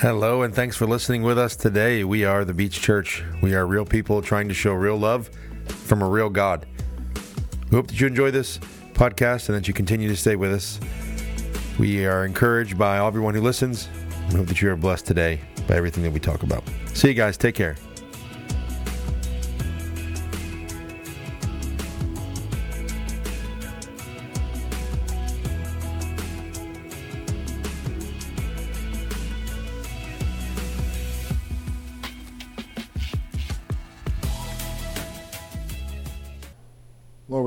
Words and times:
Hello, 0.00 0.42
and 0.42 0.54
thanks 0.54 0.76
for 0.76 0.86
listening 0.86 1.22
with 1.22 1.38
us 1.38 1.56
today. 1.56 2.04
We 2.04 2.26
are 2.26 2.44
the 2.44 2.52
Beach 2.52 2.82
Church. 2.82 3.24
We 3.40 3.54
are 3.54 3.66
real 3.66 3.86
people 3.86 4.20
trying 4.20 4.46
to 4.48 4.52
show 4.52 4.74
real 4.74 4.98
love 4.98 5.30
from 5.68 6.02
a 6.02 6.06
real 6.08 6.28
God. 6.28 6.66
We 7.70 7.76
hope 7.76 7.86
that 7.86 7.98
you 7.98 8.06
enjoy 8.06 8.30
this 8.30 8.58
podcast 8.92 9.48
and 9.48 9.56
that 9.56 9.66
you 9.66 9.72
continue 9.72 10.08
to 10.08 10.16
stay 10.16 10.36
with 10.36 10.52
us. 10.52 10.78
We 11.78 12.04
are 12.04 12.26
encouraged 12.26 12.76
by 12.76 13.04
everyone 13.04 13.34
who 13.34 13.40
listens. 13.40 13.88
We 14.28 14.34
hope 14.36 14.48
that 14.48 14.60
you 14.60 14.70
are 14.70 14.76
blessed 14.76 15.06
today 15.06 15.40
by 15.66 15.76
everything 15.76 16.02
that 16.02 16.12
we 16.12 16.20
talk 16.20 16.42
about. 16.42 16.62
See 16.92 17.08
you 17.08 17.14
guys. 17.14 17.38
Take 17.38 17.54
care. 17.54 17.76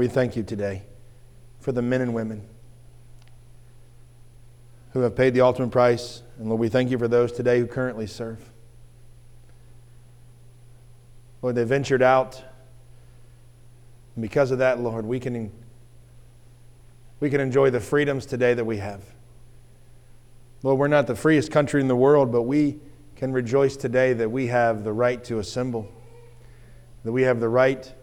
Thank 0.09 0.35
you 0.35 0.43
today 0.43 0.83
for 1.59 1.71
the 1.71 1.81
men 1.81 2.01
and 2.01 2.13
women 2.13 2.47
who 4.91 5.01
have 5.01 5.15
paid 5.15 5.33
the 5.33 5.41
ultimate 5.41 5.71
price. 5.71 6.23
And 6.37 6.47
Lord, 6.47 6.59
we 6.59 6.69
thank 6.69 6.89
you 6.89 6.97
for 6.97 7.07
those 7.07 7.31
today 7.31 7.59
who 7.59 7.67
currently 7.67 8.07
serve. 8.07 8.49
Lord, 11.41 11.55
they 11.55 11.63
ventured 11.63 12.01
out. 12.01 12.43
And 14.15 14.21
because 14.21 14.51
of 14.51 14.57
that, 14.59 14.79
Lord, 14.79 15.05
we 15.05 15.19
can, 15.19 15.51
we 17.19 17.29
can 17.29 17.39
enjoy 17.39 17.69
the 17.69 17.79
freedoms 17.79 18.25
today 18.25 18.53
that 18.53 18.65
we 18.65 18.77
have. 18.77 19.03
Lord, 20.63 20.79
we're 20.79 20.87
not 20.87 21.07
the 21.07 21.15
freest 21.15 21.51
country 21.51 21.79
in 21.79 21.87
the 21.87 21.95
world, 21.95 22.31
but 22.31 22.41
we 22.41 22.79
can 23.15 23.31
rejoice 23.31 23.77
today 23.77 24.13
that 24.13 24.29
we 24.29 24.47
have 24.47 24.83
the 24.83 24.91
right 24.91 25.23
to 25.25 25.39
assemble, 25.39 25.89
that 27.03 27.11
we 27.11 27.21
have 27.21 27.39
the 27.39 27.47
right 27.47 27.93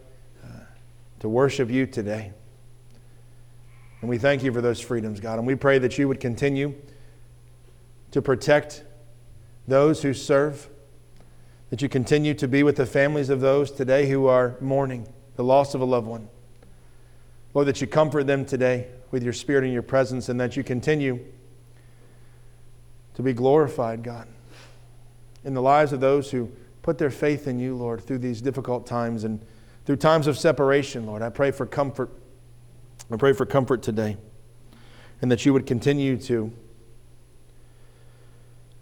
to 1.19 1.29
worship 1.29 1.69
you 1.69 1.85
today. 1.85 2.31
And 4.01 4.09
we 4.09 4.17
thank 4.17 4.43
you 4.43 4.53
for 4.53 4.61
those 4.61 4.79
freedoms, 4.79 5.19
God. 5.19 5.39
And 5.39 5.47
we 5.47 5.55
pray 5.55 5.79
that 5.79 5.97
you 5.97 6.07
would 6.07 6.19
continue 6.19 6.75
to 8.11 8.21
protect 8.21 8.83
those 9.67 10.01
who 10.01 10.13
serve, 10.13 10.69
that 11.69 11.81
you 11.81 11.89
continue 11.89 12.33
to 12.35 12.47
be 12.47 12.63
with 12.63 12.77
the 12.77 12.85
families 12.85 13.29
of 13.29 13.41
those 13.41 13.71
today 13.71 14.07
who 14.07 14.27
are 14.27 14.55
mourning 14.61 15.07
the 15.35 15.43
loss 15.43 15.73
of 15.73 15.81
a 15.81 15.85
loved 15.85 16.07
one. 16.07 16.29
Lord, 17.53 17.67
that 17.67 17.81
you 17.81 17.87
comfort 17.87 18.27
them 18.27 18.45
today 18.45 18.87
with 19.11 19.23
your 19.23 19.33
spirit 19.33 19.63
and 19.63 19.73
your 19.73 19.81
presence, 19.81 20.29
and 20.29 20.39
that 20.39 20.55
you 20.55 20.63
continue 20.63 21.19
to 23.15 23.23
be 23.23 23.33
glorified, 23.33 24.03
God, 24.03 24.27
in 25.43 25.53
the 25.53 25.61
lives 25.61 25.91
of 25.91 25.99
those 25.99 26.29
who 26.29 26.51
put 26.83 26.97
their 26.97 27.09
faith 27.09 27.47
in 27.47 27.57
you, 27.57 27.75
Lord, 27.75 28.01
through 28.01 28.19
these 28.19 28.41
difficult 28.41 28.85
times 28.85 29.23
and 29.23 29.41
through 29.87 29.95
times 29.95 30.27
of 30.27 30.37
separation, 30.37 31.05
Lord. 31.05 31.21
I 31.21 31.29
pray 31.29 31.49
for 31.49 31.65
comfort. 31.65 32.09
I 33.09 33.15
pray 33.15 33.31
for 33.31 33.45
comfort 33.45 33.81
today, 33.81 34.17
and 35.21 35.31
that 35.31 35.45
you 35.45 35.53
would 35.53 35.65
continue 35.65 36.17
to 36.23 36.51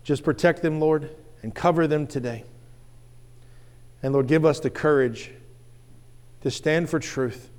just 0.04 0.24
protect 0.24 0.64
them, 0.64 0.80
Lord, 0.80 1.16
and 1.44 1.54
cover 1.54 1.86
them 1.86 2.08
today. 2.08 2.44
And 4.02 4.14
Lord, 4.14 4.26
give 4.26 4.46
us 4.46 4.60
the 4.60 4.72
courage 4.72 5.30
to 6.42 6.50
stand 6.50 6.90
for 6.90 7.00
truth 7.00 7.52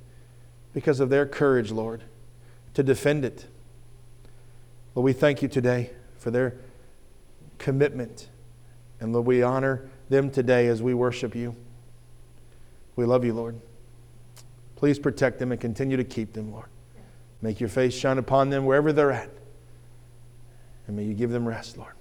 because 0.73 0.99
of 0.99 1.09
their 1.09 1.25
courage, 1.25 1.71
Lord, 1.71 2.03
to 2.73 2.83
defend 2.83 3.23
it. 3.23 3.45
Lord, 4.93 5.05
we 5.05 5.13
thank 5.13 5.41
you 5.41 5.47
today 5.47 5.91
for 6.17 6.31
their 6.31 6.57
commitment. 7.59 8.27
And 8.99 9.13
Lord, 9.13 9.25
we 9.25 9.41
honor 9.41 9.89
them 10.09 10.31
today 10.31 10.67
as 10.67 10.81
we 10.81 10.93
worship 10.93 11.33
you. 11.33 11.55
We 12.97 13.05
love 13.05 13.23
you, 13.23 13.33
Lord. 13.33 13.57
Please 14.75 14.99
protect 14.99 15.39
them 15.39 15.53
and 15.53 15.61
continue 15.61 15.95
to 15.95 16.03
keep 16.03 16.33
them, 16.33 16.51
Lord. 16.51 16.67
Make 17.41 17.59
your 17.59 17.69
face 17.69 17.93
shine 17.93 18.17
upon 18.17 18.49
them 18.49 18.65
wherever 18.65 18.91
they're 18.91 19.11
at. 19.11 19.29
And 20.87 20.95
may 20.97 21.03
you 21.03 21.13
give 21.13 21.29
them 21.29 21.47
rest, 21.47 21.77
Lord. 21.77 21.93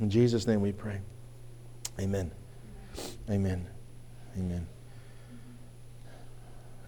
In 0.00 0.08
Jesus' 0.08 0.46
name 0.46 0.60
we 0.60 0.72
pray. 0.72 1.00
Amen. 1.98 2.30
Amen. 3.28 3.66
Amen. 4.38 4.66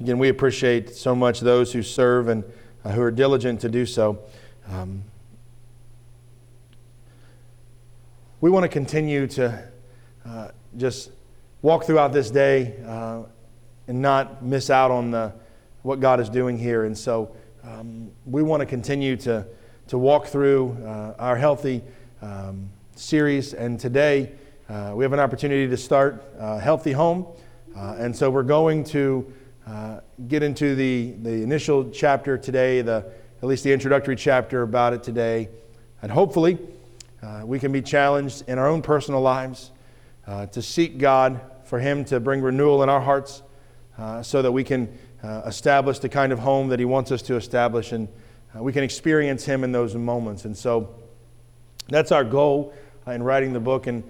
Again, 0.01 0.19
we 0.19 0.29
appreciate 0.29 0.95
so 0.95 1.15
much 1.15 1.41
those 1.41 1.73
who 1.73 1.83
serve 1.83 2.29
and 2.29 2.45
uh, 2.85 2.93
who 2.93 3.03
are 3.03 3.11
diligent 3.11 3.61
to 3.61 3.69
do 3.69 3.85
so. 3.85 4.19
Um, 4.69 5.05
we 8.41 8.51
want 8.51 8.65
to 8.65 8.69
continue 8.69 9.27
to 9.29 9.65
uh, 10.25 10.49
just 10.77 11.11
walk 11.63 11.85
throughout 11.85 12.13
this 12.13 12.29
day 12.29 12.75
uh, 12.85 13.23
and 13.87 14.03
not 14.03 14.45
miss 14.45 14.69
out 14.69 14.91
on 14.91 15.13
the, 15.13 15.33
what 15.83 16.01
God 16.01 16.19
is 16.19 16.29
doing 16.29 16.59
here. 16.59 16.85
And 16.85 16.99
so 16.99 17.35
um, 17.63 18.11
we 18.27 18.43
want 18.43 18.61
to 18.61 18.67
continue 18.67 19.17
to, 19.19 19.47
to 19.87 19.97
walk 19.97 20.27
through 20.27 20.77
uh, 20.85 21.15
our 21.21 21.37
healthy 21.37 21.83
um, 22.21 22.69
series. 22.97 23.55
And 23.55 23.79
today 23.79 24.33
uh, 24.69 24.93
we 24.95 25.05
have 25.05 25.13
an 25.13 25.21
opportunity 25.21 25.69
to 25.69 25.77
start 25.77 26.25
a 26.37 26.59
Healthy 26.59 26.93
Home. 26.93 27.27
Uh, 27.77 27.95
and 27.97 28.15
so 28.15 28.29
we're 28.29 28.43
going 28.43 28.83
to 28.85 29.33
uh, 29.65 30.01
get 30.27 30.43
into 30.43 30.75
the, 30.75 31.13
the 31.23 31.43
initial 31.43 31.89
chapter 31.91 32.37
today, 32.37 32.83
the, 32.83 33.07
at 33.41 33.49
least 33.49 33.63
the 33.63 33.73
introductory 33.73 34.17
chapter 34.17 34.63
about 34.63 34.95
it 34.95 35.05
today. 35.05 35.49
And 36.03 36.11
hopefully, 36.11 36.59
uh, 37.23 37.43
we 37.45 37.61
can 37.61 37.71
be 37.71 37.83
challenged 37.83 38.43
in 38.49 38.59
our 38.59 38.67
own 38.67 38.83
personal 38.83 39.21
lives 39.21 39.71
uh, 40.27 40.47
to 40.47 40.61
seek 40.61 40.99
God 40.99 41.41
for 41.73 41.79
Him 41.79 42.05
to 42.05 42.21
bring 42.21 42.43
renewal 42.43 42.83
in 42.83 42.91
our 42.91 43.01
hearts 43.01 43.43
uh, 43.97 44.23
so 44.23 44.43
that 44.43 44.53
we 44.53 44.63
can 44.63 44.95
uh, 45.23 45.41
establish 45.47 46.01
the 46.01 46.09
kind 46.11 46.31
of 46.31 46.39
home 46.39 46.69
that 46.69 46.79
He 46.79 46.85
wants 46.85 47.11
us 47.11 47.23
to 47.23 47.37
establish 47.37 47.93
and 47.93 48.09
uh, 48.55 48.63
we 48.63 48.75
can 48.75 48.85
experience 48.85 49.47
Him 49.47 49.65
in 49.65 49.73
those 49.73 49.95
moments. 49.95 50.45
And 50.45 50.55
so 50.55 50.95
that's 51.89 52.13
our 52.13 52.25
goal 52.25 52.75
uh, 53.07 53.13
in 53.13 53.23
writing 53.23 53.55
the 53.55 53.61
book. 53.61 53.87
And 53.87 54.05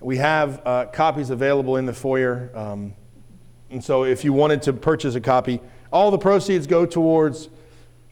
we 0.00 0.18
have 0.18 0.62
copies 0.92 1.30
available 1.30 1.78
in 1.78 1.86
the 1.86 1.94
foyer. 1.94 2.50
Um, 2.54 2.92
and 3.70 3.82
so 3.82 4.04
if 4.04 4.22
you 4.22 4.34
wanted 4.34 4.60
to 4.64 4.74
purchase 4.74 5.14
a 5.14 5.22
copy, 5.22 5.62
all 5.90 6.10
the 6.10 6.18
proceeds 6.18 6.66
go 6.66 6.84
towards 6.84 7.48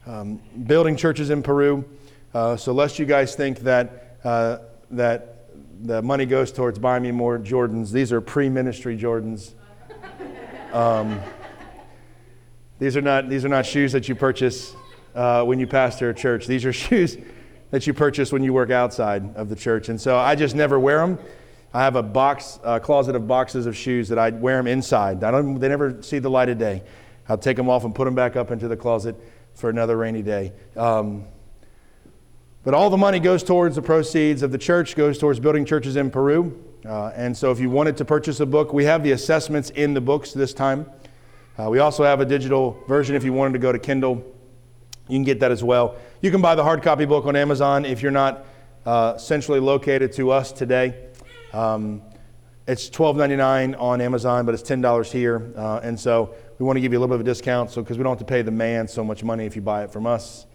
um, 0.07 0.41
building 0.65 0.95
churches 0.95 1.29
in 1.29 1.43
Peru. 1.43 1.85
Uh, 2.33 2.57
so 2.57 2.73
lest 2.73 2.97
you 2.97 3.05
guys 3.05 3.35
think 3.35 3.59
that, 3.59 4.17
uh, 4.23 4.57
that 4.89 5.32
the 5.81 6.01
money 6.01 6.25
goes 6.25 6.51
towards 6.51 6.79
buying 6.79 7.03
me 7.03 7.11
more 7.11 7.37
Jordans, 7.39 7.91
these 7.91 8.11
are 8.11 8.21
pre-ministry 8.21 8.97
Jordans. 8.97 9.53
Um, 10.71 11.19
these, 12.79 12.97
are 12.97 13.01
not, 13.01 13.29
these 13.29 13.45
are 13.45 13.49
not 13.49 13.65
shoes 13.65 13.91
that 13.91 14.09
you 14.09 14.15
purchase 14.15 14.75
uh, 15.13 15.43
when 15.43 15.59
you 15.59 15.67
pastor 15.67 16.09
a 16.09 16.13
church. 16.13 16.47
These 16.47 16.65
are 16.65 16.73
shoes 16.73 17.17
that 17.71 17.87
you 17.87 17.93
purchase 17.93 18.31
when 18.31 18.43
you 18.43 18.53
work 18.53 18.71
outside 18.71 19.35
of 19.35 19.49
the 19.49 19.55
church. 19.55 19.89
And 19.89 19.99
so 19.99 20.17
I 20.17 20.35
just 20.35 20.55
never 20.55 20.79
wear 20.79 20.99
them. 20.99 21.19
I 21.73 21.81
have 21.81 21.95
a 21.95 22.03
box, 22.03 22.59
a 22.63 22.79
closet 22.79 23.15
of 23.15 23.27
boxes 23.27 23.65
of 23.65 23.75
shoes 23.75 24.09
that 24.09 24.19
I 24.19 24.29
wear 24.29 24.57
them 24.57 24.67
inside. 24.67 25.23
I 25.23 25.31
don't, 25.31 25.59
they 25.59 25.69
never 25.69 26.01
see 26.03 26.19
the 26.19 26.29
light 26.29 26.49
of 26.49 26.59
day. 26.59 26.83
I'll 27.27 27.37
take 27.37 27.57
them 27.57 27.69
off 27.69 27.83
and 27.83 27.95
put 27.95 28.05
them 28.05 28.15
back 28.15 28.35
up 28.35 28.51
into 28.51 28.67
the 28.67 28.77
closet 28.77 29.15
for 29.55 29.69
another 29.69 29.97
rainy 29.97 30.21
day. 30.21 30.53
Um, 30.75 31.25
but 32.63 32.73
all 32.73 32.89
the 32.89 32.97
money 32.97 33.19
goes 33.19 33.43
towards 33.43 33.75
the 33.75 33.81
proceeds 33.81 34.41
of 34.41 34.51
the 34.51 34.57
church, 34.57 34.95
goes 34.95 35.17
towards 35.17 35.39
building 35.39 35.65
churches 35.65 35.95
in 35.95 36.09
Peru. 36.09 36.57
Uh, 36.85 37.11
and 37.15 37.35
so 37.35 37.51
if 37.51 37.59
you 37.59 37.69
wanted 37.69 37.97
to 37.97 38.05
purchase 38.05 38.39
a 38.39 38.45
book, 38.45 38.73
we 38.73 38.85
have 38.85 39.03
the 39.03 39.11
assessments 39.11 39.69
in 39.71 39.93
the 39.93 40.01
books 40.01 40.33
this 40.33 40.53
time. 40.53 40.89
Uh, 41.57 41.69
we 41.69 41.79
also 41.79 42.03
have 42.03 42.19
a 42.19 42.25
digital 42.25 42.81
version 42.87 43.15
if 43.15 43.23
you 43.23 43.33
wanted 43.33 43.53
to 43.53 43.59
go 43.59 43.71
to 43.71 43.79
Kindle. 43.79 44.23
You 45.07 45.17
can 45.17 45.23
get 45.23 45.39
that 45.41 45.51
as 45.51 45.63
well. 45.63 45.95
You 46.21 46.31
can 46.31 46.41
buy 46.41 46.55
the 46.55 46.63
hard 46.63 46.81
copy 46.81 47.05
book 47.05 47.25
on 47.25 47.35
Amazon 47.35 47.85
if 47.85 48.01
you're 48.01 48.11
not 48.11 48.45
uh, 48.85 49.17
centrally 49.17 49.59
located 49.59 50.13
to 50.13 50.31
us 50.31 50.51
today. 50.51 51.09
Um, 51.51 52.01
it's 52.65 52.89
$12.99 52.89 53.79
on 53.79 53.99
Amazon, 53.99 54.45
but 54.45 54.55
it's 54.55 54.63
$10 54.63 55.11
here. 55.11 55.53
Uh, 55.55 55.81
and 55.83 55.99
so 55.99 56.33
we 56.59 56.65
want 56.65 56.77
to 56.77 56.81
give 56.81 56.93
you 56.93 56.99
a 56.99 57.01
little 57.01 57.15
bit 57.15 57.21
of 57.21 57.27
a 57.27 57.29
discount 57.29 57.71
so 57.71 57.81
because 57.81 57.97
we 57.97 58.03
don't 58.03 58.11
have 58.11 58.25
to 58.25 58.31
pay 58.31 58.41
the 58.41 58.51
man 58.51 58.87
so 58.87 59.03
much 59.03 59.23
money 59.23 59.45
if 59.45 59.55
you 59.55 59.61
buy 59.61 59.83
it 59.83 59.91
from 59.91 60.07
us. 60.07 60.45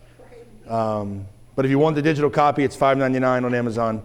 Um, 0.66 1.26
but 1.58 1.64
if 1.64 1.72
you 1.72 1.78
want 1.80 1.96
the 1.96 2.02
digital 2.02 2.30
copy, 2.30 2.62
it's 2.62 2.76
$5.99 2.76 3.44
on 3.44 3.52
Amazon. 3.52 4.00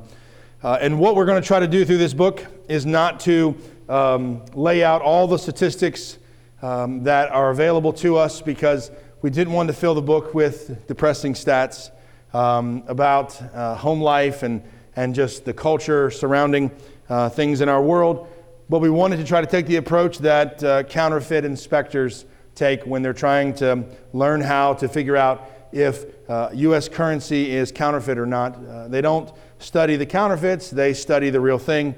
Uh, 0.64 0.80
and 0.82 0.98
what 0.98 1.16
we're 1.16 1.28
going 1.28 1.40
to 1.40 1.48
try 1.48 1.60
to 1.60 1.68
do 1.68 1.86
through 1.86 2.00
this 2.00 2.16
book 2.16 2.44
is 2.68 2.84
not 2.84 3.20
to 3.20 3.56
um, 3.88 4.44
lay 4.56 4.84
out 4.84 5.04
all 5.04 5.28
the 5.28 5.38
statistics 5.38 6.18
um, 6.64 7.04
that 7.04 7.30
are 7.30 7.52
available 7.52 7.94
to 7.94 8.18
us 8.18 8.42
because 8.42 8.90
we 9.22 9.30
didn't 9.30 9.54
want 9.54 9.68
to 9.68 9.74
fill 9.74 9.94
the 9.94 10.02
book 10.02 10.34
with 10.34 10.88
depressing 10.88 11.36
stats 11.36 11.92
um, 12.34 12.84
about 12.88 13.40
uh, 13.54 13.76
home 13.76 14.02
life 14.02 14.42
and, 14.42 14.64
and 14.96 15.14
just 15.14 15.46
the 15.46 15.54
culture 15.54 16.10
surrounding 16.10 16.72
uh, 17.08 17.30
things 17.30 17.62
in 17.62 17.70
our 17.70 17.84
world. 17.84 18.30
But 18.68 18.80
we 18.80 18.90
wanted 18.90 19.18
to 19.18 19.26
try 19.26 19.42
to 19.42 19.48
take 19.48 19.68
the 19.68 19.76
approach 19.76 20.18
that 20.18 20.64
uh, 20.64 20.82
counterfeit 20.82 21.46
inspectors 21.46 22.26
take 22.56 22.82
when 22.88 23.04
they're 23.04 23.14
trying 23.14 23.54
to 23.56 23.86
learn 24.12 24.42
how 24.42 24.74
to 24.74 24.90
figure 24.90 25.16
out 25.16 25.63
if 25.74 26.06
uh, 26.30 26.50
U.S. 26.54 26.88
currency 26.88 27.52
is 27.52 27.72
counterfeit 27.72 28.18
or 28.18 28.26
not. 28.26 28.56
Uh, 28.56 28.88
they 28.88 29.02
don't 29.02 29.32
study 29.58 29.96
the 29.96 30.06
counterfeits, 30.06 30.70
they 30.70 30.94
study 30.94 31.30
the 31.30 31.42
real 31.42 31.58
thing, 31.58 31.96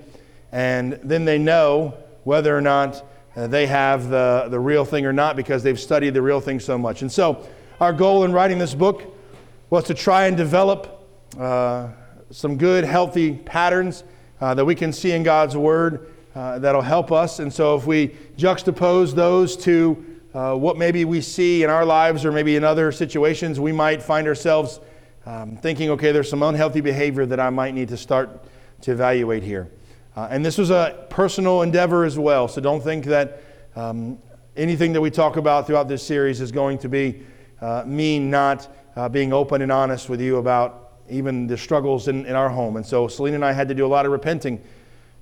and 0.52 0.94
then 1.04 1.26
they 1.26 1.38
know 1.38 1.94
whether 2.24 2.58
or 2.58 2.62
not 2.62 3.04
uh, 3.36 3.48
they 3.48 3.68
have 3.68 4.10
the, 4.10 4.48
the 4.50 4.60
real 4.60 4.86
thing 4.86 5.06
or 5.06 5.12
not 5.12 5.36
because 5.36 5.62
they've 5.62 5.80
studied 5.80 6.14
the 6.14 6.22
real 6.22 6.40
thing 6.40 6.60
so 6.60 6.78
much. 6.78 7.02
And 7.02 7.12
so, 7.12 7.46
our 7.82 7.92
goal 7.92 8.24
in 8.24 8.32
writing 8.32 8.58
this 8.58 8.74
book 8.74 9.04
was 9.70 9.84
to 9.86 9.94
try 9.94 10.28
and 10.28 10.38
develop 10.38 11.06
uh, 11.38 11.90
some 12.32 12.58
good, 12.58 12.86
healthy 12.86 13.34
patterns 13.34 14.06
uh, 14.40 14.54
that 14.54 14.64
we 14.64 14.76
can 14.76 14.94
see 14.94 15.12
in 15.12 15.24
God's 15.24 15.58
Word 15.58 16.10
uh, 16.34 16.60
that'll 16.60 16.82
help 16.82 17.12
us. 17.12 17.40
And 17.40 17.52
so, 17.52 17.76
if 17.76 17.86
we 17.86 18.16
juxtapose 18.38 19.14
those 19.14 19.58
to 19.58 20.15
uh, 20.36 20.54
what 20.54 20.78
maybe 20.78 21.06
we 21.06 21.22
see 21.22 21.64
in 21.64 21.70
our 21.70 21.86
lives 21.86 22.26
or 22.26 22.32
maybe 22.32 22.58
in 22.58 22.64
other 22.64 22.92
situations, 22.92 23.58
we 23.58 23.72
might 23.72 24.04
find 24.04 24.28
ourselves 24.28 24.82
um, 25.26 25.56
thinking, 25.56 25.90
okay, 25.92 26.12
there's 26.12 26.30
some 26.30 26.44
unhealthy 26.44 26.82
behavior 26.82 27.26
that 27.26 27.40
I 27.40 27.50
might 27.50 27.74
need 27.74 27.88
to 27.88 27.98
start 27.98 28.44
to 28.82 28.92
evaluate 28.92 29.44
here. 29.44 29.72
Uh, 30.14 30.28
and 30.30 30.46
this 30.46 30.58
was 30.58 30.72
a 30.72 31.06
personal 31.10 31.62
endeavor 31.62 32.04
as 32.04 32.20
well, 32.20 32.50
so 32.50 32.60
don't 32.60 32.84
think 32.84 33.06
that 33.06 33.42
um, 33.78 34.20
anything 34.58 34.92
that 34.92 35.00
we 35.00 35.10
talk 35.10 35.38
about 35.38 35.68
throughout 35.68 35.88
this 35.88 36.04
series 36.04 36.42
is 36.42 36.52
going 36.52 36.80
to 36.80 36.90
be 36.90 37.22
uh, 37.62 37.84
me 37.86 38.20
not 38.20 38.68
uh, 38.98 39.08
being 39.08 39.32
open 39.32 39.62
and 39.62 39.72
honest 39.72 40.10
with 40.10 40.20
you 40.20 40.36
about 40.36 40.92
even 41.10 41.48
the 41.48 41.58
struggles 41.58 42.10
in, 42.10 42.26
in 42.26 42.36
our 42.36 42.50
home. 42.50 42.76
And 42.76 42.86
so 42.86 43.08
Selena 43.08 43.36
and 43.36 43.46
I 43.46 43.54
had 43.54 43.70
to 43.70 43.74
do 43.74 43.86
a 43.86 43.88
lot 43.88 44.06
of 44.06 44.12
repenting 44.12 44.62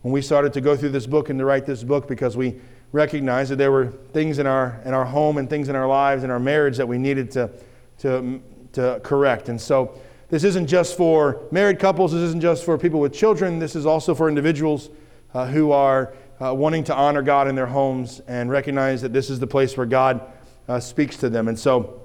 when 0.01 0.11
we 0.11 0.23
started 0.23 0.53
to 0.53 0.61
go 0.61 0.75
through 0.75 0.89
this 0.89 1.05
book 1.05 1.29
and 1.29 1.37
to 1.37 1.45
write 1.45 1.67
this 1.67 1.83
book 1.83 2.07
because 2.07 2.35
we 2.35 2.59
recognized 2.93 3.51
that 3.51 3.57
there 3.57 3.71
were 3.71 3.87
things 3.87 4.39
in 4.39 4.47
our, 4.47 4.79
in 4.85 4.93
our 4.93 5.03
home 5.03 5.37
and 5.37 5.49
things 5.49 5.67
in 5.67 5.75
our 5.75 5.87
lives 5.87 6.23
and 6.23 6.31
our 6.31 6.39
marriage 6.39 6.77
that 6.77 6.87
we 6.87 6.97
needed 6.97 7.29
to, 7.31 7.49
to, 7.97 8.39
to 8.71 9.01
correct. 9.03 9.49
And 9.49 9.59
so 9.59 9.99
this 10.29 10.43
isn't 10.43 10.67
just 10.67 10.95
for 10.95 11.41
married 11.51 11.79
couples, 11.79 12.11
this 12.13 12.21
isn't 12.21 12.41
just 12.41 12.63
for 12.63 12.77
people 12.77 12.99
with 12.99 13.11
children, 13.11 13.59
this 13.59 13.75
is 13.75 13.85
also 13.85 14.15
for 14.15 14.29
individuals 14.29 14.89
uh, 15.33 15.47
who 15.47 15.71
are 15.71 16.13
uh, 16.39 16.53
wanting 16.53 16.83
to 16.83 16.95
honor 16.95 17.23
God 17.23 17.47
in 17.47 17.55
their 17.55 17.65
homes 17.65 18.21
and 18.27 18.49
recognize 18.49 19.01
that 19.01 19.11
this 19.11 19.29
is 19.29 19.39
the 19.39 19.47
place 19.47 19.75
where 19.75 19.87
God 19.87 20.21
uh, 20.67 20.79
speaks 20.79 21.17
to 21.17 21.29
them. 21.29 21.47
And 21.47 21.57
so 21.57 21.99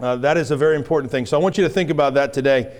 uh, 0.00 0.16
that 0.16 0.36
is 0.36 0.50
a 0.50 0.56
very 0.56 0.76
important 0.76 1.10
thing. 1.10 1.24
So 1.24 1.38
I 1.38 1.42
want 1.42 1.56
you 1.56 1.64
to 1.64 1.70
think 1.70 1.88
about 1.88 2.14
that 2.14 2.32
today 2.32 2.76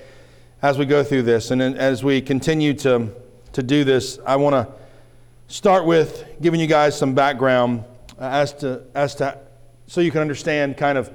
as 0.61 0.77
we 0.77 0.85
go 0.85 1.03
through 1.03 1.23
this. 1.23 1.51
And 1.51 1.63
as 1.63 2.05
we 2.05 2.21
continue 2.21 2.75
to, 2.75 3.09
to 3.53 3.63
do 3.63 3.85
this, 3.85 4.19
I 4.27 4.37
want 4.37 4.55
to 4.55 4.80
start 5.51 5.85
with 5.85 6.25
giving 6.41 6.61
you 6.61 6.69
guys 6.69 6.97
some 6.97 7.13
background 7.13 7.83
uh, 8.21 8.23
as 8.23 8.53
to, 8.53 8.85
as 8.95 9.17
to 9.17 9.37
so 9.89 10.01
you 10.01 10.13
can 10.13 10.21
understand 10.21 10.77
kind 10.77 10.97
of 10.97 11.13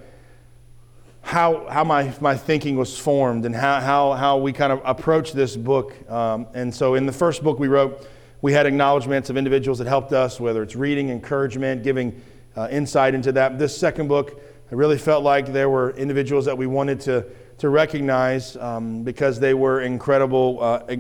how, 1.21 1.65
how 1.69 1.85
my, 1.85 2.13
my 2.19 2.35
thinking 2.35 2.75
was 2.75 2.99
formed 2.99 3.45
and 3.45 3.55
how, 3.55 3.79
how, 3.79 4.11
how 4.11 4.37
we 4.37 4.51
kind 4.51 4.73
of 4.73 4.81
approach 4.83 5.31
this 5.31 5.55
book. 5.55 5.95
Um, 6.11 6.47
and 6.53 6.75
so 6.75 6.95
in 6.95 7.05
the 7.05 7.13
first 7.13 7.43
book 7.43 7.59
we 7.59 7.69
wrote, 7.69 8.05
we 8.41 8.51
had 8.51 8.65
acknowledgments 8.65 9.29
of 9.29 9.37
individuals 9.37 9.77
that 9.77 9.87
helped 9.87 10.11
us, 10.11 10.37
whether 10.37 10.61
it's 10.61 10.75
reading, 10.75 11.11
encouragement, 11.11 11.81
giving 11.81 12.21
uh, 12.57 12.67
insight 12.69 13.15
into 13.15 13.31
that. 13.31 13.57
This 13.57 13.75
second 13.75 14.09
book, 14.09 14.41
I 14.69 14.75
really 14.75 14.97
felt 14.97 15.23
like 15.23 15.53
there 15.53 15.69
were 15.69 15.91
individuals 15.91 16.43
that 16.43 16.57
we 16.57 16.67
wanted 16.67 16.99
to, 17.01 17.25
to 17.59 17.69
recognize 17.69 18.57
um, 18.57 19.03
because 19.03 19.39
they 19.39 19.53
were 19.53 19.79
incredible 19.79 20.59
uh, 20.61 20.97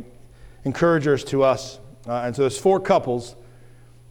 encouragers 0.63 1.25
to 1.25 1.43
us 1.43 1.79
uh, 2.07 2.21
and 2.25 2.35
so 2.35 2.43
there's 2.43 2.57
four 2.57 2.79
couples 2.79 3.35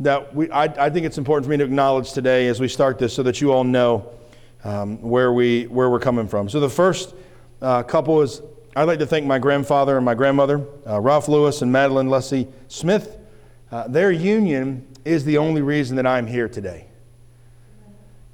that 0.01 0.35
we, 0.35 0.51
I, 0.51 0.65
I, 0.65 0.91
think 0.91 1.07
it's 1.07 1.19
important 1.19 1.45
for 1.45 1.51
me 1.51 1.59
to 1.59 1.65
acknowledge 1.65 2.13
today 2.13 2.49
as 2.49 2.59
we 2.59 2.67
start 2.67 2.99
this 2.99 3.15
so 3.15 3.23
that 3.23 3.41
you 3.41 3.53
all 3.53 3.63
know 3.63 4.11
um, 4.65 5.01
where, 5.01 5.33
we, 5.33 5.65
where 5.67 5.89
we're 5.89 6.01
coming 6.01 6.27
from. 6.27 6.49
So 6.49 6.59
the 6.59 6.69
first 6.69 7.15
uh, 7.63 7.85
couple 7.85 8.21
is 8.23 8.43
I'd 8.75 8.85
like 8.85 8.99
to 8.99 9.07
thank 9.07 9.25
my 9.25 9.39
grandfather 9.39 9.97
and 9.97 10.05
my 10.05 10.15
grandmother, 10.15 10.67
uh, 10.85 11.01
Ralph 11.01 11.29
Lewis 11.29 11.63
and 11.63 11.71
Madeline 11.71 12.11
Leslie 12.11 12.49
Smith. 12.67 13.19
Uh, 13.71 13.87
their 13.87 14.11
union 14.11 14.85
is 15.05 15.25
the 15.25 15.39
only 15.39 15.63
reason 15.63 15.95
that 15.97 16.07
I'm 16.07 16.27
here 16.27 16.49
today. 16.49 16.89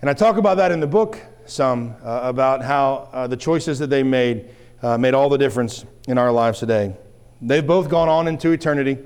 And 0.00 0.08
I 0.08 0.14
talk 0.14 0.38
about 0.38 0.56
that 0.56 0.72
in 0.72 0.80
the 0.80 0.86
book 0.86 1.20
some 1.44 1.94
uh, 2.02 2.20
about 2.22 2.62
how 2.62 3.08
uh, 3.12 3.26
the 3.26 3.36
choices 3.36 3.78
that 3.80 3.90
they 3.90 4.02
made 4.02 4.48
made 4.98 5.12
all 5.12 5.28
the 5.28 5.36
difference 5.36 5.84
in 6.08 6.16
our 6.16 6.32
lives 6.32 6.58
today. 6.58 6.96
They've 7.42 7.66
both 7.66 7.90
gone 7.90 8.08
on 8.08 8.28
into 8.28 8.50
eternity. 8.50 8.96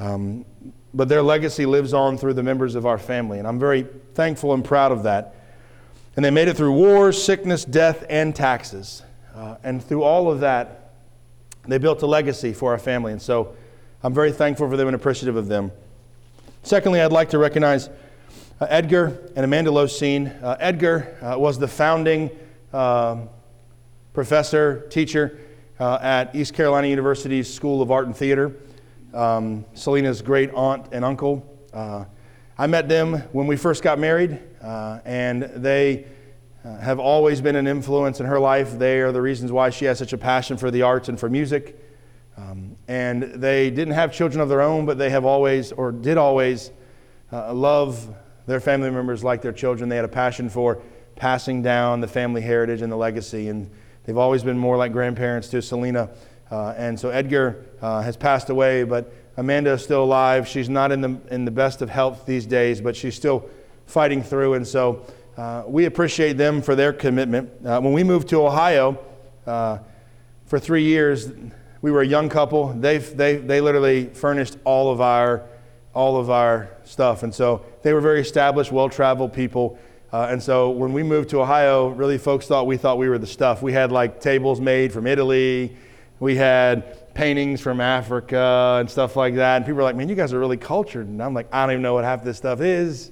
Um, 0.00 0.46
but 0.94 1.08
their 1.08 1.22
legacy 1.22 1.66
lives 1.66 1.92
on 1.92 2.16
through 2.16 2.32
the 2.32 2.42
members 2.42 2.74
of 2.74 2.86
our 2.86 2.98
family, 2.98 3.38
and 3.38 3.46
I'm 3.46 3.58
very 3.58 3.86
thankful 4.14 4.54
and 4.54 4.64
proud 4.64 4.92
of 4.92 5.02
that. 5.04 5.36
And 6.16 6.24
they 6.24 6.30
made 6.30 6.48
it 6.48 6.56
through 6.56 6.72
wars, 6.72 7.22
sickness, 7.22 7.64
death, 7.64 8.04
and 8.08 8.34
taxes. 8.34 9.02
Uh, 9.34 9.56
and 9.62 9.84
through 9.84 10.02
all 10.02 10.30
of 10.30 10.40
that, 10.40 10.94
they 11.68 11.78
built 11.78 12.02
a 12.02 12.06
legacy 12.06 12.52
for 12.52 12.72
our 12.72 12.78
family. 12.78 13.12
And 13.12 13.22
so 13.22 13.54
I'm 14.02 14.14
very 14.14 14.32
thankful 14.32 14.68
for 14.68 14.76
them 14.76 14.88
and 14.88 14.96
appreciative 14.96 15.36
of 15.36 15.46
them. 15.46 15.70
Secondly, 16.62 17.00
I'd 17.00 17.12
like 17.12 17.30
to 17.30 17.38
recognize 17.38 17.88
uh, 18.60 18.66
Edgar 18.68 19.30
and 19.36 19.44
Amanda 19.44 19.70
Losine. 19.70 20.42
Uh, 20.42 20.56
Edgar 20.58 21.16
uh, 21.22 21.38
was 21.38 21.58
the 21.58 21.68
founding 21.68 22.30
um, 22.72 23.28
professor, 24.14 24.88
teacher 24.88 25.38
uh, 25.78 25.98
at 26.00 26.34
East 26.34 26.54
Carolina 26.54 26.88
University's 26.88 27.52
School 27.52 27.80
of 27.80 27.90
Art 27.90 28.06
and 28.06 28.16
Theater 28.16 28.56
um, 29.14 29.64
Selena's 29.74 30.22
great 30.22 30.50
aunt 30.52 30.86
and 30.92 31.04
uncle. 31.04 31.46
Uh, 31.72 32.04
I 32.58 32.66
met 32.66 32.88
them 32.88 33.14
when 33.32 33.46
we 33.46 33.56
first 33.56 33.82
got 33.82 33.98
married, 33.98 34.38
uh, 34.62 35.00
and 35.04 35.42
they 35.42 36.06
uh, 36.64 36.76
have 36.78 36.98
always 36.98 37.40
been 37.40 37.56
an 37.56 37.66
influence 37.66 38.20
in 38.20 38.26
her 38.26 38.38
life. 38.38 38.78
They 38.78 39.00
are 39.00 39.12
the 39.12 39.22
reasons 39.22 39.50
why 39.50 39.70
she 39.70 39.86
has 39.86 39.98
such 39.98 40.12
a 40.12 40.18
passion 40.18 40.56
for 40.56 40.70
the 40.70 40.82
arts 40.82 41.08
and 41.08 41.18
for 41.18 41.28
music. 41.28 41.78
Um, 42.36 42.76
and 42.88 43.22
they 43.22 43.70
didn't 43.70 43.94
have 43.94 44.12
children 44.12 44.40
of 44.40 44.48
their 44.48 44.60
own, 44.60 44.86
but 44.86 44.98
they 44.98 45.10
have 45.10 45.24
always, 45.24 45.72
or 45.72 45.92
did 45.92 46.16
always, 46.16 46.70
uh, 47.32 47.52
love 47.52 48.14
their 48.46 48.60
family 48.60 48.90
members 48.90 49.22
like 49.22 49.42
their 49.42 49.52
children. 49.52 49.88
They 49.88 49.96
had 49.96 50.04
a 50.04 50.08
passion 50.08 50.48
for 50.48 50.82
passing 51.16 51.62
down 51.62 52.00
the 52.00 52.08
family 52.08 52.40
heritage 52.40 52.82
and 52.82 52.90
the 52.90 52.96
legacy, 52.96 53.48
and 53.48 53.70
they've 54.04 54.16
always 54.16 54.42
been 54.42 54.58
more 54.58 54.76
like 54.76 54.92
grandparents 54.92 55.48
to 55.48 55.62
Selena. 55.62 56.10
Uh, 56.50 56.74
and 56.76 56.98
so 56.98 57.10
Edgar 57.10 57.64
uh, 57.80 58.02
has 58.02 58.16
passed 58.16 58.50
away, 58.50 58.82
but 58.82 59.12
Amanda 59.36 59.72
is 59.72 59.84
still 59.84 60.02
alive. 60.02 60.48
She's 60.48 60.68
not 60.68 60.90
in 60.90 61.00
the, 61.00 61.20
in 61.30 61.44
the 61.44 61.50
best 61.50 61.80
of 61.80 61.88
health 61.88 62.26
these 62.26 62.44
days, 62.44 62.80
but 62.80 62.96
she's 62.96 63.14
still 63.14 63.48
fighting 63.86 64.22
through. 64.22 64.54
And 64.54 64.66
so 64.66 65.04
uh, 65.36 65.62
we 65.66 65.84
appreciate 65.84 66.34
them 66.34 66.60
for 66.60 66.74
their 66.74 66.92
commitment. 66.92 67.50
Uh, 67.64 67.80
when 67.80 67.92
we 67.92 68.02
moved 68.02 68.28
to 68.28 68.44
Ohio 68.44 68.98
uh, 69.46 69.78
for 70.46 70.58
three 70.58 70.82
years, 70.82 71.32
we 71.82 71.90
were 71.90 72.02
a 72.02 72.06
young 72.06 72.28
couple. 72.28 72.72
They, 72.72 72.98
they, 72.98 73.36
they 73.36 73.60
literally 73.60 74.06
furnished 74.06 74.56
all 74.64 74.90
of, 74.90 75.00
our, 75.00 75.44
all 75.94 76.16
of 76.16 76.30
our 76.30 76.70
stuff. 76.84 77.22
And 77.22 77.34
so 77.34 77.64
they 77.82 77.92
were 77.92 78.00
very 78.00 78.20
established, 78.20 78.72
well 78.72 78.88
traveled 78.88 79.32
people. 79.32 79.78
Uh, 80.12 80.26
and 80.28 80.42
so 80.42 80.70
when 80.70 80.92
we 80.92 81.04
moved 81.04 81.30
to 81.30 81.40
Ohio, 81.40 81.88
really 81.88 82.18
folks 82.18 82.46
thought 82.46 82.66
we 82.66 82.76
thought 82.76 82.98
we 82.98 83.08
were 83.08 83.18
the 83.18 83.26
stuff. 83.28 83.62
We 83.62 83.72
had 83.72 83.92
like 83.92 84.20
tables 84.20 84.60
made 84.60 84.92
from 84.92 85.06
Italy 85.06 85.76
we 86.20 86.36
had 86.36 87.14
paintings 87.14 87.60
from 87.60 87.80
Africa 87.80 88.76
and 88.78 88.88
stuff 88.88 89.16
like 89.16 89.34
that. 89.34 89.56
And 89.56 89.64
people 89.64 89.78
were 89.78 89.82
like, 89.82 89.96
man, 89.96 90.08
you 90.08 90.14
guys 90.14 90.32
are 90.32 90.38
really 90.38 90.58
cultured. 90.58 91.08
And 91.08 91.22
I'm 91.22 91.34
like, 91.34 91.52
I 91.52 91.64
don't 91.64 91.72
even 91.72 91.82
know 91.82 91.94
what 91.94 92.04
half 92.04 92.22
this 92.22 92.36
stuff 92.36 92.60
is. 92.60 93.10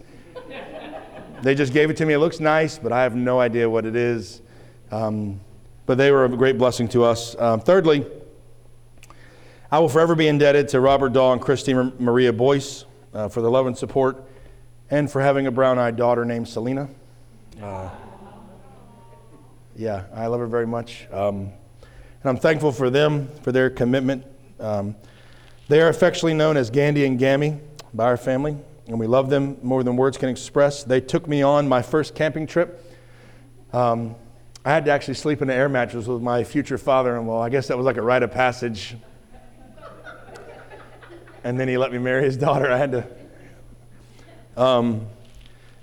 they 1.43 1.55
just 1.55 1.73
gave 1.73 1.91
it 1.91 1.97
to 1.97 2.07
me. 2.07 2.15
It 2.15 2.19
looks 2.19 2.39
nice, 2.39 2.79
but 2.79 2.93
I 2.93 3.03
have 3.03 3.17
no 3.17 3.41
idea 3.41 3.69
what 3.69 3.87
it 3.87 3.97
is. 3.97 4.43
Um, 4.91 5.41
but 5.87 5.97
they 5.97 6.13
were 6.13 6.27
a 6.27 6.29
great 6.29 6.59
blessing 6.59 6.87
to 6.89 7.05
us. 7.05 7.35
Um, 7.39 7.61
thirdly, 7.61 8.07
I 9.71 9.79
will 9.79 9.89
forever 9.89 10.15
be 10.15 10.29
indebted 10.29 10.69
to 10.69 10.81
Robert 10.81 11.15
Dahl 11.15 11.33
and 11.33 11.41
Christine 11.41 11.95
Maria 11.99 12.33
Boyce 12.33 12.85
uh, 13.15 13.29
for 13.29 13.41
their 13.41 13.51
love 13.51 13.67
and 13.67 13.77
support 13.77 14.23
and 14.91 15.11
for 15.11 15.23
having 15.23 15.47
a 15.47 15.51
brown 15.51 15.79
eyed 15.79 15.97
daughter 15.97 16.25
named 16.25 16.49
Selena. 16.49 16.89
Uh, 17.63 17.89
yeah, 19.77 20.05
I 20.15 20.27
love 20.27 20.41
her 20.41 20.47
very 20.47 20.67
much. 20.67 21.07
Um, 21.11 21.53
I'm 22.29 22.37
thankful 22.37 22.73
for 22.73 22.91
them, 22.91 23.29
for 23.43 23.53
their 23.53 23.71
commitment. 23.71 24.25
Um, 24.61 24.97
they 25.69 25.81
are 25.81 25.89
affectionately 25.89 26.35
known 26.35 26.57
as 26.57 26.69
Gandhi 26.71 27.05
and 27.07 27.19
Gammy 27.19 27.59
by 27.95 28.05
our 28.05 28.17
family, 28.17 28.57
and 28.87 28.99
we 28.99 29.07
love 29.07 29.31
them 29.31 29.57
more 29.63 29.83
than 29.83 29.97
words 29.97 30.19
can 30.19 30.29
express. 30.29 30.85
They 30.85 31.01
took 31.01 31.27
me 31.27 31.43
on 31.43 31.69
my 31.69 31.81
first 31.81 32.15
camping 32.15 32.47
trip. 32.47 32.85
Um, 33.73 34.15
I 34.65 34.71
had 34.71 34.85
to 34.87 34.91
actually 34.91 35.15
sleep 35.15 35.41
in 35.43 35.49
an 35.49 35.57
air 35.57 35.69
mattress 35.69 36.07
with 36.07 36.21
my 36.21 36.45
future 36.45 36.77
father 36.77 37.17
in 37.17 37.27
law. 37.27 37.43
I 37.43 37.49
guess 37.49 37.69
that 37.69 37.77
was 37.77 37.87
like 37.87 37.97
a 37.97 38.03
rite 38.03 38.23
of 38.23 38.31
passage. 38.31 38.97
and 41.45 41.59
then 41.59 41.69
he 41.69 41.79
let 41.79 41.93
me 41.93 41.99
marry 41.99 42.25
his 42.25 42.37
daughter. 42.37 42.71
I 42.71 42.77
had 42.77 42.93
to. 42.93 43.07
Um, 44.57 45.07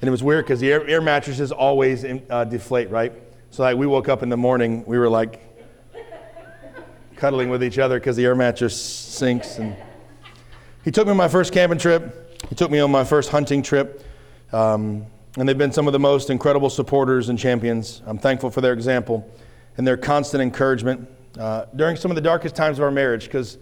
and 0.02 0.08
it 0.08 0.12
was 0.12 0.22
weird 0.22 0.46
because 0.46 0.60
the 0.60 0.72
air, 0.72 0.88
air, 0.88 1.02
mattresses 1.02 1.52
always 1.52 2.06
uh, 2.30 2.44
deflate, 2.44 2.90
right? 2.90 3.14
So 3.52 3.64
like 3.64 3.78
we 3.78 3.88
woke 3.88 4.10
up 4.10 4.22
in 4.22 4.30
the 4.30 4.38
morning, 4.38 4.84
we 4.86 5.00
were 5.00 5.10
like 5.10 5.45
cuddling 7.16 7.50
with 7.50 7.64
each 7.64 7.80
other 7.80 8.00
because 8.00 8.16
the 8.16 8.26
air 8.26 8.36
mattress 8.36 8.80
sinks. 8.80 9.58
And 9.58 9.76
he 10.84 10.92
took 10.92 11.08
me 11.08 11.12
on 11.12 11.18
my 11.18 11.28
first 11.28 11.54
camping 11.54 11.80
trip. 11.80 12.44
He 12.50 12.56
took 12.56 12.70
me 12.70 12.80
on 12.80 12.92
my 12.92 13.04
first 13.04 13.30
hunting 13.30 13.62
trip. 13.64 14.04
Um, 14.52 15.06
and 15.38 15.50
they've 15.50 15.58
been 15.58 15.72
some 15.72 15.88
of 15.88 15.94
the 15.94 16.00
most 16.00 16.30
incredible 16.30 16.70
supporters 16.70 17.30
and 17.30 17.38
champions. 17.38 18.02
I'm 18.06 18.18
thankful 18.18 18.50
for 18.50 18.62
their 18.62 18.74
example 18.74 19.30
and 19.78 19.86
their 19.86 19.98
constant 19.98 20.42
encouragement. 20.42 21.10
uh, 21.38 21.66
during 21.76 21.98
some 21.98 22.12
of 22.12 22.16
the 22.16 22.22
darkest 22.22 22.56
times 22.56 22.78
of 22.78 22.84
our 22.84 22.92
marriage 22.92 23.26
because 23.26 23.58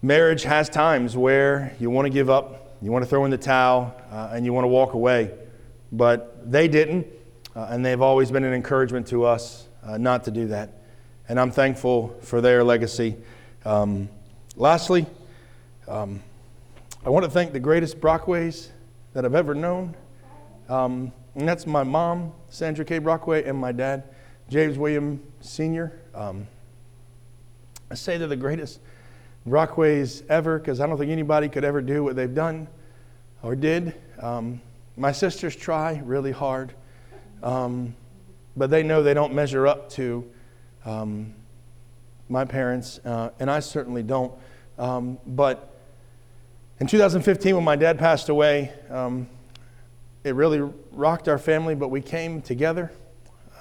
marriage 0.00 0.44
has 0.44 0.68
times 0.68 1.16
where 1.16 1.74
you 1.80 1.90
want 1.90 2.06
to 2.06 2.10
give 2.10 2.30
up, 2.30 2.76
you 2.80 2.92
want 2.92 3.04
to 3.04 3.08
throw 3.08 3.24
in 3.24 3.30
the 3.32 3.38
towel, 3.38 3.94
uh, 4.12 4.30
and 4.32 4.44
you 4.44 4.52
want 4.52 4.64
to 4.64 4.68
walk 4.68 4.94
away. 4.94 5.32
But 5.90 6.50
they 6.50 6.68
didn't, 6.68 7.06
uh, 7.56 7.68
and 7.70 7.84
they've 7.84 8.00
always 8.00 8.30
been 8.30 8.44
an 8.44 8.54
encouragement 8.54 9.08
to 9.08 9.24
us 9.24 9.66
uh, 9.82 9.98
not 9.98 10.22
to 10.24 10.30
do 10.30 10.46
that. 10.48 10.77
And 11.28 11.38
I'm 11.38 11.50
thankful 11.50 12.16
for 12.22 12.40
their 12.40 12.64
legacy. 12.64 13.14
Um, 13.66 14.08
lastly, 14.56 15.04
um, 15.86 16.22
I 17.04 17.10
want 17.10 17.26
to 17.26 17.30
thank 17.30 17.52
the 17.52 17.60
greatest 17.60 18.00
Brockways 18.00 18.70
that 19.12 19.26
I've 19.26 19.34
ever 19.34 19.54
known. 19.54 19.94
Um, 20.70 21.12
and 21.34 21.46
that's 21.46 21.66
my 21.66 21.82
mom, 21.82 22.32
Sandra 22.48 22.82
K. 22.82 22.98
Brockway, 22.98 23.44
and 23.44 23.58
my 23.58 23.72
dad, 23.72 24.04
James 24.48 24.78
William 24.78 25.22
Sr. 25.40 25.92
Um, 26.14 26.46
I 27.90 27.94
say 27.94 28.16
they're 28.16 28.26
the 28.26 28.34
greatest 28.34 28.80
Brockways 29.44 30.22
ever 30.30 30.58
because 30.58 30.80
I 30.80 30.86
don't 30.86 30.96
think 30.96 31.10
anybody 31.10 31.50
could 31.50 31.64
ever 31.64 31.82
do 31.82 32.04
what 32.04 32.16
they've 32.16 32.34
done 32.34 32.68
or 33.42 33.54
did. 33.54 33.94
Um, 34.18 34.62
my 34.96 35.12
sisters 35.12 35.54
try 35.54 36.00
really 36.04 36.32
hard, 36.32 36.72
um, 37.42 37.94
but 38.56 38.70
they 38.70 38.82
know 38.82 39.02
they 39.02 39.14
don't 39.14 39.34
measure 39.34 39.66
up 39.66 39.90
to 39.90 40.28
um, 40.84 41.34
my 42.28 42.44
parents, 42.44 43.00
uh, 43.04 43.30
and 43.40 43.50
I 43.50 43.60
certainly 43.60 44.02
don't. 44.02 44.32
Um, 44.78 45.18
but 45.26 45.74
in 46.80 46.86
2015, 46.86 47.54
when 47.54 47.64
my 47.64 47.76
dad 47.76 47.98
passed 47.98 48.28
away, 48.28 48.72
um, 48.90 49.28
it 50.24 50.34
really 50.34 50.60
rocked 50.92 51.28
our 51.28 51.38
family, 51.38 51.74
but 51.74 51.88
we 51.88 52.00
came 52.00 52.42
together 52.42 52.92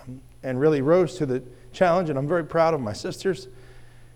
um, 0.02 0.22
and 0.44 0.60
really 0.60 0.82
rose 0.82 1.18
to 1.18 1.26
the 1.26 1.42
challenge, 1.72 2.10
and 2.10 2.20
I'm 2.20 2.28
very 2.28 2.44
proud 2.44 2.74
of 2.74 2.82
my 2.82 2.94
sisters 2.94 3.48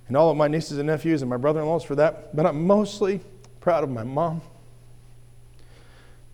and 0.08 0.18
all 0.18 0.30
of 0.30 0.38
my 0.38 0.48
nieces 0.48 0.78
and 0.78 0.88
nephews 0.88 1.22
and 1.22 1.30
my 1.30 1.38
brother 1.38 1.62
in 1.62 1.68
laws 1.68 1.84
for 1.84 1.96
that. 1.96 2.36
But 2.36 2.46
I'm 2.46 2.68
mostly 2.68 3.22
proud 3.62 3.84
of 3.84 3.90
my 3.90 4.04
mom 4.04 4.42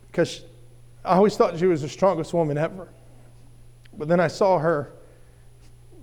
because 0.08 0.42
I 1.06 1.16
always 1.16 1.38
thought 1.38 1.58
she 1.60 1.68
was 1.68 1.84
the 1.84 1.90
strongest 1.90 2.34
woman 2.34 2.58
ever. 2.58 2.88
But 3.98 4.08
then 4.08 4.20
I 4.20 4.28
saw 4.28 4.58
her 4.60 4.92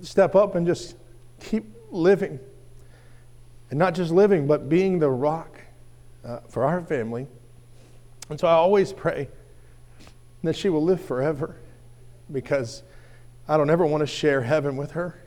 step 0.04 0.34
up 0.34 0.54
and 0.54 0.66
just 0.66 0.96
keep 1.40 1.64
living. 1.90 2.38
And 3.70 3.78
not 3.78 3.94
just 3.94 4.12
living, 4.12 4.46
but 4.46 4.68
being 4.68 4.98
the 4.98 5.10
rock 5.10 5.58
uh, 6.24 6.40
for 6.48 6.64
our 6.64 6.82
family. 6.82 7.26
And 8.30 8.38
so 8.38 8.46
I 8.46 8.52
always 8.52 8.92
pray 8.92 9.28
that 10.42 10.56
she 10.56 10.68
will 10.68 10.82
live 10.82 11.00
forever 11.00 11.56
because 12.30 12.82
I 13.48 13.56
don't 13.56 13.70
ever 13.70 13.84
want 13.84 14.02
to 14.02 14.06
share 14.06 14.40
heaven 14.40 14.76
with 14.76 14.92
her. 14.92 15.20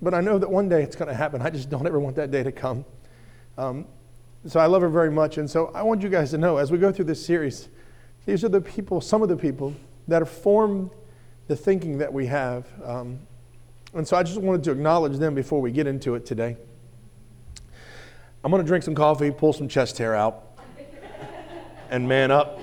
But 0.00 0.14
I 0.14 0.20
know 0.20 0.38
that 0.38 0.50
one 0.50 0.68
day 0.68 0.82
it's 0.82 0.96
going 0.96 1.08
to 1.08 1.14
happen. 1.14 1.42
I 1.42 1.50
just 1.50 1.70
don't 1.70 1.86
ever 1.86 2.00
want 2.00 2.16
that 2.16 2.30
day 2.30 2.42
to 2.42 2.52
come. 2.52 2.84
Um, 3.56 3.86
so 4.46 4.58
I 4.58 4.66
love 4.66 4.82
her 4.82 4.88
very 4.88 5.10
much. 5.10 5.38
And 5.38 5.48
so 5.48 5.70
I 5.74 5.82
want 5.82 6.02
you 6.02 6.08
guys 6.08 6.30
to 6.30 6.38
know 6.38 6.56
as 6.56 6.72
we 6.72 6.78
go 6.78 6.90
through 6.90 7.04
this 7.04 7.24
series, 7.24 7.68
these 8.26 8.44
are 8.44 8.48
the 8.48 8.60
people, 8.60 9.00
some 9.00 9.22
of 9.22 9.28
the 9.28 9.36
people 9.36 9.74
that 10.08 10.20
have 10.20 10.30
formed 10.30 10.90
the 11.46 11.56
thinking 11.56 11.98
that 11.98 12.12
we 12.12 12.26
have. 12.26 12.66
Um, 12.84 13.20
and 13.94 14.06
so 14.06 14.16
I 14.16 14.22
just 14.22 14.40
wanted 14.40 14.64
to 14.64 14.72
acknowledge 14.72 15.18
them 15.18 15.34
before 15.34 15.60
we 15.60 15.70
get 15.70 15.86
into 15.86 16.14
it 16.14 16.26
today. 16.26 16.56
I'm 18.44 18.50
going 18.50 18.62
to 18.62 18.66
drink 18.66 18.84
some 18.84 18.94
coffee, 18.94 19.30
pull 19.30 19.52
some 19.52 19.68
chest 19.68 19.98
hair 19.98 20.14
out, 20.14 20.58
and 21.90 22.08
man 22.08 22.30
up. 22.30 22.60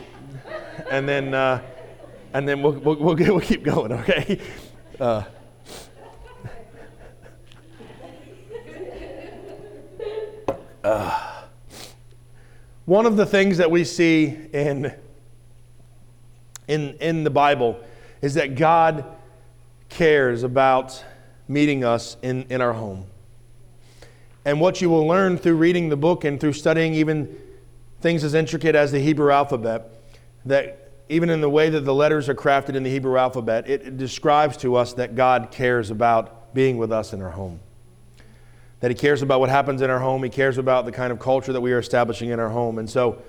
And 0.89 1.07
then, 1.07 1.33
uh, 1.33 1.61
and 2.33 2.47
then 2.47 2.61
we'll, 2.61 2.73
we'll, 2.73 2.95
we'll, 2.95 3.15
we'll 3.15 3.39
keep 3.39 3.63
going, 3.63 3.91
okay? 3.91 4.39
Uh, 4.99 5.23
Uh, 10.83 11.43
one 12.85 13.05
of 13.05 13.17
the 13.17 13.25
things 13.25 13.57
that 13.57 13.69
we 13.69 13.83
see 13.83 14.37
in, 14.53 14.93
in, 16.67 16.95
in 17.01 17.23
the 17.23 17.29
Bible 17.29 17.79
is 18.21 18.33
that 18.35 18.55
God 18.55 19.03
cares 19.89 20.43
about 20.43 21.03
meeting 21.49 21.83
us 21.83 22.15
in, 22.21 22.43
in 22.43 22.61
our 22.61 22.71
home. 22.71 23.05
And 24.45 24.61
what 24.61 24.79
you 24.79 24.89
will 24.89 25.05
learn 25.05 25.37
through 25.37 25.57
reading 25.57 25.89
the 25.89 25.97
book 25.97 26.23
and 26.23 26.39
through 26.39 26.53
studying 26.53 26.93
even 26.93 27.35
things 27.99 28.23
as 28.23 28.33
intricate 28.33 28.75
as 28.75 28.93
the 28.93 28.99
Hebrew 28.99 29.31
alphabet, 29.31 29.91
that 30.45 30.91
even 31.09 31.29
in 31.29 31.41
the 31.41 31.49
way 31.49 31.69
that 31.69 31.81
the 31.81 31.93
letters 31.93 32.29
are 32.29 32.35
crafted 32.35 32.75
in 32.75 32.83
the 32.83 32.89
Hebrew 32.89 33.17
alphabet, 33.17 33.69
it, 33.69 33.81
it 33.81 33.97
describes 33.97 34.55
to 34.57 34.77
us 34.77 34.93
that 34.93 35.15
God 35.15 35.49
cares 35.51 35.91
about 35.91 36.53
being 36.53 36.77
with 36.77 36.93
us 36.93 37.11
in 37.11 37.21
our 37.21 37.31
home 37.31 37.59
that 38.79 38.89
He 38.89 38.95
cares 38.95 39.21
about 39.21 39.39
what 39.39 39.49
happens 39.49 39.81
in 39.81 39.89
our 39.89 39.99
home. 39.99 40.23
He 40.23 40.29
cares 40.29 40.57
about 40.57 40.85
the 40.85 40.91
kind 40.91 41.11
of 41.11 41.19
culture 41.19 41.53
that 41.53 41.61
we 41.61 41.73
are 41.73 41.79
establishing 41.79 42.29
in 42.29 42.39
our 42.39 42.49
home. 42.49 42.79
And 42.79 42.89
so, 42.89 43.21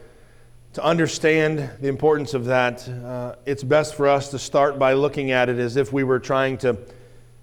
to 0.75 0.85
understand 0.85 1.69
the 1.81 1.89
importance 1.89 2.33
of 2.33 2.45
that, 2.45 2.89
uh, 2.89 3.35
it's 3.45 3.65
best 3.65 3.97
for 3.97 4.07
us 4.07 4.31
to 4.31 4.39
start 4.39 4.79
by 4.79 4.93
looking 4.93 5.33
at 5.33 5.49
it 5.49 5.59
as 5.59 5.77
if 5.77 5.93
we 5.93 6.05
were 6.05 6.21
trying 6.21 6.59
to 6.59 6.77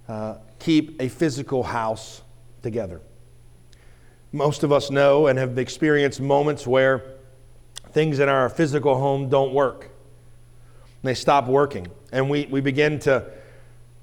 uh, 0.07 0.36
keep 0.60 1.02
a 1.02 1.08
physical 1.08 1.64
house 1.64 2.22
together. 2.62 3.02
Most 4.32 4.64
of 4.64 4.72
us 4.72 4.92
know 4.92 5.28
and 5.28 5.40
have 5.40 5.58
experienced 5.58 6.20
moments 6.20 6.68
where 6.68 7.04
things 7.92 8.20
in 8.20 8.30
our 8.30 8.50
physical 8.50 9.00
home 9.00 9.30
don't 9.30 9.54
work. 9.54 9.90
They 11.04 11.14
stop 11.14 11.48
working. 11.48 11.88
And 12.12 12.30
we, 12.30 12.46
we 12.48 12.62
begin 12.62 13.00
to 13.00 13.26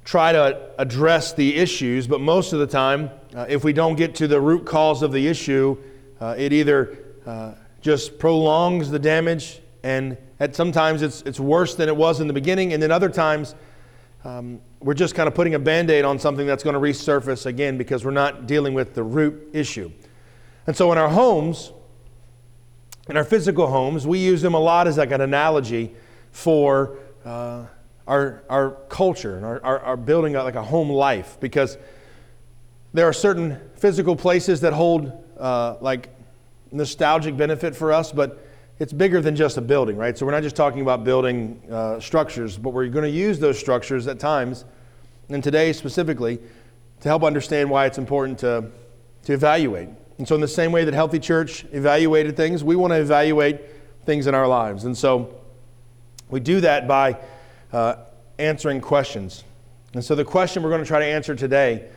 try 0.05 0.33
to 0.33 0.71
address 0.79 1.33
the 1.33 1.57
issues, 1.57 2.07
but 2.07 2.21
most 2.21 2.53
of 2.53 2.59
the 2.59 2.67
time, 2.67 3.11
uh, 3.35 3.47
if 3.49 3.65
we 3.65 3.73
don't 3.73 3.97
get 3.97 4.15
to 4.17 4.29
the 4.29 4.41
root 4.41 4.65
cause 4.65 5.03
of 5.03 5.13
the 5.13 5.27
issue, 5.27 5.77
uh, 6.21 6.35
it 6.37 6.53
either 6.53 6.99
uh, 7.27 7.53
just 7.81 8.19
prolongs 8.19 8.91
the 8.91 8.99
damage, 8.99 9.61
and 9.83 10.17
at 10.41 10.55
sometimes 10.55 11.03
it's, 11.03 11.23
it's 11.23 11.41
worse 11.41 11.75
than 11.75 11.89
it 11.89 11.97
was 11.97 12.21
in 12.21 12.27
the 12.27 12.33
beginning, 12.33 12.73
and 12.73 12.83
then 12.83 12.91
other 12.91 13.09
times 13.09 13.55
um, 14.25 14.61
we're 14.81 14.95
just 14.95 15.15
kind 15.15 15.29
of 15.29 15.35
putting 15.35 15.55
a 15.55 15.59
band 15.59 15.91
aid 15.91 16.05
on 16.05 16.19
something 16.19 16.47
that's 16.47 16.65
going 16.65 16.75
to 16.75 16.81
resurface 16.81 17.47
again 17.47 17.77
because 17.77 18.05
we're 18.05 18.11
not 18.11 18.47
dealing 18.47 18.73
with 18.73 18.95
the 18.95 19.03
root 19.03 19.51
issue. 19.53 19.91
And 20.67 20.75
so 20.75 20.91
in 20.93 20.99
our 20.99 21.11
homes, 21.11 21.73
in 23.09 23.17
our 23.19 23.25
physical 23.25 23.67
homes, 23.67 24.07
we 24.07 24.19
use 24.19 24.41
them 24.41 24.55
a 24.55 24.59
lot 24.59 24.87
as 24.87 24.97
like 24.97 25.11
an 25.11 25.21
analogy 25.21 25.95
for 26.33 26.97
uh, 27.25 27.67
our, 28.07 28.43
our 28.49 28.71
culture 28.89 29.37
and 29.37 29.45
our, 29.45 29.63
our, 29.63 29.79
our 29.81 29.97
building 29.97 30.33
like 30.33 30.55
a 30.55 30.63
home 30.63 30.89
life 30.89 31.37
because 31.41 31.77
there 32.95 33.07
are 33.07 33.13
certain 33.13 33.61
physical 33.77 34.17
places 34.17 34.61
that 34.63 34.73
hold 34.73 35.13
uh, 35.39 35.77
like 35.81 36.09
nostalgic 36.73 37.37
benefit 37.37 37.77
for 37.77 37.93
us, 37.93 38.11
but 38.11 38.47
it's 38.85 38.93
bigger 38.93 39.23
than 39.23 39.35
just 39.35 39.57
a 39.57 39.63
building, 39.63 39.97
right? 39.97 40.19
So 40.19 40.27
we're 40.27 40.33
not 40.33 40.43
just 40.43 40.57
talking 40.57 40.83
about 40.83 41.05
building 41.05 41.59
uh, 41.71 41.99
structures, 42.01 42.59
but 42.59 42.75
we're 42.75 42.89
going 42.89 43.11
to 43.11 43.11
use 43.11 43.39
those 43.39 43.59
structures 43.59 44.07
at 44.09 44.19
times, 44.19 44.67
and 45.31 45.43
today 45.43 45.73
specifically, 45.73 46.39
to 47.01 47.09
help 47.09 47.23
understand 47.23 47.71
why 47.71 47.87
it's 47.87 47.97
important 47.97 48.39
to, 48.41 48.71
to 49.23 49.33
evaluate. 49.33 49.89
And 50.19 50.29
so, 50.29 50.35
in 50.35 50.43
the 50.43 50.47
same 50.47 50.71
way 50.71 50.85
that 50.85 50.93
Healthy 50.93 51.21
Church 51.21 51.65
evaluated 51.73 52.37
things, 52.37 52.63
we 52.63 52.77
want 52.77 52.93
to 52.93 53.01
evaluate 53.01 53.59
things 54.05 54.27
in 54.27 54.35
our 54.35 54.47
lives. 54.47 54.85
And 54.85 54.95
so, 54.95 55.35
we 56.29 56.41
do 56.41 56.61
that 56.61 56.87
by 56.87 57.17
uh, 57.73 57.97
answering 58.39 58.83
questions. 58.83 59.45
And 59.95 60.05
so, 60.05 60.15
the 60.15 60.27
question 60.27 60.63
we're 60.63 60.69
going 60.69 60.83
to 60.83 60.87
try 60.87 60.99
to 60.99 61.07
answer 61.07 61.35
today 61.35 61.89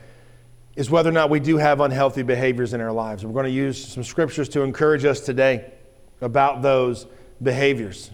is 0.74 0.88
whether 0.88 1.10
or 1.10 1.12
not 1.12 1.28
we 1.28 1.38
do 1.38 1.58
have 1.58 1.82
unhealthy 1.82 2.22
behaviors 2.22 2.72
in 2.72 2.80
our 2.80 2.92
lives. 2.92 3.26
We're 3.26 3.34
going 3.34 3.44
to 3.44 3.50
use 3.50 3.88
some 3.88 4.04
scriptures 4.04 4.48
to 4.50 4.62
encourage 4.62 5.04
us 5.04 5.20
today 5.20 5.74
about 6.20 6.62
those 6.62 7.06
behaviors. 7.42 8.10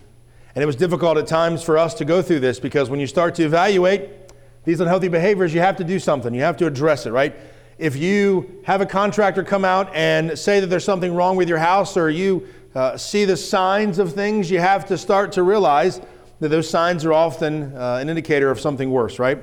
And 0.55 0.63
it 0.63 0.67
was 0.67 0.77
difficult 0.77 1.19
at 1.19 1.27
times 1.27 1.63
for 1.63 1.77
us 1.77 1.95
to 1.95 2.05
go 2.05 2.23
through 2.23 2.41
this 2.41 2.61
because 2.61 2.89
when 2.89 3.01
you 3.01 3.07
start 3.07 3.35
to 3.37 3.45
evaluate 3.45 4.11
these 4.65 4.81
unhealthy 4.81 5.09
behaviors, 5.09 5.53
you 5.53 5.61
have 5.61 5.77
to 5.77 5.85
do 5.85 5.99
something. 5.99 6.33
You 6.33 6.43
have 6.43 6.57
to 6.59 6.67
address 6.67 7.07
it, 7.07 7.11
right? 7.11 7.35
If 7.77 7.97
you 7.97 8.63
have 8.65 8.81
a 8.81 8.87
contractor 8.87 9.43
come 9.43 9.65
out 9.65 9.95
and 9.95 10.39
say 10.39 10.61
that 10.61 10.69
there's 10.69 10.85
something 10.85 11.15
wrong 11.15 11.37
with 11.37 11.49
your 11.49 11.59
house 11.59 11.97
or 11.97 12.09
you 12.09 12.47
uh, 12.75 12.97
see 12.97 13.25
the 13.25 13.37
signs 13.37 13.99
of 13.99 14.13
things, 14.13 14.51
you 14.51 14.61
have 14.61 14.87
to 14.87 14.99
start 14.99 15.33
to 15.33 15.43
realize 15.43 16.01
that 16.41 16.49
those 16.49 16.69
signs 16.69 17.05
are 17.05 17.13
often 17.13 17.77
uh, 17.77 17.99
an 18.01 18.09
indicator 18.09 18.51
of 18.51 18.61
something 18.61 18.91
worse, 18.91 19.19
right? 19.19 19.43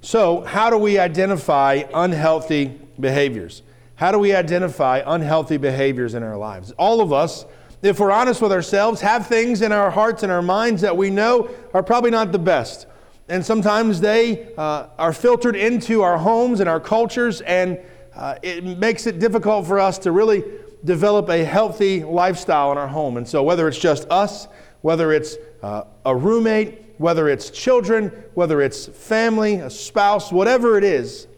So, 0.00 0.42
how 0.42 0.70
do 0.70 0.78
we 0.78 0.98
identify 0.98 1.82
unhealthy 1.92 2.78
behaviors? 3.00 3.62
How 3.96 4.12
do 4.12 4.18
we 4.18 4.32
identify 4.32 5.02
unhealthy 5.04 5.56
behaviors 5.56 6.14
in 6.14 6.22
our 6.22 6.36
lives? 6.36 6.70
All 6.72 7.00
of 7.00 7.12
us, 7.12 7.44
if 7.82 8.00
we're 8.00 8.10
honest 8.10 8.42
with 8.42 8.52
ourselves, 8.52 9.00
have 9.00 9.26
things 9.26 9.62
in 9.62 9.70
our 9.70 9.90
hearts 9.90 10.22
and 10.22 10.32
our 10.32 10.42
minds 10.42 10.82
that 10.82 10.96
we 10.96 11.10
know 11.10 11.50
are 11.72 11.82
probably 11.82 12.10
not 12.10 12.32
the 12.32 12.38
best. 12.38 12.86
And 13.28 13.44
sometimes 13.44 14.00
they 14.00 14.54
uh, 14.56 14.86
are 14.98 15.12
filtered 15.12 15.54
into 15.54 16.02
our 16.02 16.18
homes 16.18 16.60
and 16.60 16.68
our 16.68 16.80
cultures, 16.80 17.40
and 17.42 17.78
uh, 18.16 18.36
it 18.42 18.64
makes 18.64 19.06
it 19.06 19.18
difficult 19.18 19.66
for 19.66 19.78
us 19.78 19.98
to 19.98 20.12
really 20.12 20.42
develop 20.84 21.28
a 21.28 21.44
healthy 21.44 22.02
lifestyle 22.02 22.72
in 22.72 22.78
our 22.78 22.88
home. 22.88 23.16
And 23.16 23.28
so, 23.28 23.42
whether 23.42 23.68
it's 23.68 23.78
just 23.78 24.08
us, 24.10 24.48
whether 24.80 25.12
it's 25.12 25.36
uh, 25.62 25.84
a 26.04 26.16
roommate, 26.16 26.84
whether 26.98 27.28
it's 27.28 27.50
children, 27.50 28.08
whether 28.34 28.60
it's 28.60 28.86
family, 28.86 29.56
a 29.56 29.70
spouse, 29.70 30.32
whatever 30.32 30.78
it 30.78 30.84
is, 30.84 31.28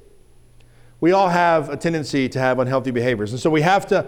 we 1.00 1.12
all 1.12 1.28
have 1.28 1.70
a 1.70 1.76
tendency 1.76 2.28
to 2.28 2.38
have 2.38 2.58
unhealthy 2.58 2.90
behaviors. 2.90 3.32
And 3.32 3.40
so 3.40 3.50
we 3.50 3.62
have 3.62 3.86
to 3.88 4.06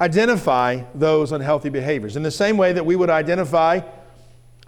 identify 0.00 0.82
those 0.94 1.32
unhealthy 1.32 1.68
behaviors. 1.68 2.16
In 2.16 2.22
the 2.22 2.30
same 2.30 2.56
way 2.56 2.72
that 2.72 2.84
we 2.84 2.96
would 2.96 3.10
identify 3.10 3.80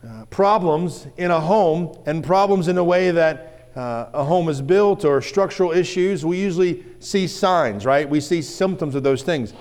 uh, 0.07 0.25
problems 0.27 1.07
in 1.17 1.31
a 1.31 1.41
home 1.41 1.97
and 2.07 2.23
problems 2.23 2.69
in 2.69 2.77
a 2.77 2.85
way 2.85 3.11
that 3.11 3.71
uh, 3.75 4.11
a 4.13 4.25
home 4.25 4.49
is 4.49 4.61
built 4.61 5.05
or 5.05 5.23
structural 5.23 5.73
issues, 5.73 6.27
we 6.27 6.39
usually 6.39 6.85
see 7.01 7.27
signs, 7.27 7.87
right? 7.87 8.09
We 8.09 8.21
see 8.21 8.43
symptoms 8.43 8.95
of 8.95 9.03
those 9.03 9.23
things. 9.23 9.55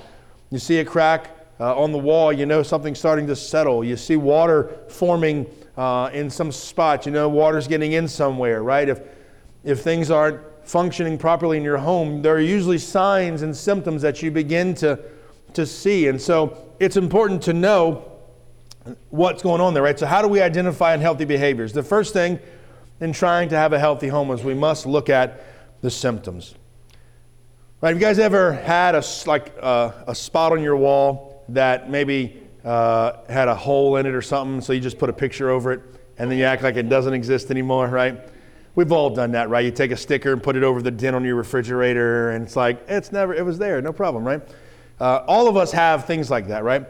You 0.50 0.60
see 0.60 0.80
a 0.80 0.86
crack 0.86 1.30
uh, 1.62 1.80
on 1.80 1.92
the 1.92 1.98
wall, 1.98 2.34
you 2.34 2.46
know 2.46 2.64
something's 2.64 3.00
starting 3.00 3.28
to 3.28 3.36
settle. 3.36 3.84
You 3.84 3.96
see 3.96 4.18
water 4.18 4.80
forming 4.90 5.46
uh, 5.78 6.10
in 6.12 6.30
some 6.30 6.52
spot, 6.52 7.06
you 7.06 7.12
know 7.12 7.30
water's 7.30 7.68
getting 7.68 7.94
in 7.94 8.08
somewhere, 8.08 8.64
right? 8.64 8.90
If, 8.90 9.02
if 9.64 9.82
things 9.82 10.12
aren't 10.12 10.42
functioning 10.64 11.18
properly 11.18 11.58
in 11.58 11.64
your 11.64 11.78
home, 11.78 12.22
there 12.22 12.36
are 12.36 12.42
usually 12.42 12.80
signs 12.80 13.44
and 13.44 13.56
symptoms 13.56 14.02
that 14.02 14.22
you 14.22 14.32
begin 14.32 14.74
to, 14.76 15.00
to 15.54 15.66
see. 15.66 16.08
And 16.08 16.22
so 16.22 16.76
it's 16.80 16.98
important 16.98 17.42
to 17.44 17.54
know 17.54 18.12
what's 19.10 19.44
going 19.44 19.62
on 19.62 19.74
there, 19.74 19.84
right? 19.84 19.98
So, 19.98 20.06
how 20.06 20.22
do 20.22 20.28
we 20.28 20.42
identify 20.42 20.94
unhealthy 20.94 21.26
behaviors? 21.26 21.74
The 21.74 21.84
first 21.84 22.14
thing 22.14 22.40
in 23.00 23.14
trying 23.14 23.50
to 23.50 23.58
have 23.58 23.74
a 23.74 23.80
healthy 23.80 24.08
home 24.08 24.32
is 24.32 24.44
we 24.44 24.54
must 24.54 24.86
look 24.86 25.10
at 25.10 25.44
the 25.82 25.90
symptoms. 25.90 26.56
Right? 27.82 27.90
Have 27.90 27.98
you 27.98 28.02
guys 28.02 28.20
ever 28.20 28.54
had 28.54 28.96
a 28.96 29.04
like 29.26 29.54
uh, 29.62 29.92
a 30.08 30.16
spot 30.16 30.52
on 30.52 30.62
your 30.62 30.78
wall 30.78 31.44
that 31.50 31.90
maybe 31.90 32.42
uh, 32.64 33.24
had 33.28 33.48
a 33.48 33.56
hole 33.56 33.98
in 33.98 34.06
it 34.06 34.14
or 34.14 34.22
something, 34.22 34.62
so 34.62 34.74
you 34.74 34.80
just 34.80 35.00
put 35.00 35.10
a 35.10 35.14
picture 35.14 35.50
over 35.50 35.72
it, 35.72 35.82
and 36.18 36.30
then 36.30 36.38
you 36.38 36.44
act 36.44 36.62
like 36.62 36.76
it 36.76 36.90
doesn't 36.90 37.14
exist 37.14 37.50
anymore, 37.52 37.88
right? 37.88 38.30
We've 38.76 38.92
all 38.92 39.10
done 39.10 39.32
that, 39.32 39.50
right? 39.50 39.66
You 39.66 39.72
take 39.72 39.92
a 39.92 39.98
sticker 39.98 40.32
and 40.32 40.42
put 40.42 40.56
it 40.56 40.64
over 40.64 40.82
the 40.82 40.92
dent 40.92 41.16
on 41.16 41.26
your 41.26 41.36
refrigerator, 41.36 42.32
and 42.32 42.46
it's 42.46 42.56
like 42.56 42.84
it's 42.88 43.12
never, 43.12 43.34
it 43.34 43.44
was 43.44 43.58
there, 43.58 43.82
no 43.82 43.92
problem, 43.92 44.24
right? 44.24 44.42
Uh, 45.02 45.24
all 45.26 45.48
of 45.48 45.58
us 45.58 45.72
have 45.72 46.06
things 46.06 46.30
like 46.30 46.48
that, 46.48 46.64
right? 46.64 46.86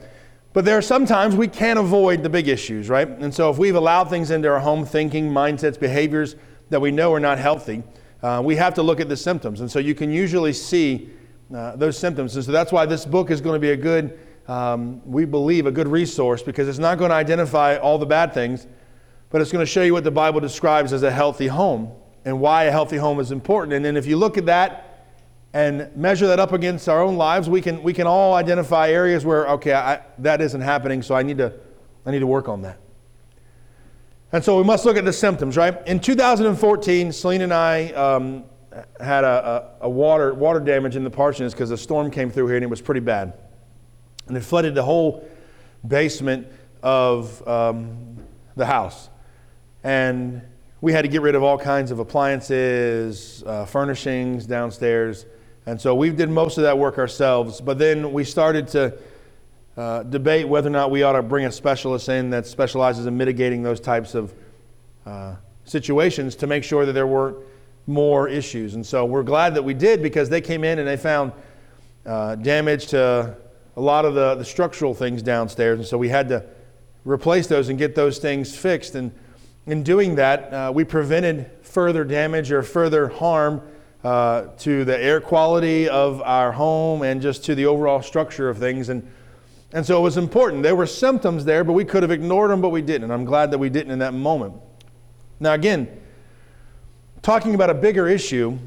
But 0.52 0.66
there 0.66 0.78
are 0.78 0.82
sometimes 0.82 1.34
we 1.34 1.48
can't 1.48 1.80
avoid 1.80 2.24
the 2.24 2.30
big 2.30 2.50
issues, 2.50 2.90
right? 2.90 3.08
And 3.08 3.34
so 3.34 3.50
if 3.50 3.58
we've 3.58 3.76
allowed 3.76 4.10
things 4.10 4.32
into 4.32 4.50
our 4.50 4.60
home, 4.60 4.86
thinking, 4.86 5.30
mindsets, 5.30 5.80
behaviors 5.80 6.36
that 6.72 6.82
we 6.82 6.92
know 6.92 7.14
are 7.14 7.22
not 7.22 7.40
healthy, 7.40 7.84
uh, 8.22 8.42
we 8.44 8.58
have 8.58 8.74
to 8.74 8.84
look 8.84 9.00
at 9.00 9.08
the 9.08 9.16
symptoms. 9.16 9.62
And 9.62 9.72
so 9.72 9.80
you 9.80 9.96
can 9.96 10.12
usually 10.12 10.52
see 10.52 11.10
uh, 11.56 11.78
those 11.78 11.98
symptoms. 11.98 12.36
And 12.36 12.44
so 12.44 12.52
that's 12.52 12.74
why 12.74 12.86
this 12.86 13.06
book 13.06 13.32
is 13.32 13.40
going 13.40 13.56
to 13.56 13.62
be 13.62 13.72
a 13.72 13.78
good, 13.78 14.20
um, 14.50 15.02
we 15.10 15.24
believe, 15.24 15.66
a 15.66 15.72
good 15.72 15.88
resource 15.88 16.44
because 16.44 16.68
it's 16.68 16.80
not 16.80 16.98
going 16.98 17.12
to 17.12 17.16
identify 17.16 17.78
all 17.78 17.98
the 17.98 18.06
bad 18.06 18.34
things, 18.34 18.68
but 19.30 19.40
it's 19.40 19.54
going 19.54 19.66
to 19.66 19.72
show 19.72 19.84
you 19.84 19.94
what 19.94 20.04
the 20.04 20.12
Bible 20.12 20.42
describes 20.42 20.92
as 20.92 21.04
a 21.04 21.12
healthy 21.12 21.48
home 21.48 21.90
and 22.26 22.42
why 22.42 22.66
a 22.66 22.72
healthy 22.72 22.98
home 22.98 23.22
is 23.22 23.32
important. 23.32 23.72
And 23.72 23.86
then 23.86 23.96
if 23.96 24.06
you 24.06 24.18
look 24.18 24.38
at 24.38 24.48
that, 24.48 24.91
and 25.54 25.96
measure 25.96 26.28
that 26.28 26.40
up 26.40 26.54
against 26.54 26.88
our 26.88 27.02
own 27.02 27.18
lives, 27.18 27.50
we 27.50 27.62
can, 27.62 27.84
we 27.84 27.94
can 27.94 28.08
all 28.08 28.34
identify 28.34 28.90
areas 28.90 29.26
where, 29.26 29.48
okay, 29.50 29.74
I, 29.74 30.02
that 30.20 30.42
isn't 30.42 30.62
happening, 30.62 31.02
so 31.02 31.14
I 31.14 31.24
need, 31.24 31.38
to, 31.40 31.54
I 32.06 32.12
need 32.12 32.20
to 32.20 32.28
work 32.28 32.48
on 32.48 32.62
that. 32.62 32.78
And 34.32 34.44
so 34.44 34.58
we 34.58 34.64
must 34.64 34.86
look 34.86 34.96
at 34.96 35.04
the 35.04 35.12
symptoms, 35.12 35.58
right? 35.58 35.86
In 35.86 36.00
2014, 36.00 37.12
Selena 37.12 37.44
and 37.44 37.54
I 37.54 37.88
um, 37.92 38.46
had 39.02 39.26
a, 39.26 39.76
a, 39.82 39.86
a, 39.86 39.90
water, 39.90 40.34
water 40.34 40.62
damage 40.62 40.96
in 40.96 41.04
the 41.04 41.10
parsonage 41.10 41.52
because 41.52 41.72
a 41.72 41.78
storm 41.78 42.10
came 42.10 42.32
through 42.32 42.48
here 42.48 42.56
and 42.56 42.64
it 42.64 42.70
was 42.70 42.82
pretty 42.82 43.02
bad. 43.02 43.34
And 44.28 44.38
it 44.38 44.42
flooded 44.42 44.74
the 44.74 44.84
whole 44.84 45.28
basement 45.86 46.48
of 46.82 47.46
um, 47.46 48.18
the 48.56 48.66
house. 48.66 49.10
And 49.84 50.42
we 50.80 50.94
had 50.94 51.02
to 51.02 51.10
get 51.10 51.22
rid 51.22 51.36
of 51.36 51.44
all 51.44 51.58
kinds 51.58 51.92
of 51.92 52.00
appliances, 52.00 53.44
uh, 53.46 53.66
furnishings 53.66 54.46
downstairs. 54.46 55.26
And 55.66 55.80
so 55.80 55.94
we 55.94 56.10
did 56.10 56.30
most 56.30 56.58
of 56.58 56.64
that 56.64 56.78
work 56.78 56.98
ourselves. 56.98 57.62
But 57.62 57.78
then 57.78 58.12
we 58.14 58.24
started 58.24 58.68
to 58.70 58.98
uh, 59.78 60.04
debate 60.04 60.48
whether 60.48 60.68
or 60.68 60.72
not 60.72 60.92
we 60.92 61.04
ought 61.04 61.14
to 61.14 61.22
bring 61.22 61.46
a 61.46 61.52
specialist 61.52 62.10
in 62.10 62.32
that 62.32 62.46
specializes 62.48 63.06
in 63.06 63.16
mitigating 63.16 63.64
those 63.64 63.80
types 63.80 64.16
of 64.16 64.34
uh, 65.06 65.36
situations 65.66 66.36
to 66.36 66.48
make 66.48 66.64
sure 66.64 66.86
that 66.86 66.94
there 66.94 67.08
weren't 67.08 67.38
more 67.88 68.28
issues. 68.28 68.76
And 68.76 68.86
so 68.86 69.06
we're 69.06 69.24
glad 69.24 69.56
that 69.56 69.64
we 69.64 69.74
did 69.74 70.02
because 70.02 70.30
they 70.30 70.42
came 70.42 70.64
in 70.64 70.80
and 70.80 70.88
they 70.88 70.98
found 70.98 71.32
uh, 72.06 72.36
damage 72.36 72.88
to 72.88 73.36
a 73.76 73.82
lot 73.82 74.06
of 74.06 74.14
the, 74.14 74.36
the 74.36 74.46
structural 74.46 74.94
things 74.94 75.22
downstairs. 75.22 75.80
And 75.80 75.88
so 75.88 75.98
we 75.98 76.10
had 76.10 76.30
to 76.30 76.46
replace 77.06 77.48
those 77.48 77.70
and 77.70 77.78
get 77.78 77.96
those 77.96 78.18
things 78.18 78.56
fixed. 78.56 78.96
And 78.96 79.12
in 79.66 79.84
doing 79.84 80.16
that, 80.16 80.54
uh, 80.54 80.72
we 80.74 80.84
prevented 80.84 81.50
further 81.62 82.04
damage 82.04 82.52
or 82.52 82.64
further 82.64 83.08
harm 83.08 83.62
uh, 84.04 84.48
to 84.58 84.84
the 84.84 84.98
air 84.98 85.22
quality 85.22 85.88
of 85.88 86.22
our 86.24 86.52
home 86.52 87.04
and 87.04 87.22
just 87.22 87.44
to 87.46 87.56
the 87.56 87.66
overall 87.66 88.02
structure 88.02 88.50
of 88.50 88.58
things. 88.58 88.90
And, 88.90 89.10
and 89.72 89.86
so 89.86 89.98
it 90.00 90.02
was 90.02 90.18
important. 90.18 90.64
There 90.64 90.76
were 90.76 90.88
symptoms 90.88 91.46
there, 91.46 91.64
but 91.64 91.74
we 91.74 91.86
could 91.86 92.02
have 92.04 92.12
ignored 92.12 92.52
them, 92.52 92.62
but 92.62 92.70
we 92.70 92.82
didn't. 92.82 93.06
And 93.06 93.14
I'm 93.14 93.26
glad 93.26 93.52
that 93.52 93.58
we 93.58 93.70
didn't 93.70 93.92
in 93.92 94.00
that 94.00 94.14
moment. 94.14 94.56
Now, 95.40 95.54
again, 95.54 96.02
talking 97.22 97.56
about 97.56 97.70
a 97.70 97.76
bigger 97.76 98.08
issue 98.08 98.58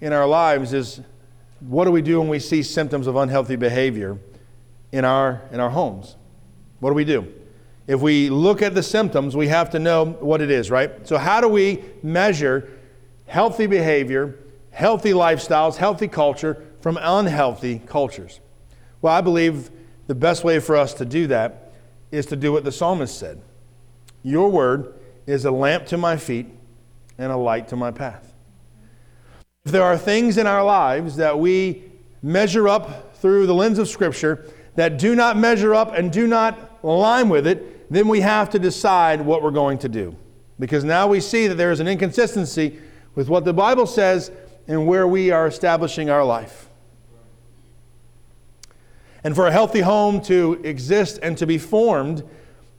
in 0.00 0.12
our 0.12 0.26
lives 0.26 0.72
is 0.72 1.00
what 1.60 1.86
do 1.86 1.90
we 1.90 2.02
do 2.02 2.20
when 2.20 2.28
we 2.28 2.38
see 2.38 2.62
symptoms 2.62 3.06
of 3.06 3.16
unhealthy 3.16 3.56
behavior 3.56 4.18
in 4.92 5.04
our, 5.04 5.42
in 5.52 5.60
our 5.60 5.70
homes? 5.70 6.16
What 6.80 6.90
do 6.90 6.94
we 6.94 7.04
do? 7.04 7.32
If 7.86 8.00
we 8.00 8.28
look 8.28 8.62
at 8.62 8.74
the 8.74 8.82
symptoms, 8.82 9.36
we 9.36 9.48
have 9.48 9.70
to 9.70 9.78
know 9.78 10.04
what 10.04 10.42
it 10.42 10.50
is, 10.50 10.70
right? 10.70 11.06
So, 11.06 11.16
how 11.18 11.40
do 11.40 11.48
we 11.48 11.84
measure 12.02 12.68
healthy 13.26 13.66
behavior 13.66 14.36
healthy 14.76 15.12
lifestyles, 15.12 15.76
healthy 15.76 16.06
culture 16.06 16.62
from 16.82 16.98
unhealthy 17.00 17.80
cultures? 17.86 18.40
Well, 19.00 19.14
I 19.14 19.22
believe 19.22 19.70
the 20.06 20.14
best 20.14 20.44
way 20.44 20.60
for 20.60 20.76
us 20.76 20.92
to 20.94 21.06
do 21.06 21.26
that 21.28 21.72
is 22.12 22.26
to 22.26 22.36
do 22.36 22.52
what 22.52 22.62
the 22.62 22.70
psalmist 22.70 23.18
said 23.18 23.40
Your 24.22 24.50
word 24.50 24.92
is 25.26 25.46
a 25.46 25.50
lamp 25.50 25.86
to 25.86 25.96
my 25.96 26.18
feet 26.18 26.46
and 27.16 27.32
a 27.32 27.36
light 27.36 27.68
to 27.68 27.76
my 27.76 27.90
path. 27.90 28.34
If 29.64 29.72
there 29.72 29.82
are 29.82 29.96
things 29.96 30.36
in 30.36 30.46
our 30.46 30.62
lives 30.62 31.16
that 31.16 31.38
we 31.38 31.84
measure 32.22 32.68
up 32.68 33.16
through 33.16 33.46
the 33.46 33.54
lens 33.54 33.78
of 33.78 33.88
Scripture 33.88 34.46
that 34.74 34.98
do 34.98 35.14
not 35.14 35.38
measure 35.38 35.74
up 35.74 35.94
and 35.94 36.12
do 36.12 36.26
not 36.26 36.78
align 36.82 37.30
with 37.30 37.46
it, 37.46 37.90
then 37.90 38.08
we 38.08 38.20
have 38.20 38.50
to 38.50 38.58
decide 38.58 39.22
what 39.22 39.42
we're 39.42 39.50
going 39.50 39.78
to 39.78 39.88
do. 39.88 40.14
Because 40.60 40.84
now 40.84 41.06
we 41.06 41.20
see 41.20 41.46
that 41.46 41.54
there 41.54 41.72
is 41.72 41.80
an 41.80 41.88
inconsistency 41.88 42.78
with 43.14 43.30
what 43.30 43.46
the 43.46 43.54
Bible 43.54 43.86
says 43.86 44.30
and 44.68 44.86
where 44.86 45.06
we 45.06 45.30
are 45.30 45.46
establishing 45.46 46.10
our 46.10 46.24
life. 46.24 46.68
And 49.22 49.34
for 49.34 49.46
a 49.46 49.52
healthy 49.52 49.80
home 49.80 50.20
to 50.22 50.60
exist 50.62 51.18
and 51.22 51.36
to 51.38 51.46
be 51.46 51.58
formed, 51.58 52.22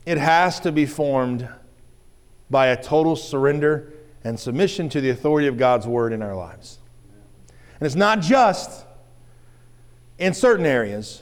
it 0.06 0.18
has 0.18 0.60
to 0.62 0.72
be 0.72 0.86
formed 0.86 1.50
by 2.50 2.68
a 2.68 2.82
total 2.82 3.16
surrender 3.16 3.92
and 4.24 4.40
submission 4.40 4.90
to 4.90 5.02
the 5.02 5.10
authority 5.10 5.48
of 5.48 5.58
God's 5.58 5.86
word 5.86 6.14
in 6.14 6.22
our 6.22 6.36
lives. 6.36 6.80
And 7.80 7.86
it's 7.86 7.96
not 7.96 8.22
just 8.22 8.86
in 10.18 10.34
certain 10.34 10.66
areas, 10.66 11.22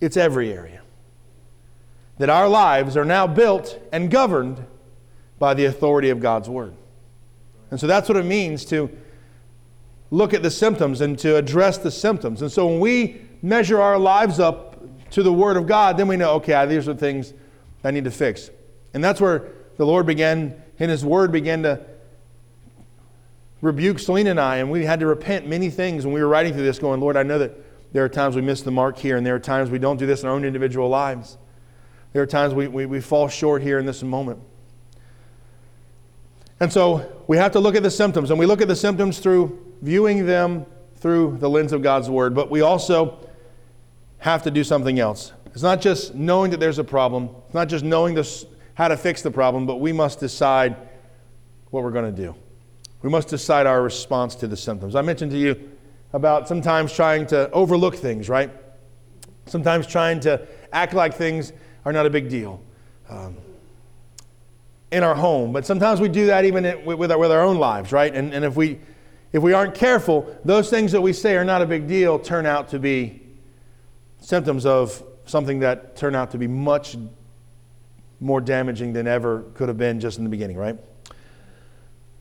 it's 0.00 0.16
every 0.16 0.52
area. 0.52 0.82
That 2.18 2.30
our 2.30 2.48
lives 2.48 2.96
are 2.96 3.04
now 3.04 3.26
built 3.26 3.80
and 3.92 4.10
governed 4.10 4.64
by 5.38 5.54
the 5.54 5.64
authority 5.64 6.10
of 6.10 6.20
God's 6.20 6.48
word. 6.48 6.74
And 7.70 7.80
so 7.80 7.86
that's 7.86 8.08
what 8.08 8.18
it 8.18 8.26
means 8.26 8.64
to 8.66 8.90
look 10.12 10.34
at 10.34 10.42
the 10.42 10.50
symptoms 10.50 11.00
and 11.00 11.18
to 11.18 11.36
address 11.36 11.78
the 11.78 11.90
symptoms. 11.90 12.42
And 12.42 12.52
so 12.52 12.66
when 12.66 12.80
we 12.80 13.22
measure 13.40 13.80
our 13.80 13.98
lives 13.98 14.38
up 14.38 14.76
to 15.10 15.22
the 15.22 15.32
Word 15.32 15.56
of 15.56 15.66
God, 15.66 15.96
then 15.96 16.06
we 16.06 16.18
know, 16.18 16.34
okay, 16.34 16.66
these 16.66 16.86
are 16.86 16.94
things 16.94 17.32
I 17.82 17.90
need 17.90 18.04
to 18.04 18.10
fix. 18.10 18.50
And 18.92 19.02
that's 19.02 19.22
where 19.22 19.48
the 19.78 19.86
Lord 19.86 20.04
began, 20.04 20.62
in 20.78 20.90
His 20.90 21.02
Word, 21.02 21.32
began 21.32 21.62
to 21.62 21.80
rebuke 23.62 23.98
Selena 23.98 24.30
and 24.30 24.40
I, 24.40 24.56
and 24.56 24.70
we 24.70 24.84
had 24.84 25.00
to 25.00 25.06
repent 25.06 25.48
many 25.48 25.70
things 25.70 26.04
when 26.04 26.12
we 26.12 26.20
were 26.20 26.28
writing 26.28 26.52
through 26.52 26.64
this, 26.64 26.78
going, 26.78 27.00
Lord, 27.00 27.16
I 27.16 27.22
know 27.22 27.38
that 27.38 27.54
there 27.94 28.04
are 28.04 28.08
times 28.10 28.36
we 28.36 28.42
miss 28.42 28.60
the 28.60 28.70
mark 28.70 28.98
here, 28.98 29.16
and 29.16 29.24
there 29.24 29.34
are 29.34 29.40
times 29.40 29.70
we 29.70 29.78
don't 29.78 29.96
do 29.96 30.04
this 30.04 30.22
in 30.22 30.28
our 30.28 30.34
own 30.34 30.44
individual 30.44 30.90
lives. 30.90 31.38
There 32.12 32.22
are 32.22 32.26
times 32.26 32.52
we, 32.52 32.68
we, 32.68 32.84
we 32.84 33.00
fall 33.00 33.28
short 33.28 33.62
here 33.62 33.78
in 33.78 33.86
this 33.86 34.02
moment. 34.02 34.40
And 36.60 36.70
so 36.70 37.24
we 37.26 37.38
have 37.38 37.52
to 37.52 37.60
look 37.60 37.76
at 37.76 37.82
the 37.82 37.90
symptoms, 37.90 38.28
and 38.28 38.38
we 38.38 38.44
look 38.44 38.60
at 38.60 38.68
the 38.68 38.76
symptoms 38.76 39.18
through 39.18 39.61
viewing 39.82 40.24
them 40.24 40.64
through 40.96 41.36
the 41.40 41.50
lens 41.50 41.72
of 41.72 41.82
God's 41.82 42.08
Word, 42.08 42.34
but 42.34 42.50
we 42.50 42.60
also 42.60 43.18
have 44.18 44.44
to 44.44 44.50
do 44.50 44.62
something 44.62 45.00
else. 45.00 45.32
It's 45.46 45.62
not 45.62 45.80
just 45.80 46.14
knowing 46.14 46.52
that 46.52 46.60
there's 46.60 46.78
a 46.78 46.84
problem, 46.84 47.28
it's 47.46 47.54
not 47.54 47.68
just 47.68 47.84
knowing 47.84 48.14
this, 48.14 48.46
how 48.74 48.88
to 48.88 48.96
fix 48.96 49.20
the 49.20 49.30
problem, 49.30 49.66
but 49.66 49.76
we 49.76 49.92
must 49.92 50.20
decide 50.20 50.76
what 51.70 51.82
we're 51.82 51.90
going 51.90 52.14
to 52.14 52.22
do. 52.22 52.34
We 53.02 53.10
must 53.10 53.28
decide 53.28 53.66
our 53.66 53.82
response 53.82 54.36
to 54.36 54.46
the 54.46 54.56
symptoms. 54.56 54.94
I 54.94 55.02
mentioned 55.02 55.32
to 55.32 55.38
you 55.38 55.72
about 56.12 56.46
sometimes 56.46 56.92
trying 56.92 57.26
to 57.26 57.50
overlook 57.50 57.96
things, 57.96 58.28
right? 58.28 58.50
Sometimes 59.46 59.86
trying 59.86 60.20
to 60.20 60.46
act 60.72 60.94
like 60.94 61.14
things 61.14 61.52
are 61.84 61.92
not 61.92 62.06
a 62.06 62.10
big 62.10 62.28
deal 62.28 62.62
um, 63.08 63.36
in 64.92 65.02
our 65.02 65.16
home. 65.16 65.52
But 65.52 65.66
sometimes 65.66 66.00
we 66.00 66.08
do 66.08 66.26
that 66.26 66.44
even 66.44 66.84
with 66.84 67.10
our, 67.10 67.18
with 67.18 67.32
our 67.32 67.42
own 67.42 67.58
lives, 67.58 67.90
right? 67.90 68.14
And, 68.14 68.32
and 68.32 68.44
if 68.44 68.54
we 68.54 68.78
if 69.32 69.42
we 69.42 69.52
aren't 69.52 69.74
careful, 69.74 70.38
those 70.44 70.68
things 70.68 70.92
that 70.92 71.00
we 71.00 71.12
say 71.12 71.36
are 71.36 71.44
not 71.44 71.62
a 71.62 71.66
big 71.66 71.88
deal 71.88 72.18
turn 72.18 72.44
out 72.44 72.68
to 72.70 72.78
be 72.78 73.22
symptoms 74.20 74.66
of 74.66 75.02
something 75.26 75.60
that 75.60 75.96
turn 75.96 76.14
out 76.14 76.30
to 76.32 76.38
be 76.38 76.46
much 76.46 76.96
more 78.20 78.40
damaging 78.40 78.92
than 78.92 79.06
ever 79.06 79.42
could 79.54 79.68
have 79.68 79.78
been 79.78 80.00
just 80.00 80.18
in 80.18 80.24
the 80.24 80.30
beginning, 80.30 80.56
right? 80.56 80.78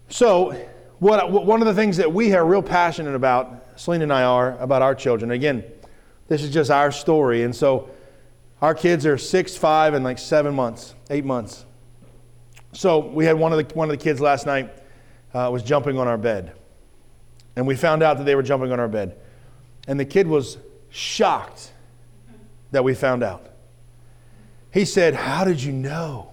So, 0.10 0.52
what, 1.00 1.32
one 1.32 1.62
of 1.62 1.68
the 1.68 1.74
things 1.74 1.98
that 1.98 2.12
we 2.12 2.34
are 2.34 2.46
real 2.46 2.62
passionate 2.62 3.16
about, 3.16 3.66
Selena 3.76 4.04
and 4.04 4.14
I 4.14 4.24
are, 4.24 4.58
about 4.60 4.82
our 4.82 4.96
children, 4.96 5.32
again, 5.32 5.64
this 6.28 6.44
is 6.44 6.52
just 6.52 6.72
our 6.72 6.92
story. 6.92 7.44
And 7.44 7.56
so, 7.56 7.90
our 8.62 8.76
kids 8.76 9.06
are 9.06 9.18
six, 9.18 9.58
five, 9.58 9.94
and 9.94 10.04
like 10.04 10.20
seven 10.20 10.54
months, 10.54 10.96
eight 11.10 11.26
months. 11.26 11.66
So, 12.74 13.00
we 13.00 13.26
had 13.26 13.36
one 13.38 13.52
of 13.54 13.68
the, 13.68 13.76
one 13.76 13.90
of 13.90 13.98
the 13.98 14.04
kids 14.04 14.22
last 14.22 14.46
night 14.46 14.72
uh, 15.34 15.50
was 15.52 15.64
jumping 15.64 15.98
on 15.98 16.08
our 16.08 16.18
bed. 16.18 16.54
And 17.62 17.68
we 17.68 17.76
found 17.76 18.02
out 18.02 18.18
that 18.18 18.24
they 18.24 18.34
were 18.34 18.42
jumping 18.42 18.72
on 18.72 18.80
our 18.80 18.88
bed. 18.88 19.16
And 19.88 20.00
the 20.00 20.04
kid 20.04 20.26
was 20.26 20.58
shocked 20.90 21.72
that 22.72 22.84
we 22.84 22.96
found 22.96 23.22
out. 23.22 23.52
He 24.74 24.84
said, 24.84 25.14
How 25.14 25.44
did 25.44 25.62
you 25.62 25.72
know? 25.72 26.32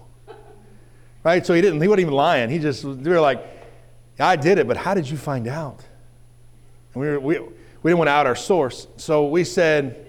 Right? 1.22 1.44
So 1.44 1.52
he 1.52 1.60
didn't, 1.60 1.82
he 1.82 1.86
wasn't 1.86 2.00
even 2.00 2.14
lying. 2.14 2.48
He 2.48 2.58
just, 2.58 2.82
we 2.82 3.10
were 3.10 3.20
like, 3.20 3.46
I 4.18 4.36
did 4.36 4.56
it, 4.56 4.66
but 4.66 4.78
how 4.78 4.94
did 4.94 5.10
you 5.10 5.18
find 5.18 5.46
out? 5.46 5.84
And 6.94 7.02
we, 7.02 7.08
were, 7.08 7.20
we, 7.20 7.38
we 7.38 7.90
didn't 7.90 7.98
want 7.98 8.08
to 8.08 8.12
out 8.12 8.26
our 8.26 8.34
source. 8.34 8.86
So 8.96 9.26
we 9.26 9.44
said, 9.44 10.06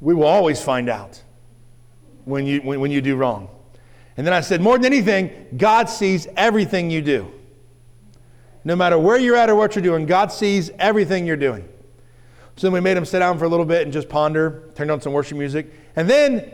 We 0.00 0.14
will 0.14 0.24
always 0.24 0.62
find 0.62 0.88
out 0.88 1.22
when 2.24 2.46
you, 2.46 2.62
when, 2.62 2.80
when 2.80 2.90
you 2.90 3.02
do 3.02 3.16
wrong. 3.16 3.50
And 4.16 4.26
then 4.26 4.32
I 4.32 4.40
said, 4.40 4.62
More 4.62 4.78
than 4.78 4.86
anything, 4.86 5.48
God 5.58 5.90
sees 5.90 6.26
everything 6.38 6.90
you 6.90 7.02
do. 7.02 7.34
No 8.64 8.76
matter 8.76 8.98
where 8.98 9.18
you're 9.18 9.36
at 9.36 9.48
or 9.48 9.54
what 9.54 9.74
you're 9.74 9.82
doing, 9.82 10.06
God 10.06 10.32
sees 10.32 10.70
everything 10.78 11.26
you're 11.26 11.36
doing. 11.36 11.68
So 12.56 12.66
then 12.66 12.72
we 12.72 12.80
made 12.80 12.96
him 12.96 13.04
sit 13.04 13.20
down 13.20 13.38
for 13.38 13.44
a 13.44 13.48
little 13.48 13.64
bit 13.64 13.82
and 13.82 13.92
just 13.92 14.08
ponder, 14.08 14.70
turned 14.74 14.90
on 14.90 15.00
some 15.00 15.12
worship 15.12 15.38
music. 15.38 15.72
And 15.94 16.10
then 16.10 16.52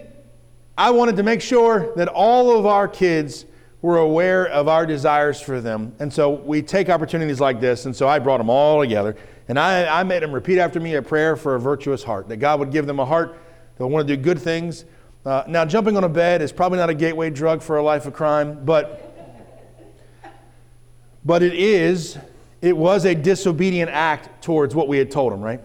I 0.77 0.91
wanted 0.91 1.17
to 1.17 1.23
make 1.23 1.41
sure 1.41 1.95
that 1.97 2.09
all 2.09 2.59
of 2.59 2.67
our 2.67 2.87
kids 2.89 3.47
were 3.81 3.99
aware 3.99 4.47
of 4.47 4.69
our 4.69 4.87
desires 4.87 5.41
for 5.41 5.61
them. 5.61 5.95
And 5.99 6.13
so 6.13 6.31
we 6.31 6.63
take 6.63 6.89
opportunities 6.89 7.41
like 7.41 7.61
this. 7.61 7.87
And 7.87 7.95
so 7.95 8.09
I 8.09 8.19
brought 8.19 8.39
them 8.39 8.51
all 8.51 8.81
together. 8.81 9.17
And 9.49 9.59
I, 9.59 10.01
I 10.01 10.03
made 10.05 10.23
them 10.23 10.33
repeat 10.33 10.59
after 10.59 10.81
me 10.81 10.95
a 10.95 11.03
prayer 11.03 11.37
for 11.37 11.55
a 11.55 11.61
virtuous 11.61 12.03
heart, 12.03 12.29
that 12.29 12.39
God 12.39 12.61
would 12.61 12.71
give 12.71 12.87
them 12.87 12.99
a 12.99 13.05
heart 13.05 13.39
that 13.77 13.87
want 13.87 14.09
to 14.09 14.17
do 14.17 14.23
good 14.23 14.39
things. 14.39 14.85
Uh, 15.27 15.43
now, 15.47 15.65
jumping 15.65 15.97
on 15.97 16.05
a 16.05 16.09
bed 16.09 16.43
is 16.43 16.53
probably 16.53 16.79
not 16.79 16.91
a 16.91 16.95
gateway 16.95 17.31
drug 17.31 17.63
for 17.63 17.77
a 17.77 17.83
life 17.83 18.07
of 18.07 18.13
crime, 18.13 18.65
but, 18.65 19.14
but 21.25 21.43
it 21.43 21.55
is, 21.55 22.19
it 22.61 22.77
was 22.77 23.05
a 23.05 23.15
disobedient 23.15 23.91
act 23.91 24.43
towards 24.43 24.75
what 24.75 24.89
we 24.89 24.99
had 24.99 25.11
told 25.11 25.33
them, 25.33 25.41
right? 25.41 25.61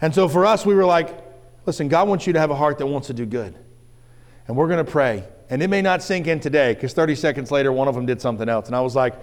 And 0.00 0.14
so 0.14 0.28
for 0.28 0.46
us, 0.46 0.64
we 0.64 0.74
were 0.74 0.84
like, 0.84 1.22
listen, 1.66 1.88
God 1.88 2.08
wants 2.08 2.26
you 2.26 2.32
to 2.32 2.40
have 2.40 2.50
a 2.50 2.54
heart 2.54 2.78
that 2.78 2.86
wants 2.86 3.08
to 3.08 3.14
do 3.14 3.26
good. 3.26 3.54
And 4.48 4.56
we're 4.56 4.68
going 4.68 4.84
to 4.84 4.90
pray. 4.90 5.24
And 5.50 5.62
it 5.62 5.68
may 5.68 5.82
not 5.82 6.02
sink 6.02 6.26
in 6.26 6.40
today 6.40 6.74
because 6.74 6.92
30 6.92 7.14
seconds 7.16 7.50
later, 7.50 7.72
one 7.72 7.88
of 7.88 7.94
them 7.94 8.06
did 8.06 8.20
something 8.20 8.48
else. 8.48 8.66
And 8.66 8.76
I 8.76 8.80
was 8.80 8.96
like, 8.96 9.14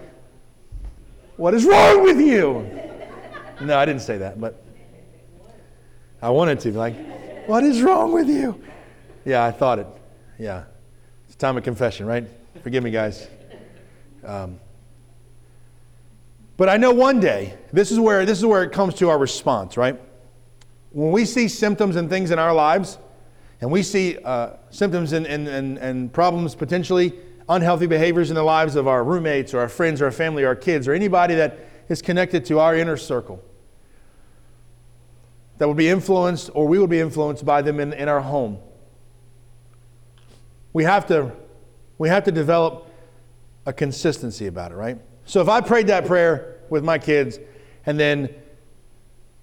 what 1.36 1.54
is 1.54 1.64
wrong 1.64 2.02
with 2.02 2.18
you? 2.18 2.68
No, 3.60 3.76
I 3.76 3.84
didn't 3.84 4.02
say 4.02 4.18
that, 4.18 4.40
but 4.40 4.62
I 6.20 6.30
wanted 6.30 6.60
to. 6.60 6.72
Like, 6.72 6.94
what 7.46 7.64
is 7.64 7.82
wrong 7.82 8.12
with 8.12 8.28
you? 8.28 8.62
Yeah, 9.24 9.44
I 9.44 9.50
thought 9.50 9.78
it. 9.78 9.86
Yeah. 10.38 10.64
It's 11.26 11.36
time 11.36 11.56
of 11.56 11.64
confession, 11.64 12.06
right? 12.06 12.26
Forgive 12.62 12.82
me, 12.82 12.90
guys. 12.90 13.28
Um, 14.24 14.60
but 16.58 16.68
I 16.68 16.76
know 16.76 16.92
one 16.92 17.20
day, 17.20 17.54
this 17.72 17.90
is 17.90 17.98
where 17.98 18.26
this 18.26 18.36
is 18.36 18.44
where 18.44 18.62
it 18.62 18.72
comes 18.72 18.94
to 18.96 19.08
our 19.08 19.18
response, 19.18 19.78
right? 19.78 19.98
when 20.90 21.12
we 21.12 21.24
see 21.24 21.48
symptoms 21.48 21.96
and 21.96 22.08
things 22.08 22.30
in 22.30 22.38
our 22.38 22.54
lives, 22.54 22.98
and 23.60 23.70
we 23.70 23.82
see 23.82 24.18
uh, 24.24 24.50
symptoms 24.70 25.12
and, 25.12 25.26
and, 25.26 25.48
and, 25.48 25.78
and 25.78 26.12
problems, 26.12 26.54
potentially 26.54 27.12
unhealthy 27.48 27.86
behaviors 27.86 28.30
in 28.30 28.36
the 28.36 28.42
lives 28.42 28.76
of 28.76 28.86
our 28.86 29.02
roommates 29.02 29.54
or 29.54 29.60
our 29.60 29.68
friends 29.68 30.00
or 30.00 30.06
our 30.06 30.10
family 30.10 30.44
or 30.44 30.48
our 30.48 30.56
kids 30.56 30.86
or 30.86 30.92
anybody 30.92 31.34
that 31.34 31.58
is 31.88 32.02
connected 32.02 32.44
to 32.44 32.58
our 32.58 32.76
inner 32.76 32.96
circle, 32.96 33.42
that 35.58 35.66
would 35.66 35.76
be 35.76 35.88
influenced 35.88 36.50
or 36.54 36.66
we 36.66 36.78
would 36.78 36.90
be 36.90 37.00
influenced 37.00 37.44
by 37.44 37.62
them 37.62 37.80
in, 37.80 37.92
in 37.92 38.08
our 38.08 38.20
home. 38.20 38.58
We 40.72 40.84
have 40.84 41.06
to 41.06 41.32
we 41.96 42.08
have 42.08 42.22
to 42.24 42.32
develop 42.32 42.86
a 43.66 43.72
consistency 43.72 44.46
about 44.46 44.70
it, 44.70 44.76
right? 44.76 44.98
So 45.28 45.42
if 45.42 45.48
I 45.50 45.60
prayed 45.60 45.88
that 45.88 46.06
prayer 46.06 46.56
with 46.70 46.82
my 46.82 46.96
kids 46.96 47.38
and 47.84 48.00
then 48.00 48.34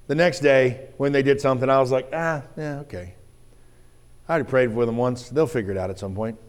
the 0.07 0.15
next 0.15 0.39
day, 0.39 0.89
when 0.97 1.11
they 1.11 1.21
did 1.21 1.39
something, 1.39 1.69
I 1.69 1.79
was 1.79 1.91
like, 1.91 2.09
ah, 2.11 2.41
yeah, 2.57 2.79
okay. 2.79 3.13
I 4.27 4.33
already 4.33 4.49
prayed 4.49 4.73
for 4.73 4.87
them 4.87 4.97
once. 4.97 5.29
They'll 5.29 5.45
figure 5.45 5.71
it 5.71 5.77
out 5.77 5.91
at 5.91 5.99
some 5.99 6.15
point. 6.15 6.39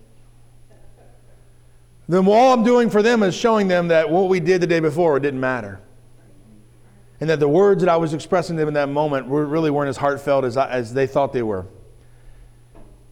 Then 2.09 2.27
all 2.27 2.55
I'm 2.55 2.65
doing 2.65 2.89
for 2.89 3.03
them 3.03 3.23
is 3.23 3.35
showing 3.35 3.69
them 3.69 3.89
that 3.89 4.09
what 4.09 4.31
we 4.31 4.41
did 4.41 4.63
the 4.63 4.67
day 4.67 4.81
before, 4.81 5.21
didn't 5.21 5.41
matter. 5.41 5.81
And 7.21 7.29
that 7.29 7.39
the 7.39 7.49
words 7.49 7.83
that 7.83 7.91
I 7.91 7.97
was 7.99 8.15
expressing 8.15 8.57
to 8.57 8.61
them 8.61 8.69
in 8.69 8.75
that 8.75 8.89
moment 8.89 9.27
really 9.27 9.71
weren't 9.71 9.91
as 9.91 9.99
heartfelt 9.99 10.47
as, 10.47 10.57
I, 10.57 10.71
as 10.71 10.95
they 10.95 11.07
thought 11.07 11.35
they 11.35 11.43
were. 11.43 11.67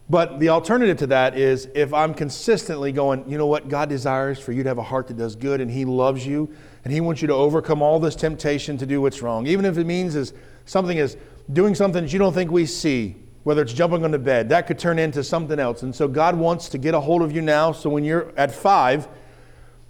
But 0.09 0.39
the 0.39 0.49
alternative 0.49 0.97
to 0.97 1.07
that 1.07 1.37
is 1.37 1.67
if 1.73 1.93
I'm 1.93 2.13
consistently 2.13 2.91
going, 2.91 3.27
you 3.29 3.37
know 3.37 3.47
what, 3.47 3.69
God 3.69 3.89
desires 3.89 4.37
for 4.37 4.51
you 4.51 4.61
to 4.61 4.69
have 4.69 4.77
a 4.77 4.83
heart 4.83 5.07
that 5.07 5.17
does 5.17 5.35
good 5.35 5.61
and 5.61 5.71
He 5.71 5.83
loves 5.83 6.25
you 6.25 6.53
and 6.83 6.93
He 6.93 7.01
wants 7.01 7.21
you 7.21 7.27
to 7.27 7.33
overcome 7.33 7.81
all 7.81 7.99
this 7.99 8.15
temptation 8.15 8.77
to 8.77 8.85
do 8.85 9.01
what's 9.01 9.21
wrong. 9.23 9.47
Even 9.47 9.65
if 9.65 9.77
it 9.77 9.85
means 9.85 10.15
is 10.15 10.33
something 10.65 10.97
is 10.97 11.17
doing 11.51 11.73
something 11.73 12.03
that 12.03 12.13
you 12.13 12.19
don't 12.19 12.33
think 12.33 12.51
we 12.51 12.67
see, 12.67 13.15
whether 13.43 13.63
it's 13.63 13.73
jumping 13.73 14.03
on 14.03 14.11
the 14.11 14.19
bed, 14.19 14.49
that 14.49 14.67
could 14.67 14.77
turn 14.77 14.99
into 14.99 15.23
something 15.23 15.59
else. 15.59 15.81
And 15.81 15.95
so 15.95 16.07
God 16.07 16.35
wants 16.35 16.69
to 16.69 16.77
get 16.77 16.93
a 16.93 16.99
hold 16.99 17.23
of 17.23 17.31
you 17.31 17.41
now 17.41 17.71
so 17.71 17.89
when 17.89 18.03
you're 18.03 18.31
at 18.37 18.51
five, 18.51 19.07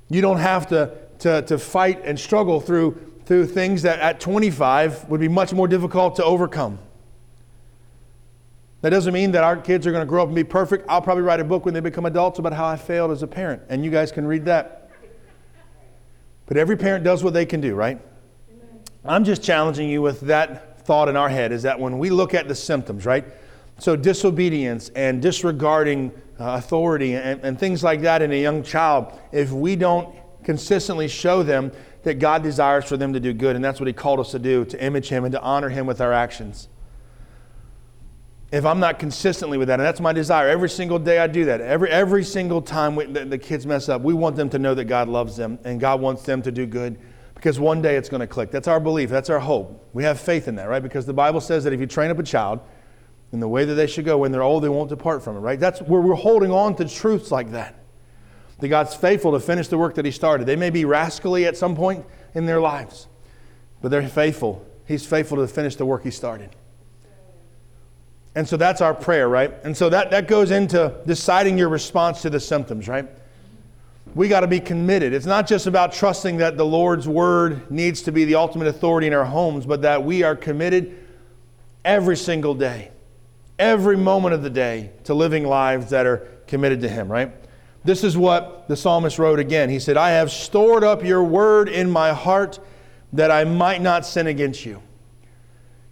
you 0.10 0.22
don't 0.22 0.38
have 0.38 0.68
to, 0.68 0.96
to, 1.20 1.42
to 1.42 1.58
fight 1.58 2.02
and 2.06 2.18
struggle 2.18 2.62
through, 2.62 3.02
through 3.26 3.48
things 3.48 3.82
that 3.82 4.00
at 4.00 4.22
25 4.22 5.10
would 5.10 5.20
be 5.20 5.28
much 5.28 5.52
more 5.52 5.68
difficult 5.68 6.16
to 6.16 6.24
overcome. 6.24 6.80
That 8.86 8.92
doesn't 8.92 9.16
mean 9.16 9.32
that 9.32 9.44
our 9.44 9.58
kids 9.58 9.88
are 9.88 9.92
going 9.92 10.04
to 10.04 10.08
grow 10.08 10.22
up 10.22 10.28
and 10.28 10.36
be 10.36 10.44
perfect. 10.44 10.86
I'll 10.88 11.02
probably 11.02 11.24
write 11.24 11.40
a 11.40 11.44
book 11.44 11.66
when 11.66 11.74
they 11.74 11.80
become 11.80 12.06
adults 12.06 12.38
about 12.38 12.54
how 12.54 12.68
I 12.68 12.76
failed 12.76 13.10
as 13.10 13.24
a 13.24 13.28
parent, 13.28 13.64
and 13.68 13.84
you 13.84 13.90
guys 13.90 14.12
can 14.12 14.28
read 14.28 14.46
that. 14.46 14.92
But 16.46 16.58
every 16.58 16.78
parent 16.78 17.04
does 17.04 17.24
what 17.24 17.34
they 17.34 17.48
can 17.48 17.62
do, 17.62 17.74
right? 17.74 18.00
I'm 19.04 19.24
just 19.24 19.42
challenging 19.42 19.90
you 19.90 20.04
with 20.04 20.22
that 20.22 20.86
thought 20.86 21.10
in 21.10 21.18
our 21.18 21.30
head 21.30 21.52
is 21.52 21.64
that 21.64 21.80
when 21.80 21.98
we 21.98 22.12
look 22.12 22.36
at 22.36 22.48
the 22.48 22.54
symptoms, 22.54 23.08
right? 23.08 23.26
So, 23.80 23.96
disobedience 23.96 24.90
and 24.90 25.20
disregarding 25.20 26.12
uh, 26.40 26.62
authority 26.64 27.16
and, 27.16 27.42
and 27.42 27.60
things 27.60 27.84
like 27.84 28.02
that 28.02 28.22
in 28.22 28.32
a 28.32 28.40
young 28.40 28.62
child, 28.62 29.20
if 29.32 29.52
we 29.52 29.76
don't 29.76 30.16
consistently 30.44 31.08
show 31.08 31.42
them 31.42 31.72
that 32.04 32.20
God 32.20 32.44
desires 32.44 32.86
for 32.86 32.98
them 32.98 33.14
to 33.14 33.20
do 33.20 33.34
good, 33.34 33.56
and 33.56 33.66
that's 33.66 33.80
what 33.80 33.88
He 33.88 33.94
called 33.94 34.20
us 34.20 34.30
to 34.30 34.38
do, 34.38 34.64
to 34.66 34.80
image 34.80 35.10
Him 35.10 35.26
and 35.26 35.32
to 35.32 35.42
honor 35.42 35.70
Him 35.70 35.88
with 35.88 36.02
our 36.02 36.14
actions 36.14 36.68
if 38.52 38.66
I'm 38.66 38.80
not 38.80 39.00
consistently 39.00 39.58
with 39.58 39.68
that, 39.68 39.80
and 39.80 39.86
that's 39.86 40.00
my 40.00 40.14
desire. 40.14 40.48
Every 40.48 40.70
single 40.70 41.00
day 41.00 41.20
I 41.20 41.28
do 41.28 41.46
that. 41.46 41.62
Every, 41.62 41.90
every 41.90 42.24
single 42.24 42.62
time 42.62 42.96
we, 42.96 43.06
the, 43.06 43.26
the 43.26 43.38
kids 43.38 43.66
mess 43.66 43.90
up, 43.90 44.02
we 44.02 44.14
want 44.14 44.36
them 44.36 44.50
to 44.50 44.60
know 44.60 44.76
that 44.76 44.86
God 44.86 45.10
loves 45.10 45.36
them 45.36 45.60
and 45.64 45.80
God 45.80 46.00
wants 46.00 46.24
them 46.24 46.42
to 46.44 46.52
do 46.52 46.66
good 46.66 46.98
because 47.34 47.60
one 47.60 47.82
day 47.82 47.96
it's 47.96 48.10
going 48.10 48.22
to 48.22 48.28
click. 48.28 48.52
That's 48.52 48.68
our 48.68 48.80
belief. 48.80 49.10
That's 49.10 49.30
our 49.30 49.40
hope. 49.40 49.88
We 49.94 50.04
have 50.04 50.20
faith 50.20 50.48
in 50.48 50.56
that, 50.56 50.70
right? 50.70 50.82
Because 50.82 51.06
the 51.06 51.14
Bible 51.14 51.42
says 51.42 51.64
that 51.64 51.74
if 51.74 51.80
you 51.80 51.86
train 51.86 52.12
up 52.12 52.20
a 52.20 52.24
child 52.24 52.60
in 53.32 53.40
the 53.40 53.48
way 53.48 53.66
that 53.66 53.74
they 53.74 53.88
should 53.88 54.06
go, 54.06 54.18
when 54.18 54.32
they're 54.32 54.44
old, 54.44 54.64
they 54.64 54.70
won't 54.70 54.90
depart 54.90 55.24
from 55.24 55.36
it, 55.36 55.40
right? 55.40 55.60
That's 55.60 55.82
where 55.82 56.02
we're 56.02 56.16
holding 56.16 56.52
on 56.52 56.76
to 56.78 56.88
truths 56.88 57.32
like 57.32 57.52
that. 57.52 57.76
That 58.60 58.70
God's 58.70 58.96
faithful 58.96 59.34
to 59.34 59.40
finish 59.40 59.68
the 59.68 59.78
work 59.78 59.96
that 59.96 60.06
He 60.06 60.12
started. 60.12 60.48
They 60.48 60.56
may 60.56 60.70
be 60.70 60.86
rascally 60.86 61.46
at 61.46 61.58
some 61.58 61.76
point 61.76 62.06
in 62.34 62.46
their 62.46 62.62
lives, 62.62 63.08
but 63.82 63.90
they're 63.90 64.08
faithful. 64.08 64.66
He's 64.88 65.06
faithful 65.06 65.38
to 65.38 65.48
finish 65.48 65.76
the 65.76 65.86
work 65.86 66.04
He 66.04 66.12
started. 66.12 66.52
And 68.36 68.48
so 68.48 68.58
that's 68.58 68.82
our 68.82 68.94
prayer, 68.94 69.30
right? 69.30 69.54
And 69.64 69.76
so 69.76 69.90
that, 69.90 70.12
that 70.12 70.28
goes 70.28 70.52
into 70.52 70.94
deciding 71.06 71.58
your 71.58 71.70
response 71.70 72.22
to 72.24 72.30
the 72.30 72.40
symptoms, 72.40 72.88
right? 72.90 73.08
We 74.14 74.28
got 74.28 74.42
to 74.42 74.48
be 74.48 74.60
committed. 74.60 75.14
It's 75.14 75.26
not 75.26 75.48
just 75.48 75.68
about 75.68 75.94
trusting 75.94 76.38
that 76.38 76.58
the 76.58 76.66
Lord's 76.66 77.08
word 77.08 77.70
needs 77.72 78.02
to 78.04 78.12
be 78.12 78.26
the 78.26 78.36
ultimate 78.36 78.68
authority 78.68 79.08
in 79.08 79.14
our 79.14 79.26
homes, 79.26 79.66
but 79.66 79.82
that 79.84 80.04
we 80.04 80.24
are 80.24 80.36
committed 80.36 80.98
every 81.86 82.18
single 82.18 82.54
day, 82.54 82.92
every 83.58 83.96
moment 83.96 84.34
of 84.34 84.44
the 84.44 84.50
day, 84.50 84.92
to 85.06 85.14
living 85.14 85.46
lives 85.46 85.90
that 85.90 86.06
are 86.06 86.28
committed 86.48 86.82
to 86.82 86.90
Him, 86.90 87.10
right? 87.10 87.32
This 87.86 88.04
is 88.04 88.18
what 88.18 88.68
the 88.68 88.76
psalmist 88.76 89.20
wrote 89.20 89.40
again. 89.40 89.70
He 89.70 89.80
said, 89.80 89.96
I 89.96 90.12
have 90.12 90.32
stored 90.32 90.84
up 90.84 91.04
your 91.04 91.24
word 91.24 91.70
in 91.70 91.90
my 91.90 92.14
heart 92.14 92.60
that 93.14 93.32
I 93.32 93.44
might 93.44 93.82
not 93.82 94.06
sin 94.06 94.28
against 94.28 94.66
you. 94.66 94.82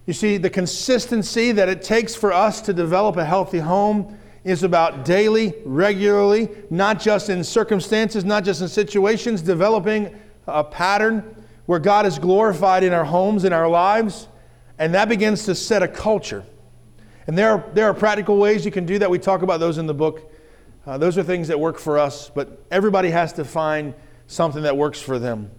You 0.06 0.14
see, 0.14 0.38
the 0.38 0.50
consistency 0.50 1.52
that 1.54 1.70
it 1.70 1.82
takes 1.82 2.14
for 2.14 2.34
us 2.34 2.60
to 2.62 2.74
develop 2.74 3.16
a 3.16 3.24
healthy 3.24 3.60
home 3.60 4.18
is 4.44 4.64
about 4.64 5.06
daily, 5.06 5.54
regularly, 5.64 6.50
not 6.70 7.00
just 7.00 7.30
in 7.30 7.44
circumstances, 7.44 8.26
not 8.26 8.44
just 8.44 8.62
in 8.62 8.68
situations, 8.68 9.42
developing 9.42 10.14
a 10.48 10.64
pattern 10.64 11.46
where 11.66 11.80
God 11.80 12.06
is 12.06 12.20
glorified 12.20 12.84
in 12.84 12.92
our 12.92 13.06
homes, 13.06 13.46
in 13.46 13.54
our 13.54 13.70
lives, 13.70 14.28
and 14.78 14.94
that 14.94 15.08
begins 15.08 15.46
to 15.46 15.56
set 15.56 15.82
a 15.82 15.88
culture. 15.88 16.44
And 17.28 17.38
there 17.38 17.52
are, 17.52 17.64
there 17.74 17.86
are 17.86 17.94
practical 17.94 18.38
ways 18.38 18.66
you 18.66 18.72
can 18.72 18.86
do 18.86 19.00
that. 19.00 19.10
We 19.10 19.20
talk 19.20 19.44
about 19.44 19.62
those 19.62 19.78
in 19.78 19.88
the 19.88 19.94
book. 19.94 20.30
Uh, 20.86 20.98
those 20.98 21.18
are 21.18 21.24
things 21.24 21.48
that 21.48 21.58
work 21.58 21.80
for 21.80 21.98
us, 21.98 22.30
but 22.30 22.62
everybody 22.70 23.10
has 23.12 23.32
to 23.34 23.46
find 23.46 23.94
something 24.28 24.64
that 24.64 24.76
works 24.76 25.00
for 25.00 25.20
them. 25.20 25.50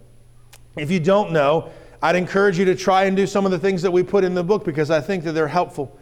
If 0.77 0.91
you 0.91 0.99
don't 0.99 1.31
know, 1.31 1.71
I'd 2.05 2.15
encourage 2.15 2.59
you 2.59 2.65
to 2.65 2.75
try 2.75 3.05
and 3.05 3.17
do 3.17 3.25
some 3.25 3.45
of 3.45 3.51
the 3.51 3.57
things 3.57 3.81
that 3.81 3.89
we 3.89 4.03
put 4.03 4.23
in 4.23 4.35
the 4.35 4.43
book 4.43 4.63
because 4.63 4.91
I 4.91 5.01
think 5.01 5.23
that 5.23 5.31
they're 5.31 5.47
helpful. 5.47 5.97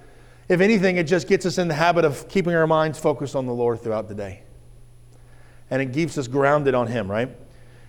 If 0.49 0.59
anything, 0.59 0.97
it 0.97 1.05
just 1.05 1.29
gets 1.29 1.45
us 1.45 1.57
in 1.57 1.69
the 1.69 1.73
habit 1.73 2.03
of 2.03 2.27
keeping 2.27 2.53
our 2.53 2.67
minds 2.67 2.99
focused 2.99 3.37
on 3.37 3.45
the 3.45 3.53
Lord 3.53 3.79
throughout 3.79 4.09
the 4.09 4.13
day. 4.13 4.43
And 5.69 5.81
it 5.81 5.93
keeps 5.93 6.17
us 6.17 6.27
grounded 6.27 6.75
on 6.75 6.87
Him, 6.87 7.09
right? 7.09 7.29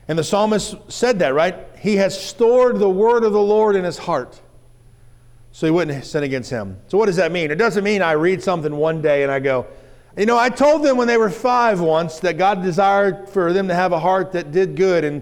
And 0.06 0.16
the 0.16 0.22
psalmist 0.22 0.76
said 0.86 1.18
that, 1.18 1.34
right? 1.34 1.56
He 1.80 1.96
has 1.96 2.16
stored 2.16 2.78
the 2.78 2.88
word 2.88 3.24
of 3.24 3.32
the 3.32 3.42
Lord 3.42 3.74
in 3.74 3.82
his 3.82 3.98
heart 3.98 4.40
so 5.50 5.66
he 5.66 5.72
wouldn't 5.72 6.04
sin 6.04 6.22
against 6.22 6.50
him. 6.50 6.78
So, 6.86 6.96
what 6.96 7.06
does 7.06 7.16
that 7.16 7.32
mean? 7.32 7.50
It 7.50 7.56
doesn't 7.56 7.82
mean 7.82 8.00
I 8.00 8.12
read 8.12 8.44
something 8.44 8.76
one 8.76 9.02
day 9.02 9.24
and 9.24 9.32
I 9.32 9.40
go, 9.40 9.66
you 10.16 10.26
know, 10.26 10.38
I 10.38 10.50
told 10.50 10.84
them 10.84 10.96
when 10.96 11.08
they 11.08 11.16
were 11.16 11.30
five 11.30 11.80
once 11.80 12.20
that 12.20 12.38
God 12.38 12.62
desired 12.62 13.28
for 13.28 13.52
them 13.52 13.66
to 13.66 13.74
have 13.74 13.90
a 13.90 13.98
heart 13.98 14.30
that 14.32 14.52
did 14.52 14.76
good, 14.76 15.02
and, 15.02 15.20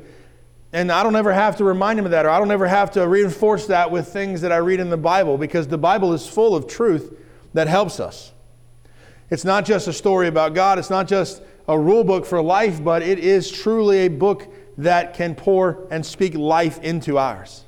and 0.72 0.90
I 0.90 1.02
don't 1.02 1.16
ever 1.16 1.32
have 1.32 1.56
to 1.56 1.64
remind 1.64 1.98
him 1.98 2.04
of 2.04 2.12
that, 2.12 2.24
or 2.24 2.30
I 2.30 2.38
don't 2.38 2.50
ever 2.50 2.66
have 2.66 2.90
to 2.92 3.06
reinforce 3.06 3.66
that 3.66 3.90
with 3.90 4.08
things 4.08 4.40
that 4.40 4.52
I 4.52 4.56
read 4.56 4.80
in 4.80 4.90
the 4.90 4.96
Bible, 4.96 5.36
because 5.36 5.68
the 5.68 5.78
Bible 5.78 6.12
is 6.12 6.26
full 6.26 6.54
of 6.54 6.66
truth 6.66 7.14
that 7.52 7.68
helps 7.68 8.00
us. 8.00 8.32
It's 9.30 9.44
not 9.44 9.64
just 9.64 9.88
a 9.88 9.92
story 9.92 10.28
about 10.28 10.54
God, 10.54 10.78
it's 10.78 10.90
not 10.90 11.08
just 11.08 11.42
a 11.68 11.78
rule 11.78 12.04
book 12.04 12.24
for 12.24 12.42
life, 12.42 12.82
but 12.82 13.02
it 13.02 13.18
is 13.18 13.50
truly 13.50 13.98
a 14.00 14.08
book 14.08 14.52
that 14.78 15.14
can 15.14 15.34
pour 15.34 15.86
and 15.90 16.04
speak 16.04 16.34
life 16.34 16.82
into 16.82 17.18
ours. 17.18 17.64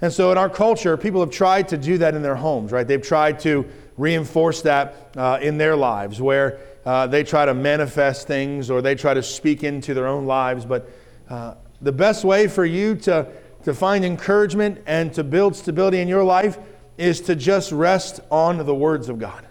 And 0.00 0.12
so 0.12 0.32
in 0.32 0.38
our 0.38 0.50
culture, 0.50 0.96
people 0.96 1.20
have 1.20 1.30
tried 1.30 1.68
to 1.68 1.78
do 1.78 1.98
that 1.98 2.14
in 2.14 2.22
their 2.22 2.34
homes, 2.34 2.72
right? 2.72 2.86
They've 2.86 3.02
tried 3.02 3.40
to 3.40 3.68
reinforce 3.96 4.62
that 4.62 5.12
uh, 5.16 5.38
in 5.40 5.58
their 5.58 5.76
lives 5.76 6.20
where 6.20 6.58
uh, 6.84 7.06
they 7.06 7.22
try 7.22 7.46
to 7.46 7.54
manifest 7.54 8.26
things 8.26 8.68
or 8.70 8.82
they 8.82 8.96
try 8.96 9.14
to 9.14 9.22
speak 9.22 9.62
into 9.62 9.94
their 9.94 10.08
own 10.08 10.26
lives. 10.26 10.64
But 10.64 10.90
uh, 11.28 11.54
the 11.82 11.92
best 11.92 12.24
way 12.24 12.46
for 12.46 12.64
you 12.64 12.94
to, 12.94 13.26
to 13.64 13.74
find 13.74 14.04
encouragement 14.04 14.82
and 14.86 15.12
to 15.14 15.24
build 15.24 15.56
stability 15.56 16.00
in 16.00 16.08
your 16.08 16.24
life 16.24 16.58
is 16.96 17.20
to 17.22 17.34
just 17.34 17.72
rest 17.72 18.20
on 18.30 18.64
the 18.64 18.74
words 18.74 19.08
of 19.08 19.18
God. 19.18 19.46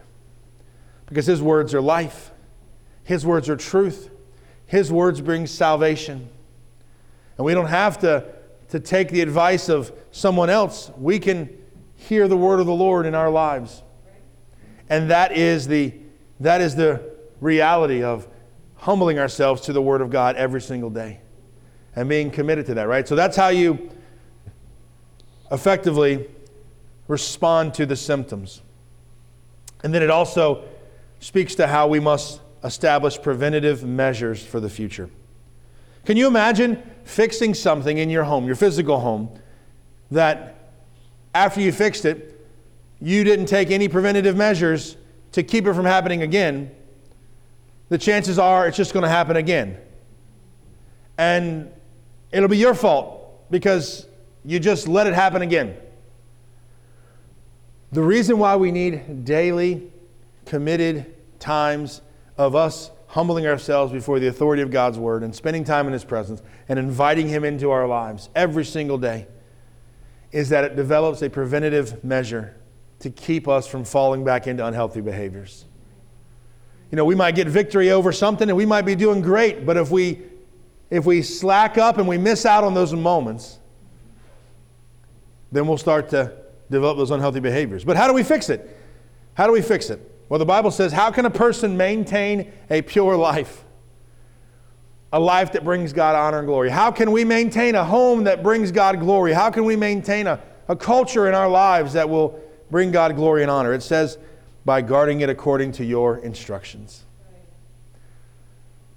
Because 1.06 1.26
His 1.26 1.42
words 1.42 1.74
are 1.74 1.82
life, 1.82 2.32
His 3.04 3.26
words 3.26 3.50
are 3.50 3.58
truth, 3.58 4.10
His 4.66 4.92
words 4.92 5.20
bring 5.22 5.46
salvation. 5.46 6.30
And 7.38 7.46
we 7.46 7.54
don't 7.54 7.68
have 7.68 8.00
to 8.00 8.26
to 8.72 8.80
take 8.80 9.10
the 9.10 9.20
advice 9.20 9.68
of 9.68 9.92
someone 10.12 10.50
else. 10.50 10.92
We 10.98 11.20
can 11.20 11.50
hear 11.96 12.30
the 12.30 12.38
word 12.38 12.62
of 12.62 12.66
the 12.66 12.74
Lord 12.74 13.06
in 13.06 13.14
our 13.14 13.30
lives. 13.30 13.84
And 14.90 15.12
that 15.12 15.34
is 15.34 15.68
the, 15.68 15.94
that 16.40 16.62
is 16.62 16.76
the 16.76 17.14
reality 17.42 18.02
of 18.02 18.30
humbling 18.76 19.20
ourselves 19.20 19.64
to 19.64 19.74
the 19.74 19.82
word 19.82 20.00
of 20.00 20.10
God 20.10 20.38
every 20.38 20.62
single 20.62 20.90
day 20.90 21.21
and 21.96 22.08
being 22.08 22.32
committed 22.32 22.66
to 22.68 22.74
that, 22.76 22.88
right? 22.88 23.08
So 23.08 23.16
that's 23.16 23.36
how 23.36 23.50
you 23.50 23.90
effectively 25.52 26.28
respond 27.08 27.74
to 27.76 27.86
the 27.86 27.96
symptoms. 27.96 28.62
And 29.84 29.94
then 29.94 30.02
it 30.02 30.10
also 30.10 30.64
speaks 31.20 31.56
to 31.56 31.68
how 31.68 31.88
we 31.88 32.00
must 32.00 32.40
establish 32.64 33.22
preventative 33.22 33.84
measures 33.84 34.44
for 34.44 34.60
the 34.60 34.70
future. 34.70 35.10
Can 36.06 36.18
you 36.18 36.28
imagine 36.28 36.82
fixing 37.04 37.54
something 37.54 37.98
in 37.98 38.10
your 38.10 38.24
home, 38.24 38.46
your 38.46 38.56
physical 38.56 39.00
home, 39.00 39.30
that 40.10 40.72
after 41.34 41.62
you 41.62 41.72
fixed 41.72 42.06
it, 42.06 42.40
you 43.00 43.24
didn't 43.24 43.48
take 43.48 43.72
any 43.72 43.88
preventative 43.88 44.36
measures 44.36 44.98
to 45.32 45.44
keep 45.44 45.66
it 45.66 45.74
from 45.74 45.86
happening 45.86 46.22
again? 46.22 46.72
The 47.90 47.98
chances 47.98 48.40
are 48.40 48.68
it's 48.68 48.78
just 48.78 48.94
going 48.94 49.04
to 49.04 49.10
happen 49.10 49.36
again. 49.36 49.78
And 51.18 51.72
it'll 52.32 52.50
be 52.50 52.58
your 52.58 52.74
fault 52.74 53.50
because 53.52 54.08
you 54.44 54.60
just 54.60 54.88
let 54.88 55.08
it 55.08 55.14
happen 55.14 55.42
again. 55.42 55.76
The 57.92 58.02
reason 58.02 58.38
why 58.40 58.56
we 58.56 58.72
need 58.72 59.26
daily, 59.26 59.92
committed 60.46 61.14
times 61.40 62.02
of 62.38 62.56
us 62.56 62.92
humbling 63.08 63.46
ourselves 63.46 63.92
before 63.92 64.20
the 64.20 64.28
authority 64.28 64.62
of 64.62 64.72
God's 64.72 64.98
word 64.98 65.24
and 65.24 65.36
spending 65.36 65.66
time 65.66 65.88
in 65.88 65.94
His 65.94 66.06
presence 66.06 66.42
and 66.70 66.80
inviting 66.80 67.28
Him 67.28 67.44
into 67.44 67.70
our 67.70 67.86
lives 67.86 68.30
every 68.36 68.64
single 68.64 68.98
day 68.98 69.28
is 70.32 70.48
that 70.50 70.64
it 70.64 70.78
develops 70.78 71.22
a 71.22 71.30
preventative 71.30 72.04
measure 72.04 72.56
to 73.00 73.10
keep 73.10 73.48
us 73.50 73.68
from 73.68 73.84
falling 73.84 74.24
back 74.24 74.48
into 74.48 74.66
unhealthy 74.66 75.02
behaviors. 75.02 75.66
You 76.90 76.96
know, 76.96 77.06
we 77.06 77.16
might 77.16 77.36
get 77.36 77.48
victory 77.48 77.92
over 77.92 78.14
something 78.14 78.50
and 78.50 78.58
we 78.58 78.66
might 78.66 78.84
be 78.84 78.96
doing 78.96 79.22
great, 79.22 79.66
but 79.66 79.76
if 79.76 79.92
we 79.92 80.22
if 80.92 81.06
we 81.06 81.22
slack 81.22 81.78
up 81.78 81.98
and 81.98 82.08
we 82.08 82.18
miss 82.18 82.46
out 82.46 82.64
on 82.64 82.74
those 82.74 82.94
moments, 82.94 83.58
then 85.52 85.66
we'll 85.66 85.78
start 85.78 86.10
to 86.10 86.34
develop 86.70 86.98
those 86.98 87.12
unhealthy 87.12 87.40
behaviors. 87.40 87.84
But 87.84 87.98
how 87.98 88.08
do 88.08 88.14
we 88.14 88.24
fix 88.24 88.50
it? 88.50 88.78
How 89.34 89.48
do 89.48 89.54
we 89.54 89.62
fix 89.62 89.90
it? 89.90 90.00
Well, 90.30 90.38
the 90.38 90.46
Bible 90.46 90.70
says, 90.70 90.92
How 90.92 91.10
can 91.10 91.26
a 91.26 91.30
person 91.30 91.76
maintain 91.78 92.52
a 92.70 92.82
pure 92.82 93.16
life? 93.16 93.64
A 95.14 95.20
life 95.20 95.54
that 95.54 95.64
brings 95.64 95.92
God 95.92 96.16
honor 96.16 96.40
and 96.40 96.48
glory. 96.48 96.70
How 96.70 96.92
can 96.92 97.12
we 97.12 97.26
maintain 97.26 97.76
a 97.76 97.84
home 97.84 98.26
that 98.26 98.44
brings 98.44 98.72
God 98.72 99.00
glory? 99.00 99.34
How 99.34 99.50
can 99.50 99.66
we 99.66 99.76
maintain 99.76 100.28
a, 100.28 100.42
a 100.68 100.76
culture 100.76 101.28
in 101.28 101.34
our 101.34 101.50
lives 101.50 101.94
that 101.94 102.10
will 102.10 102.40
bring 102.70 102.92
God 102.92 103.16
glory 103.16 103.42
and 103.42 103.52
honor? 103.52 103.74
It 103.74 103.84
says, 103.84 104.18
by 104.64 104.82
guarding 104.82 105.22
it 105.22 105.30
according 105.30 105.74
to 105.74 105.86
your 105.86 106.20
instructions. 106.20 107.04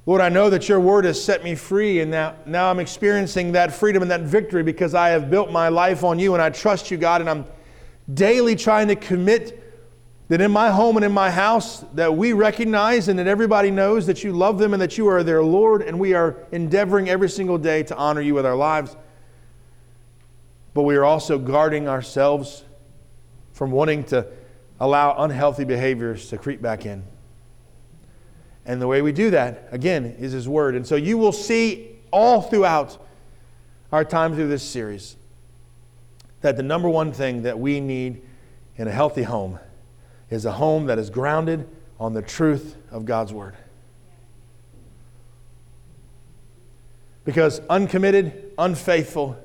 Lord, 0.06 0.20
I 0.20 0.28
know 0.28 0.50
that 0.50 0.68
your 0.68 0.80
word 0.80 1.06
has 1.06 1.22
set 1.22 1.42
me 1.42 1.54
free, 1.54 2.00
and 2.00 2.10
now, 2.10 2.34
now 2.44 2.70
I'm 2.70 2.78
experiencing 2.78 3.52
that 3.52 3.72
freedom 3.72 4.02
and 4.02 4.10
that 4.10 4.20
victory 4.20 4.62
because 4.62 4.94
I 4.94 5.08
have 5.08 5.30
built 5.30 5.50
my 5.50 5.68
life 5.68 6.04
on 6.04 6.18
you, 6.18 6.34
and 6.34 6.42
I 6.42 6.50
trust 6.50 6.90
you, 6.90 6.98
God, 6.98 7.22
and 7.22 7.30
I'm 7.30 7.46
daily 8.12 8.54
trying 8.54 8.88
to 8.88 8.96
commit 8.96 9.62
that 10.28 10.40
in 10.40 10.50
my 10.50 10.70
home 10.70 10.96
and 10.96 11.04
in 11.04 11.12
my 11.12 11.30
house 11.30 11.84
that 11.94 12.14
we 12.14 12.32
recognize 12.32 13.08
and 13.08 13.18
that 13.18 13.26
everybody 13.26 13.70
knows 13.70 14.06
that 14.06 14.24
you 14.24 14.32
love 14.32 14.58
them 14.58 14.72
and 14.72 14.80
that 14.80 14.96
you 14.96 15.06
are 15.06 15.22
their 15.22 15.42
Lord 15.42 15.82
and 15.82 15.98
we 15.98 16.14
are 16.14 16.36
endeavoring 16.50 17.08
every 17.08 17.28
single 17.28 17.58
day 17.58 17.82
to 17.84 17.96
honor 17.96 18.22
you 18.22 18.34
with 18.34 18.46
our 18.46 18.56
lives. 18.56 18.96
But 20.72 20.82
we 20.82 20.96
are 20.96 21.04
also 21.04 21.38
guarding 21.38 21.88
ourselves 21.88 22.64
from 23.52 23.70
wanting 23.70 24.04
to 24.04 24.26
allow 24.80 25.14
unhealthy 25.22 25.64
behaviors 25.64 26.28
to 26.30 26.38
creep 26.38 26.60
back 26.60 26.86
in. 26.86 27.04
And 28.66 28.80
the 28.80 28.86
way 28.86 29.02
we 29.02 29.12
do 29.12 29.30
that, 29.30 29.68
again, 29.70 30.16
is 30.18 30.32
His 30.32 30.48
Word. 30.48 30.74
And 30.74 30.86
so 30.86 30.96
you 30.96 31.18
will 31.18 31.32
see 31.32 31.98
all 32.10 32.40
throughout 32.42 32.98
our 33.92 34.04
time 34.04 34.34
through 34.34 34.48
this 34.48 34.62
series 34.62 35.16
that 36.40 36.56
the 36.56 36.62
number 36.62 36.88
one 36.88 37.12
thing 37.12 37.42
that 37.42 37.58
we 37.58 37.80
need 37.80 38.22
in 38.76 38.88
a 38.88 38.90
healthy 38.90 39.22
home 39.22 39.58
is 40.30 40.44
a 40.44 40.52
home 40.52 40.86
that 40.86 40.98
is 40.98 41.10
grounded 41.10 41.68
on 42.00 42.12
the 42.12 42.22
truth 42.22 42.76
of 42.90 43.04
God's 43.04 43.32
Word. 43.32 43.56
Because 47.24 47.60
uncommitted, 47.70 48.52
unfaithful, 48.58 49.36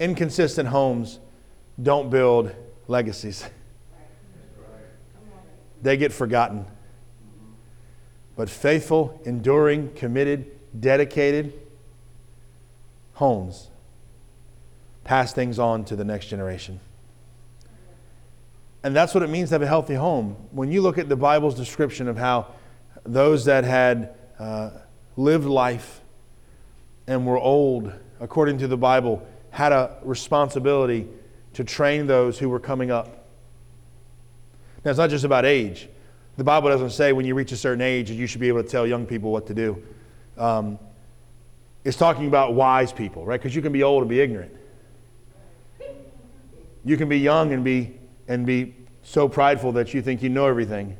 inconsistent 0.00 0.68
homes 0.68 1.18
don't 1.82 2.08
build 2.08 2.54
legacies. 2.88 3.44
They 5.82 5.96
get 5.96 6.12
forgotten. 6.12 6.64
But 8.36 8.50
faithful, 8.50 9.20
enduring, 9.24 9.92
committed, 9.94 10.50
dedicated 10.80 11.52
homes 13.14 13.68
pass 15.04 15.32
things 15.32 15.58
on 15.58 15.84
to 15.84 15.96
the 15.96 16.04
next 16.04 16.26
generation. 16.26 16.80
And 18.82 18.94
that's 18.94 19.14
what 19.14 19.22
it 19.22 19.30
means 19.30 19.50
to 19.50 19.54
have 19.54 19.62
a 19.62 19.66
healthy 19.66 19.94
home. 19.94 20.36
When 20.50 20.70
you 20.70 20.82
look 20.82 20.98
at 20.98 21.08
the 21.08 21.16
Bible's 21.16 21.54
description 21.54 22.08
of 22.08 22.16
how 22.16 22.48
those 23.04 23.44
that 23.44 23.64
had 23.64 24.14
uh, 24.38 24.70
lived 25.16 25.46
life 25.46 26.00
and 27.06 27.26
were 27.26 27.38
old, 27.38 27.92
according 28.20 28.58
to 28.58 28.68
the 28.68 28.76
Bible, 28.76 29.26
had 29.50 29.72
a 29.72 29.96
responsibility 30.02 31.06
to 31.52 31.64
train 31.64 32.06
those 32.06 32.38
who 32.38 32.48
were 32.48 32.60
coming 32.60 32.90
up. 32.90 33.26
Now, 34.84 34.90
it's 34.90 34.98
not 34.98 35.10
just 35.10 35.24
about 35.24 35.44
age. 35.44 35.88
The 36.36 36.44
Bible 36.44 36.68
doesn't 36.68 36.90
say 36.90 37.12
when 37.12 37.26
you 37.26 37.34
reach 37.34 37.52
a 37.52 37.56
certain 37.56 37.80
age 37.80 38.08
that 38.08 38.14
you 38.14 38.26
should 38.26 38.40
be 38.40 38.48
able 38.48 38.62
to 38.62 38.68
tell 38.68 38.86
young 38.86 39.06
people 39.06 39.30
what 39.30 39.46
to 39.46 39.54
do. 39.54 39.82
Um, 40.36 40.78
it's 41.84 41.96
talking 41.96 42.26
about 42.26 42.54
wise 42.54 42.92
people, 42.92 43.24
right? 43.24 43.40
Because 43.40 43.54
you 43.54 43.62
can 43.62 43.72
be 43.72 43.82
old 43.82 44.02
and 44.02 44.08
be 44.08 44.20
ignorant. 44.20 44.52
You 46.84 46.96
can 46.96 47.08
be 47.08 47.18
young 47.18 47.52
and 47.52 47.62
be 47.62 47.98
and 48.26 48.46
be 48.46 48.74
so 49.02 49.28
prideful 49.28 49.72
that 49.72 49.94
you 49.94 50.02
think 50.02 50.22
you 50.22 50.28
know 50.28 50.46
everything. 50.46 50.96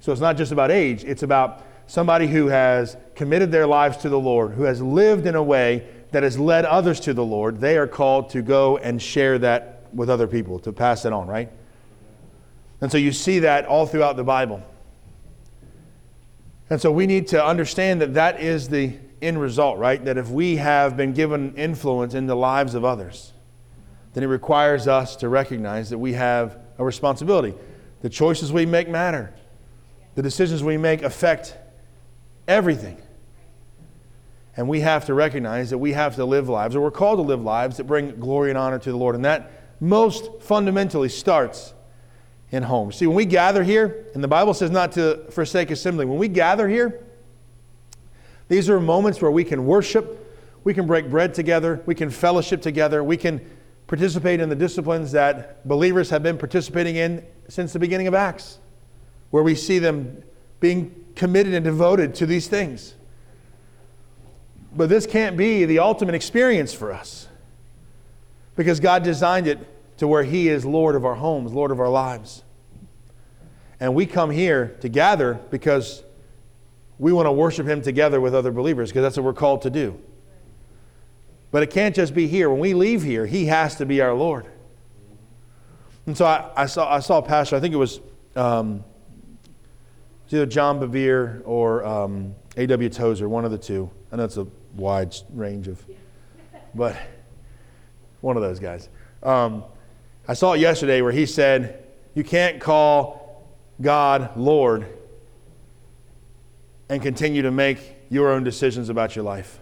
So 0.00 0.12
it's 0.12 0.20
not 0.20 0.36
just 0.36 0.52
about 0.52 0.70
age, 0.70 1.04
it's 1.04 1.22
about 1.22 1.64
somebody 1.86 2.26
who 2.26 2.48
has 2.48 2.96
committed 3.14 3.50
their 3.50 3.66
lives 3.66 3.96
to 3.98 4.08
the 4.08 4.18
Lord, 4.18 4.52
who 4.52 4.64
has 4.64 4.82
lived 4.82 5.26
in 5.26 5.34
a 5.34 5.42
way 5.42 5.86
that 6.10 6.22
has 6.22 6.38
led 6.38 6.64
others 6.64 7.00
to 7.00 7.14
the 7.14 7.24
Lord, 7.24 7.60
they 7.60 7.76
are 7.76 7.86
called 7.86 8.30
to 8.30 8.42
go 8.42 8.78
and 8.78 9.00
share 9.00 9.38
that 9.38 9.86
with 9.92 10.08
other 10.10 10.26
people, 10.26 10.58
to 10.60 10.72
pass 10.72 11.04
it 11.04 11.12
on, 11.12 11.26
right? 11.26 11.50
And 12.80 12.92
so 12.92 12.98
you 12.98 13.12
see 13.12 13.40
that 13.40 13.66
all 13.66 13.86
throughout 13.86 14.16
the 14.16 14.24
Bible. 14.24 14.62
And 16.70 16.80
so 16.80 16.92
we 16.92 17.06
need 17.06 17.28
to 17.28 17.44
understand 17.44 18.00
that 18.02 18.14
that 18.14 18.40
is 18.40 18.68
the 18.68 18.94
end 19.20 19.40
result, 19.40 19.78
right? 19.78 20.04
That 20.04 20.18
if 20.18 20.28
we 20.28 20.56
have 20.56 20.96
been 20.96 21.12
given 21.12 21.54
influence 21.56 22.14
in 22.14 22.26
the 22.26 22.36
lives 22.36 22.74
of 22.74 22.84
others, 22.84 23.32
then 24.14 24.22
it 24.22 24.26
requires 24.26 24.86
us 24.86 25.16
to 25.16 25.28
recognize 25.28 25.90
that 25.90 25.98
we 25.98 26.12
have 26.12 26.58
a 26.78 26.84
responsibility. 26.84 27.54
The 28.02 28.08
choices 28.08 28.52
we 28.52 28.66
make 28.66 28.88
matter, 28.88 29.34
the 30.14 30.22
decisions 30.22 30.62
we 30.62 30.76
make 30.76 31.02
affect 31.02 31.56
everything. 32.46 33.00
And 34.56 34.68
we 34.68 34.80
have 34.80 35.06
to 35.06 35.14
recognize 35.14 35.70
that 35.70 35.78
we 35.78 35.92
have 35.92 36.16
to 36.16 36.24
live 36.24 36.48
lives, 36.48 36.74
or 36.76 36.80
we're 36.80 36.90
called 36.90 37.18
to 37.18 37.22
live 37.22 37.42
lives 37.42 37.76
that 37.76 37.84
bring 37.84 38.18
glory 38.18 38.50
and 38.50 38.58
honor 38.58 38.78
to 38.78 38.90
the 38.90 38.96
Lord. 38.96 39.14
And 39.14 39.24
that 39.24 39.50
most 39.80 40.42
fundamentally 40.42 41.08
starts 41.08 41.74
in 42.50 42.62
homes. 42.62 42.96
See, 42.96 43.06
when 43.06 43.16
we 43.16 43.26
gather 43.26 43.62
here, 43.62 44.06
and 44.14 44.24
the 44.24 44.28
Bible 44.28 44.54
says 44.54 44.70
not 44.70 44.92
to 44.92 45.24
forsake 45.30 45.70
assembly, 45.70 46.06
when 46.06 46.18
we 46.18 46.28
gather 46.28 46.68
here, 46.68 47.04
these 48.48 48.70
are 48.70 48.80
moments 48.80 49.20
where 49.20 49.30
we 49.30 49.44
can 49.44 49.66
worship, 49.66 50.24
we 50.64 50.72
can 50.72 50.86
break 50.86 51.10
bread 51.10 51.34
together, 51.34 51.82
we 51.84 51.94
can 51.94 52.10
fellowship 52.10 52.62
together, 52.62 53.04
we 53.04 53.16
can 53.16 53.40
participate 53.86 54.40
in 54.40 54.48
the 54.48 54.56
disciplines 54.56 55.12
that 55.12 55.66
believers 55.66 56.10
have 56.10 56.22
been 56.22 56.38
participating 56.38 56.96
in 56.96 57.24
since 57.48 57.72
the 57.72 57.78
beginning 57.78 58.06
of 58.06 58.14
Acts, 58.14 58.58
where 59.30 59.42
we 59.42 59.54
see 59.54 59.78
them 59.78 60.22
being 60.60 61.04
committed 61.14 61.54
and 61.54 61.64
devoted 61.64 62.14
to 62.14 62.26
these 62.26 62.48
things. 62.48 62.94
But 64.74 64.88
this 64.88 65.06
can't 65.06 65.36
be 65.36 65.64
the 65.64 65.78
ultimate 65.78 66.14
experience 66.14 66.72
for 66.72 66.92
us 66.92 67.28
because 68.56 68.80
God 68.80 69.02
designed 69.02 69.46
it 69.46 69.58
to 69.98 70.08
where 70.08 70.22
He 70.22 70.48
is 70.48 70.64
Lord 70.64 70.94
of 70.94 71.04
our 71.04 71.14
homes, 71.14 71.52
Lord 71.52 71.70
of 71.70 71.80
our 71.80 71.88
lives. 71.88 72.42
And 73.80 73.94
we 73.94 74.06
come 74.06 74.30
here 74.30 74.76
to 74.80 74.88
gather 74.88 75.34
because 75.50 76.02
we 76.98 77.12
want 77.12 77.26
to 77.26 77.32
worship 77.32 77.66
Him 77.66 77.82
together 77.82 78.20
with 78.20 78.34
other 78.34 78.50
believers 78.50 78.90
because 78.90 79.02
that's 79.02 79.16
what 79.16 79.24
we're 79.24 79.32
called 79.32 79.62
to 79.62 79.70
do. 79.70 80.00
But 81.50 81.62
it 81.62 81.70
can't 81.70 81.94
just 81.94 82.14
be 82.14 82.26
here. 82.26 82.50
When 82.50 82.60
we 82.60 82.74
leave 82.74 83.02
here, 83.02 83.26
He 83.26 83.46
has 83.46 83.76
to 83.76 83.86
be 83.86 84.00
our 84.00 84.14
Lord. 84.14 84.46
And 86.06 86.16
so 86.16 86.24
I, 86.24 86.50
I 86.56 86.66
saw, 86.66 86.92
I 86.92 87.00
saw 87.00 87.18
a 87.18 87.22
pastor, 87.22 87.56
I 87.56 87.60
think 87.60 87.74
it 87.74 87.78
was, 87.78 88.00
um, 88.34 88.84
it 89.46 90.24
was 90.24 90.34
either 90.34 90.46
John 90.46 90.80
Bevere 90.80 91.42
or 91.44 91.84
um, 91.84 92.34
A.W. 92.56 92.88
Tozer, 92.88 93.28
one 93.28 93.44
of 93.44 93.50
the 93.50 93.58
two. 93.58 93.90
I 94.10 94.16
know 94.16 94.24
it's 94.24 94.38
a 94.38 94.46
wide 94.74 95.14
range 95.34 95.68
of, 95.68 95.84
but 96.74 96.96
one 98.20 98.36
of 98.36 98.42
those 98.42 98.58
guys. 98.58 98.88
Um, 99.22 99.64
I 100.28 100.34
saw 100.34 100.52
it 100.52 100.60
yesterday 100.60 101.00
where 101.00 101.10
he 101.10 101.24
said, 101.24 101.86
You 102.14 102.22
can't 102.22 102.60
call 102.60 103.48
God 103.80 104.36
Lord 104.36 104.86
and 106.90 107.00
continue 107.00 107.42
to 107.42 107.50
make 107.50 107.96
your 108.10 108.30
own 108.30 108.44
decisions 108.44 108.90
about 108.90 109.16
your 109.16 109.24
life. 109.24 109.58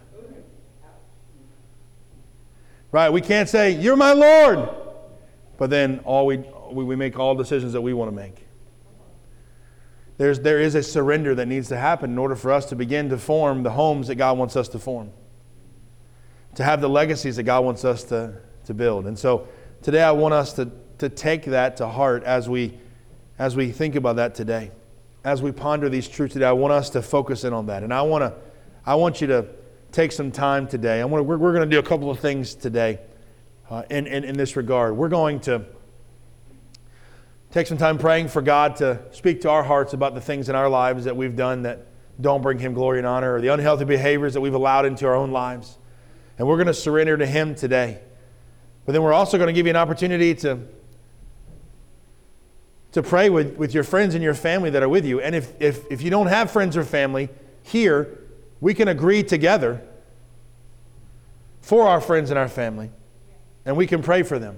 Right? 2.90 3.10
We 3.10 3.20
can't 3.20 3.48
say, 3.48 3.70
You're 3.70 3.96
my 3.96 4.12
Lord, 4.12 4.68
but 5.56 5.70
then 5.70 6.00
all 6.00 6.26
we, 6.26 6.38
we 6.72 6.96
make 6.96 7.16
all 7.16 7.36
decisions 7.36 7.72
that 7.72 7.80
we 7.80 7.94
want 7.94 8.10
to 8.10 8.16
make. 8.16 8.44
There's, 10.18 10.40
there 10.40 10.58
is 10.58 10.74
a 10.74 10.82
surrender 10.82 11.34
that 11.36 11.46
needs 11.46 11.68
to 11.68 11.76
happen 11.76 12.10
in 12.10 12.18
order 12.18 12.34
for 12.34 12.50
us 12.50 12.66
to 12.70 12.76
begin 12.76 13.10
to 13.10 13.18
form 13.18 13.62
the 13.62 13.70
homes 13.70 14.08
that 14.08 14.16
God 14.16 14.36
wants 14.36 14.56
us 14.56 14.66
to 14.70 14.80
form, 14.80 15.12
to 16.56 16.64
have 16.64 16.80
the 16.80 16.88
legacies 16.88 17.36
that 17.36 17.44
God 17.44 17.64
wants 17.64 17.84
us 17.84 18.02
to, 18.04 18.40
to 18.64 18.74
build. 18.74 19.06
And 19.06 19.16
so 19.16 19.46
today 19.86 20.02
I 20.02 20.10
want 20.10 20.34
us 20.34 20.54
to, 20.54 20.68
to 20.98 21.08
take 21.08 21.44
that 21.44 21.76
to 21.76 21.86
heart 21.86 22.24
as 22.24 22.48
we, 22.48 22.76
as 23.38 23.54
we 23.54 23.70
think 23.70 23.94
about 23.94 24.16
that 24.16 24.34
today. 24.34 24.72
As 25.22 25.42
we 25.42 25.52
ponder 25.52 25.88
these 25.88 26.08
truths 26.08 26.32
today, 26.32 26.46
I 26.46 26.54
want 26.54 26.72
us 26.72 26.90
to 26.90 27.02
focus 27.02 27.44
in 27.44 27.52
on 27.52 27.66
that. 27.66 27.84
And 27.84 27.94
I, 27.94 28.02
want 28.02 28.22
to, 28.22 28.34
I 28.84 28.96
want 28.96 29.20
you 29.20 29.28
to 29.28 29.46
take 29.92 30.10
some 30.10 30.32
time 30.32 30.66
today. 30.66 31.00
I 31.00 31.04
want 31.04 31.24
we're, 31.24 31.36
we're 31.36 31.52
going 31.52 31.70
to 31.70 31.72
do 31.72 31.78
a 31.78 31.84
couple 31.84 32.10
of 32.10 32.18
things 32.18 32.56
today 32.56 32.98
uh, 33.70 33.84
in, 33.88 34.08
in, 34.08 34.24
in 34.24 34.36
this 34.36 34.56
regard. 34.56 34.96
We're 34.96 35.08
going 35.08 35.38
to 35.42 35.64
take 37.52 37.68
some 37.68 37.78
time 37.78 37.96
praying 37.96 38.26
for 38.26 38.42
God 38.42 38.74
to 38.78 39.00
speak 39.12 39.42
to 39.42 39.50
our 39.50 39.62
hearts 39.62 39.92
about 39.92 40.16
the 40.16 40.20
things 40.20 40.48
in 40.48 40.56
our 40.56 40.68
lives 40.68 41.04
that 41.04 41.16
we've 41.16 41.36
done 41.36 41.62
that 41.62 41.86
don't 42.20 42.42
bring 42.42 42.58
Him 42.58 42.74
glory 42.74 42.98
and 42.98 43.06
honor, 43.06 43.36
or 43.36 43.40
the 43.40 43.52
unhealthy 43.52 43.84
behaviors 43.84 44.34
that 44.34 44.40
we've 44.40 44.52
allowed 44.52 44.84
into 44.84 45.06
our 45.06 45.14
own 45.14 45.30
lives. 45.30 45.78
And 46.38 46.48
we're 46.48 46.56
going 46.56 46.66
to 46.66 46.74
surrender 46.74 47.16
to 47.16 47.26
Him 47.26 47.54
today. 47.54 48.00
But 48.86 48.92
then 48.92 49.02
we're 49.02 49.12
also 49.12 49.36
going 49.36 49.48
to 49.48 49.52
give 49.52 49.66
you 49.66 49.70
an 49.70 49.76
opportunity 49.76 50.34
to, 50.36 50.60
to 52.92 53.02
pray 53.02 53.28
with, 53.28 53.56
with 53.56 53.74
your 53.74 53.82
friends 53.82 54.14
and 54.14 54.22
your 54.22 54.34
family 54.34 54.70
that 54.70 54.82
are 54.82 54.88
with 54.88 55.04
you. 55.04 55.20
And 55.20 55.34
if, 55.34 55.52
if, 55.60 55.84
if 55.90 56.02
you 56.02 56.10
don't 56.10 56.28
have 56.28 56.52
friends 56.52 56.76
or 56.76 56.84
family 56.84 57.28
here, 57.62 58.20
we 58.60 58.74
can 58.74 58.86
agree 58.86 59.24
together 59.24 59.82
for 61.60 61.88
our 61.88 62.00
friends 62.00 62.30
and 62.30 62.38
our 62.38 62.48
family, 62.48 62.90
and 63.64 63.76
we 63.76 63.88
can 63.88 64.00
pray 64.00 64.22
for 64.22 64.38
them. 64.38 64.56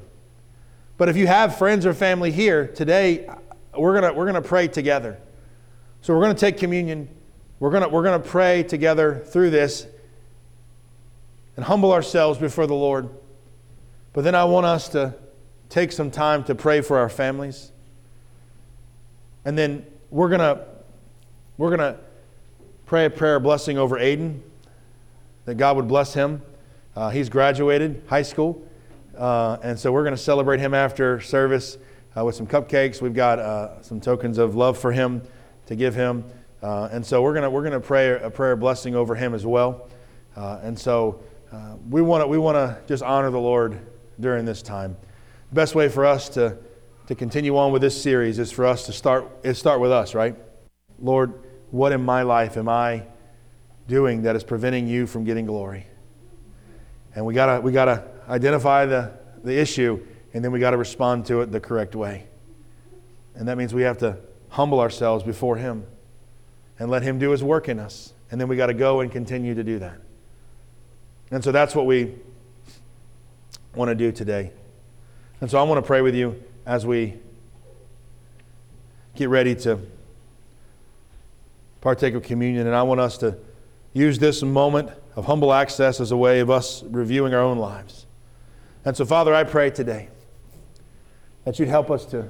But 0.99 1.09
if 1.09 1.17
you 1.17 1.27
have 1.27 1.57
friends 1.57 1.87
or 1.87 1.95
family 1.95 2.31
here 2.31 2.67
today, 2.67 3.31
we're 3.77 3.99
going 3.99 4.15
we're 4.15 4.27
gonna 4.27 4.43
pray 4.43 4.69
together. 4.69 5.19
So 6.03 6.15
we're 6.15 6.23
going 6.23 6.35
to 6.35 6.41
take 6.41 6.59
communion. 6.59 7.09
We're 7.61 7.71
going 7.71 7.91
we're 7.91 8.05
gonna 8.05 8.19
pray 8.19 8.63
together 8.63 9.25
through 9.27 9.51
this 9.51 9.87
and 11.57 11.65
humble 11.65 11.93
ourselves 11.93 12.39
before 12.39 12.67
the 12.67 12.75
Lord. 12.75 13.09
But 14.19 14.25
then 14.25 14.35
I 14.35 14.47
want 14.47 14.67
us 14.67 14.89
to 14.89 15.15
take 15.69 15.93
some 15.93 16.11
time 16.11 16.43
to 16.43 16.55
pray 16.57 16.81
for 16.81 16.99
our 16.99 17.09
families. 17.09 17.71
And 19.45 19.57
then 19.57 19.87
we're 20.11 20.29
going 20.29 20.41
to 20.41 20.67
we're 21.57 21.69
going 21.69 21.95
to 21.95 22.01
pray 22.85 23.05
a 23.05 23.11
prayer 23.11 23.39
blessing 23.39 23.79
over 23.79 23.97
Aiden, 23.97 24.41
that 25.45 25.55
God 25.55 25.77
would 25.77 25.87
bless 25.87 26.15
him. 26.15 26.43
Uh, 26.97 27.11
he's 27.11 27.29
graduated 27.29 28.03
high 28.09 28.23
school, 28.23 28.61
uh, 29.17 29.59
and 29.63 29.79
so 29.79 29.93
we're 29.93 30.03
going 30.03 30.17
to 30.17 30.21
celebrate 30.21 30.59
him 30.59 30.75
after 30.75 31.21
service 31.21 31.79
uh, 32.19 32.25
with 32.25 32.35
some 32.35 32.49
cupcakes. 32.49 33.01
We've 33.01 33.15
got 33.15 33.39
uh, 33.39 33.81
some 33.83 34.01
tokens 34.01 34.39
of 34.39 34.57
love 34.57 34.77
for 34.77 34.91
him 34.91 35.23
to 35.67 35.77
give 35.77 35.95
him, 35.95 36.25
uh, 36.61 36.89
and 36.91 37.07
so 37.07 37.23
we're 37.23 37.35
going 37.35 37.45
to 37.45 37.51
we're 37.51 37.71
to 37.71 37.79
pray 37.79 38.21
a 38.21 38.31
prayer 38.31 38.57
blessing 38.57 38.97
over 38.97 39.15
him 39.15 39.33
as 39.33 39.47
well. 39.47 39.89
Uh, 40.35 40.59
and 40.65 40.77
so 40.77 41.21
we 41.89 42.03
want 42.03 42.25
to 42.25 42.27
we 42.27 42.37
want 42.37 42.57
to 42.57 42.77
just 42.89 43.05
honor 43.05 43.31
the 43.31 43.39
Lord 43.39 43.81
during 44.21 44.45
this 44.45 44.63
time. 44.63 44.97
The 45.51 45.55
best 45.55 45.75
way 45.75 45.89
for 45.89 46.05
us 46.05 46.29
to, 46.31 46.57
to 47.07 47.15
continue 47.15 47.57
on 47.57 47.73
with 47.73 47.83
this 47.83 48.01
series 48.01 48.39
is 48.39 48.53
for 48.53 48.67
us 48.67 48.87
to 48.87 48.93
start, 48.93 49.29
is 49.43 49.59
start 49.59 49.81
with 49.81 49.93
us, 49.93 50.15
right? 50.15 50.37
Lord, 51.01 51.35
what 51.71 51.93
in 51.93 52.05
my 52.05 52.23
life 52.23 52.57
am 52.57 52.69
I 52.69 53.05
doing 53.87 54.23
that 54.23 54.37
is 54.37 54.45
preventing 54.45 54.87
you 54.87 55.07
from 55.07 55.25
getting 55.25 55.47
glory? 55.47 55.87
And 57.15 57.25
we 57.25 57.35
gotta, 57.35 57.61
we 57.61 57.73
gotta 57.73 58.05
identify 58.29 58.87
the, 58.87 59.13
the 59.43 59.59
issue 59.59 60.05
and 60.35 60.45
then 60.45 60.53
we 60.53 60.61
gotta 60.61 60.77
respond 60.77 61.27
to 61.27 61.41
it 61.41 61.51
the 61.51 61.61
correct 61.61 61.95
way. 61.95 62.27
And 63.35 63.49
that 63.49 63.57
means 63.57 63.73
we 63.73 63.83
have 63.83 63.99
to 63.99 64.19
humble 64.51 64.81
ourselves 64.81 65.23
before 65.23 65.57
Him 65.57 65.87
and 66.79 66.91
let 66.91 67.03
Him 67.03 67.19
do 67.19 67.31
His 67.31 67.43
work 67.43 67.69
in 67.69 67.79
us. 67.79 68.13
And 68.31 68.41
then 68.41 68.49
we 68.49 68.57
got 68.57 68.67
to 68.67 68.75
go 68.75 69.01
and 69.01 69.11
continue 69.11 69.55
to 69.55 69.65
do 69.65 69.79
that. 69.79 70.01
And 71.31 71.43
so 71.43 71.53
that's 71.53 71.75
what 71.75 71.87
we 71.87 72.17
want 73.79 73.91
to 73.91 73.95
do 73.95 74.11
today. 74.11 74.51
And 75.41 75.49
so 75.49 75.57
I 75.57 75.63
want 75.63 75.79
to 75.79 75.87
pray 75.87 76.03
with 76.03 76.15
you 76.15 76.43
as 76.67 76.85
we 76.85 77.15
get 79.15 79.29
ready 79.29 79.55
to 79.55 79.79
partake 81.81 82.15
of 82.15 82.25
communion. 82.25 82.67
And 82.67 82.75
I 82.75 82.83
want 82.83 82.99
us 82.99 83.17
to 83.19 83.39
use 83.93 84.19
this 84.19 84.43
moment 84.43 84.91
of 85.15 85.27
humble 85.27 85.53
access 85.53 86.01
as 86.01 86.11
a 86.11 86.17
way 86.17 86.41
of 86.41 86.51
us 86.51 86.83
reviewing 86.83 87.35
our 87.35 87.41
own 87.41 87.59
lives. 87.59 88.07
And 88.85 88.97
so, 88.97 89.05
Father, 89.05 89.33
I 89.33 89.45
pray 89.45 89.71
today 89.71 90.09
that 91.45 91.59
you'd 91.61 91.69
help 91.69 91.89
us 91.89 92.05
to 92.07 92.29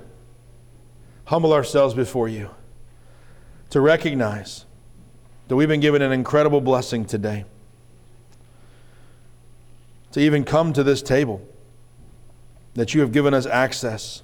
humble 1.24 1.54
ourselves 1.54 1.94
before 1.94 2.28
you, 2.28 2.50
to 3.70 3.80
recognize 3.80 4.66
that 5.48 5.56
we've 5.56 5.68
been 5.68 5.80
given 5.80 6.02
an 6.02 6.12
incredible 6.12 6.60
blessing 6.60 7.06
today 7.06 7.46
to 10.12 10.20
even 10.20 10.44
come 10.44 10.72
to 10.72 10.82
this 10.82 11.02
table, 11.02 11.46
that 12.74 12.94
you 12.94 13.00
have 13.00 13.12
given 13.12 13.34
us 13.34 13.46
access 13.46 14.22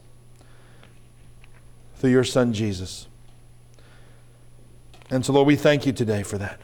through 1.97 2.11
your 2.11 2.25
Son 2.25 2.53
Jesus. 2.53 3.07
And 5.11 5.25
so, 5.25 5.33
Lord, 5.33 5.47
we 5.47 5.57
thank 5.57 5.87
you 5.87 5.93
today 5.93 6.23
for 6.23 6.39
that. 6.39 6.61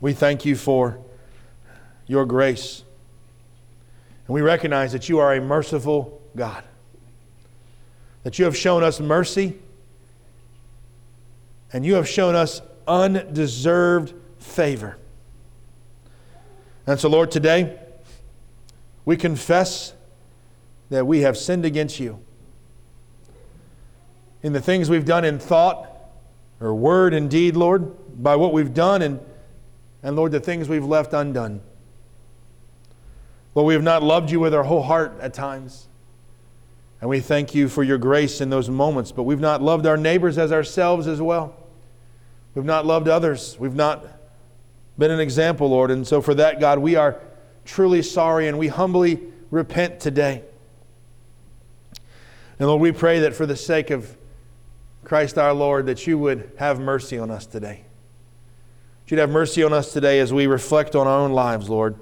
We 0.00 0.12
thank 0.12 0.44
you 0.44 0.56
for 0.56 0.98
your 2.06 2.24
grace. 2.24 2.82
And 4.26 4.34
we 4.34 4.40
recognize 4.40 4.92
that 4.92 5.08
you 5.08 5.18
are 5.18 5.34
a 5.34 5.40
merciful 5.40 6.22
God, 6.34 6.64
that 8.22 8.38
you 8.38 8.44
have 8.46 8.56
shown 8.56 8.82
us 8.82 9.00
mercy, 9.00 9.58
and 11.72 11.84
you 11.84 11.94
have 11.94 12.08
shown 12.08 12.34
us 12.34 12.62
undeserved 12.88 14.14
favor. 14.38 14.96
And 16.86 16.98
so, 16.98 17.08
Lord, 17.08 17.30
today 17.30 17.78
we 19.10 19.16
confess 19.16 19.92
that 20.88 21.04
we 21.04 21.22
have 21.22 21.36
sinned 21.36 21.64
against 21.64 21.98
you. 21.98 22.20
In 24.44 24.52
the 24.52 24.60
things 24.60 24.88
we've 24.88 25.04
done 25.04 25.24
in 25.24 25.40
thought 25.40 25.90
or 26.60 26.72
word 26.72 27.12
and 27.12 27.28
deed, 27.28 27.56
Lord, 27.56 28.22
by 28.22 28.36
what 28.36 28.52
we've 28.52 28.72
done 28.72 29.02
and, 29.02 29.18
and 30.04 30.14
Lord, 30.14 30.30
the 30.30 30.38
things 30.38 30.68
we've 30.68 30.84
left 30.84 31.12
undone. 31.12 31.60
Lord, 33.56 33.66
we 33.66 33.74
have 33.74 33.82
not 33.82 34.04
loved 34.04 34.30
you 34.30 34.38
with 34.38 34.54
our 34.54 34.62
whole 34.62 34.84
heart 34.84 35.18
at 35.20 35.34
times. 35.34 35.88
And 37.00 37.10
we 37.10 37.18
thank 37.18 37.52
you 37.52 37.68
for 37.68 37.82
your 37.82 37.98
grace 37.98 38.40
in 38.40 38.48
those 38.48 38.70
moments, 38.70 39.10
but 39.10 39.24
we've 39.24 39.40
not 39.40 39.60
loved 39.60 39.86
our 39.86 39.96
neighbors 39.96 40.38
as 40.38 40.52
ourselves 40.52 41.08
as 41.08 41.20
well. 41.20 41.56
We've 42.54 42.64
not 42.64 42.86
loved 42.86 43.08
others. 43.08 43.56
We've 43.58 43.74
not 43.74 44.06
been 44.96 45.10
an 45.10 45.18
example, 45.18 45.68
Lord. 45.70 45.90
And 45.90 46.06
so 46.06 46.22
for 46.22 46.34
that, 46.34 46.60
God, 46.60 46.78
we 46.78 46.94
are 46.94 47.20
truly 47.64 48.02
sorry 48.02 48.48
and 48.48 48.58
we 48.58 48.68
humbly 48.68 49.20
repent 49.50 50.00
today. 50.00 50.42
And 52.58 52.68
Lord, 52.68 52.82
we 52.82 52.92
pray 52.92 53.20
that 53.20 53.34
for 53.34 53.46
the 53.46 53.56
sake 53.56 53.90
of 53.90 54.16
Christ 55.04 55.38
our 55.38 55.54
Lord, 55.54 55.86
that 55.86 56.06
you 56.06 56.18
would 56.18 56.52
have 56.58 56.78
mercy 56.78 57.18
on 57.18 57.30
us 57.30 57.46
today. 57.46 57.84
That 59.04 59.10
you'd 59.10 59.20
have 59.20 59.30
mercy 59.30 59.62
on 59.62 59.72
us 59.72 59.92
today 59.92 60.20
as 60.20 60.32
we 60.32 60.46
reflect 60.46 60.94
on 60.94 61.06
our 61.06 61.20
own 61.20 61.32
lives, 61.32 61.68
Lord. 61.68 61.96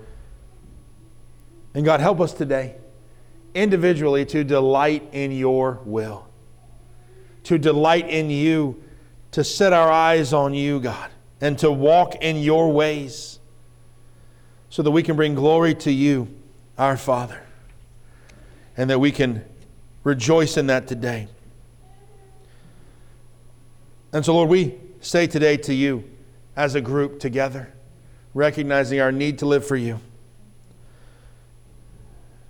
And 1.74 1.84
God, 1.84 2.00
help 2.00 2.20
us 2.20 2.32
today 2.32 2.76
individually 3.54 4.24
to 4.26 4.44
delight 4.44 5.08
in 5.12 5.32
your 5.32 5.80
will, 5.84 6.28
to 7.44 7.58
delight 7.58 8.08
in 8.08 8.30
you, 8.30 8.82
to 9.32 9.44
set 9.44 9.72
our 9.72 9.90
eyes 9.90 10.32
on 10.32 10.54
you, 10.54 10.80
God, 10.80 11.10
and 11.40 11.58
to 11.58 11.70
walk 11.70 12.16
in 12.16 12.36
your 12.36 12.72
ways 12.72 13.37
so 14.70 14.82
that 14.82 14.90
we 14.90 15.02
can 15.02 15.16
bring 15.16 15.34
glory 15.34 15.74
to 15.74 15.92
you, 15.92 16.28
our 16.76 16.96
Father, 16.96 17.40
and 18.76 18.90
that 18.90 18.98
we 18.98 19.10
can 19.10 19.44
rejoice 20.04 20.56
in 20.56 20.66
that 20.66 20.86
today. 20.86 21.28
And 24.12 24.24
so, 24.24 24.34
Lord, 24.34 24.48
we 24.48 24.74
say 25.00 25.26
today 25.26 25.56
to 25.58 25.74
you 25.74 26.04
as 26.56 26.74
a 26.74 26.80
group 26.80 27.20
together, 27.20 27.72
recognizing 28.34 29.00
our 29.00 29.12
need 29.12 29.38
to 29.38 29.46
live 29.46 29.66
for 29.66 29.76
you 29.76 30.00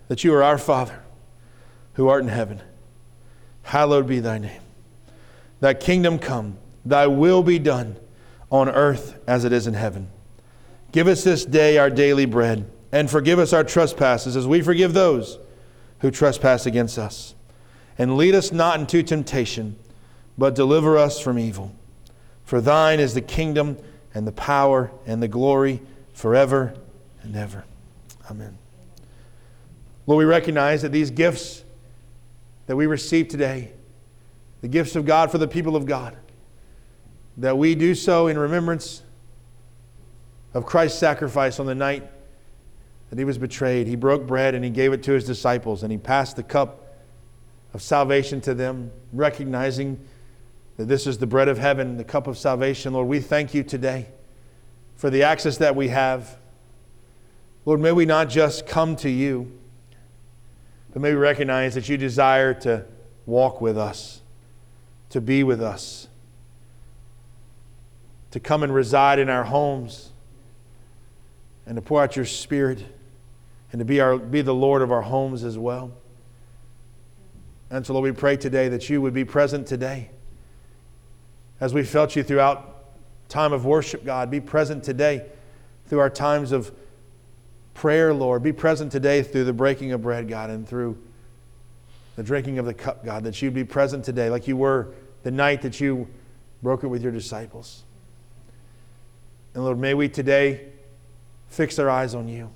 that 0.09 0.25
you 0.25 0.35
are 0.35 0.43
our 0.43 0.59
Father 0.59 1.01
who 1.95 2.09
art 2.09 2.23
in 2.23 2.29
heaven. 2.29 2.61
Hallowed 3.63 4.07
be 4.07 4.21
thy 4.21 4.39
name. 4.39 4.63
Thy 5.61 5.75
kingdom 5.75 6.19
come, 6.19 6.57
thy 6.85 7.07
will 7.07 7.43
be 7.43 7.59
done 7.59 7.97
on 8.51 8.69
earth 8.69 9.19
as 9.27 9.45
it 9.45 9.53
is 9.53 9.67
in 9.67 9.75
heaven. 9.75 10.09
Give 10.91 11.07
us 11.07 11.23
this 11.23 11.45
day 11.45 11.79
our 11.79 11.91
daily 11.91 12.25
bread, 12.25 12.71
and 12.93 13.11
forgive 13.11 13.39
us 13.39 13.53
our 13.53 13.65
trespasses 13.65 14.37
as 14.37 14.47
we 14.47 14.63
forgive 14.63 14.95
those 14.95 15.39
who 16.01 16.11
trespass 16.11 16.65
against 16.67 16.99
us. 16.99 17.35
And 17.99 18.17
lead 18.17 18.35
us 18.35 18.53
not 18.53 18.81
into 18.81 19.03
temptation, 19.03 19.77
but 20.39 20.55
deliver 20.55 20.97
us 20.97 21.21
from 21.21 21.39
evil. 21.39 21.75
For 22.45 22.61
thine 22.61 23.01
is 23.01 23.15
the 23.15 23.21
kingdom 23.21 23.77
and 24.15 24.27
the 24.27 24.33
power 24.33 24.91
and 25.05 25.23
the 25.23 25.29
glory 25.29 25.83
forever 26.15 26.75
and 27.23 27.37
ever. 27.37 27.65
Amen. 28.31 28.57
Lord, 30.07 30.19
we 30.19 30.25
recognize 30.25 30.83
that 30.83 30.93
these 30.93 31.11
gifts 31.11 31.65
that 32.67 32.77
we 32.77 32.87
receive 32.87 33.29
today, 33.29 33.73
the 34.63 34.69
gifts 34.69 34.97
of 34.97 35.05
God 35.05 35.31
for 35.31 35.39
the 35.39 35.49
people 35.49 35.77
of 35.77 35.85
God, 35.85 36.17
that 37.37 37.59
we 37.59 37.75
do 37.75 37.95
so 37.95 38.27
in 38.27 38.39
remembrance 38.39 39.03
of 40.55 40.67
Christ's 40.67 40.99
sacrifice 40.99 41.61
on 41.61 41.67
the 41.67 41.75
night 41.75 42.09
that 43.11 43.19
he 43.19 43.25
was 43.25 43.39
betrayed. 43.39 43.87
He 43.87 43.97
broke 43.97 44.27
bread 44.27 44.55
and 44.55 44.65
he 44.65 44.71
gave 44.71 44.93
it 44.93 45.03
to 45.05 45.13
his 45.13 45.25
disciples, 45.25 45.83
and 45.83 45.93
he 45.93 45.99
passed 45.99 46.37
the 46.37 46.43
cup 46.43 46.85
of 47.75 47.83
salvation 47.83 48.41
to 48.43 48.55
them, 48.55 48.91
recognizing 49.13 49.99
that 50.77 50.87
this 50.87 51.07
is 51.07 51.19
the 51.19 51.27
bread 51.27 51.49
of 51.49 51.59
heaven, 51.59 51.97
the 51.97 52.05
cup 52.05 52.27
of 52.27 52.39
salvation. 52.39 52.93
Lord, 52.93 53.09
we 53.09 53.21
thank 53.21 53.55
you 53.55 53.63
today 53.63 54.07
for 54.97 55.11
the 55.11 55.23
access 55.23 55.59
that 55.59 55.77
we 55.77 55.89
have. 55.89 56.37
Lord, 57.65 57.81
may 57.81 57.93
we 57.93 58.07
not 58.07 58.29
just 58.29 58.67
come 58.67 58.97
to 58.97 59.11
you 59.11 59.59
but 60.93 61.03
may 61.03 61.11
we 61.11 61.21
recognize 61.21 61.75
that 61.75 61.89
you 61.89 61.97
desire 61.97 62.55
to 62.55 62.85
walk 63.27 63.61
with 63.61 63.77
us, 63.77 64.23
to 65.11 65.21
be 65.21 65.45
with 65.45 65.63
us, 65.63 66.09
to 68.31 68.41
come 68.41 68.63
and 68.63 68.75
reside 68.75 69.19
in 69.19 69.29
our 69.29 69.45
homes, 69.45 70.11
and 71.69 71.77
to 71.77 71.83
pour 71.83 72.03
out 72.03 72.17
your 72.17 72.25
spirit, 72.25 72.83
and 73.71 73.79
to 73.79 73.85
be, 73.85 74.01
our, 74.01 74.17
be 74.17 74.41
the 74.41 74.55
Lord 74.55 74.81
of 74.81 74.91
our 74.91 75.03
homes 75.03 75.45
as 75.45 75.59
well. 75.59 75.93
And 77.71 77.87
so, 77.87 77.93
Lord, 77.93 78.05
we 78.05 78.13
pray 78.13 78.39
today 78.39 78.69
that 78.71 78.89
you 78.89 79.03
would 79.03 79.13
be 79.13 79.27
present 79.27 79.67
today. 79.67 80.09
As 81.61 81.75
we 81.75 81.83
felt 81.83 82.17
you 82.17 82.23
throughout 82.23 82.87
time 83.29 83.53
of 83.53 83.67
worship, 83.67 84.03
God, 84.03 84.31
be 84.31 84.41
present 84.41 84.83
today 84.83 85.27
through 85.89 85.99
our 85.99 86.09
times 86.09 86.53
of 86.53 86.73
prayer, 87.75 88.15
Lord. 88.15 88.43
Be 88.43 88.55
present 88.55 88.91
today 88.91 89.23
through 89.23 89.45
the 89.45 89.53
breaking 89.53 89.93
of 89.93 90.01
bread, 90.01 90.27
God, 90.27 90.49
and 90.49 90.67
through 90.67 90.97
the 92.17 92.23
drinking 92.23 92.59
of 92.59 92.65
the 92.65 92.73
cup, 92.73 93.05
God, 93.05 93.25
that 93.25 93.43
you'd 93.43 93.53
be 93.53 93.65
present 93.65 94.07
today 94.07 94.31
like 94.31 94.49
you 94.49 94.57
were 94.57 94.89
the 95.23 95.31
night 95.31 95.61
that 95.61 95.81
you 95.81 96.09
broke 96.63 96.83
it 96.83 96.89
with 96.89 97.03
your 97.03 97.13
disciples. 97.13 97.83
And 99.53 99.65
Lord, 99.65 99.79
may 99.79 99.93
we 99.93 100.09
today 100.09 100.69
fix 101.49 101.79
our 101.79 101.91
eyes 101.91 102.15
on 102.15 102.29
you, 102.29 102.51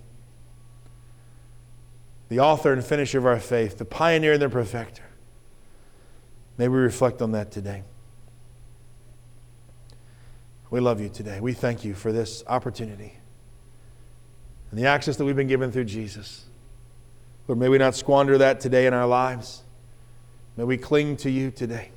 the 2.29 2.41
author 2.41 2.73
and 2.73 2.85
finisher 2.85 3.19
of 3.19 3.27
our 3.27 3.41
faith, 3.41 3.79
the 3.79 3.85
pioneer 3.85 4.35
and 4.35 4.43
the 4.43 4.49
perfecter. 4.49 5.03
May 6.59 6.69
we 6.69 6.79
reflect 6.79 7.23
on 7.23 7.33
that 7.33 7.51
today. 7.51 7.83
We 10.71 10.81
love 10.81 11.01
you 11.01 11.09
today. 11.11 11.41
We 11.41 11.53
thank 11.53 11.85
you 11.85 11.95
for 11.95 12.13
this 12.13 12.43
opportunity 12.47 13.19
and 14.71 14.81
the 14.81 14.87
access 14.87 15.17
that 15.19 15.25
we've 15.27 15.37
been 15.37 15.49
given 15.49 15.71
through 15.71 15.85
Jesus. 15.85 16.47
Lord, 17.47 17.59
may 17.59 17.69
we 17.69 17.77
not 17.77 17.95
squander 17.95 18.39
that 18.39 18.61
today 18.61 18.87
in 18.87 18.95
our 18.95 19.07
lives. 19.07 19.63
May 20.57 20.65
we 20.65 20.79
cling 20.79 21.17
to 21.19 21.31
you 21.31 21.51
today. 21.51 21.91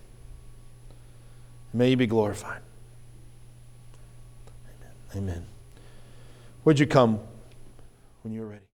May 1.74 1.91
you 1.91 1.98
be 1.98 2.08
glorified. 2.08 2.62
Amen. 5.16 5.30
Amen. 5.30 5.55
Would 6.66 6.80
you 6.80 6.88
come 6.88 7.20
when 8.24 8.34
you're 8.34 8.47
ready? 8.47 8.66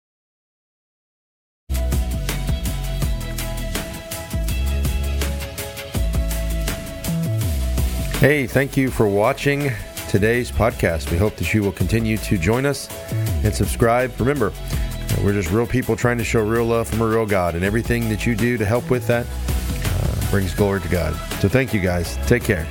Hey, 8.19 8.47
thank 8.47 8.77
you 8.77 8.89
for 8.89 9.09
watching 9.09 9.71
today's 10.07 10.49
podcast. 10.49 11.11
We 11.11 11.17
hope 11.17 11.35
that 11.35 11.53
you 11.53 11.63
will 11.63 11.73
continue 11.73 12.15
to 12.17 12.37
join 12.37 12.65
us 12.65 12.87
and 13.43 13.53
subscribe. 13.53 14.17
Remember, 14.21 14.53
we're 15.21 15.33
just 15.33 15.51
real 15.51 15.67
people 15.67 15.97
trying 15.97 16.17
to 16.19 16.23
show 16.23 16.39
real 16.39 16.65
love 16.65 16.87
from 16.87 17.01
a 17.01 17.07
real 17.07 17.25
God, 17.25 17.55
and 17.55 17.65
everything 17.65 18.07
that 18.07 18.25
you 18.25 18.35
do 18.35 18.57
to 18.57 18.63
help 18.63 18.89
with 18.89 19.05
that 19.07 19.25
uh, 19.25 20.31
brings 20.31 20.53
glory 20.53 20.79
to 20.79 20.87
God. 20.87 21.13
So 21.41 21.49
thank 21.49 21.73
you 21.73 21.81
guys. 21.81 22.15
Take 22.25 22.45
care. 22.45 22.65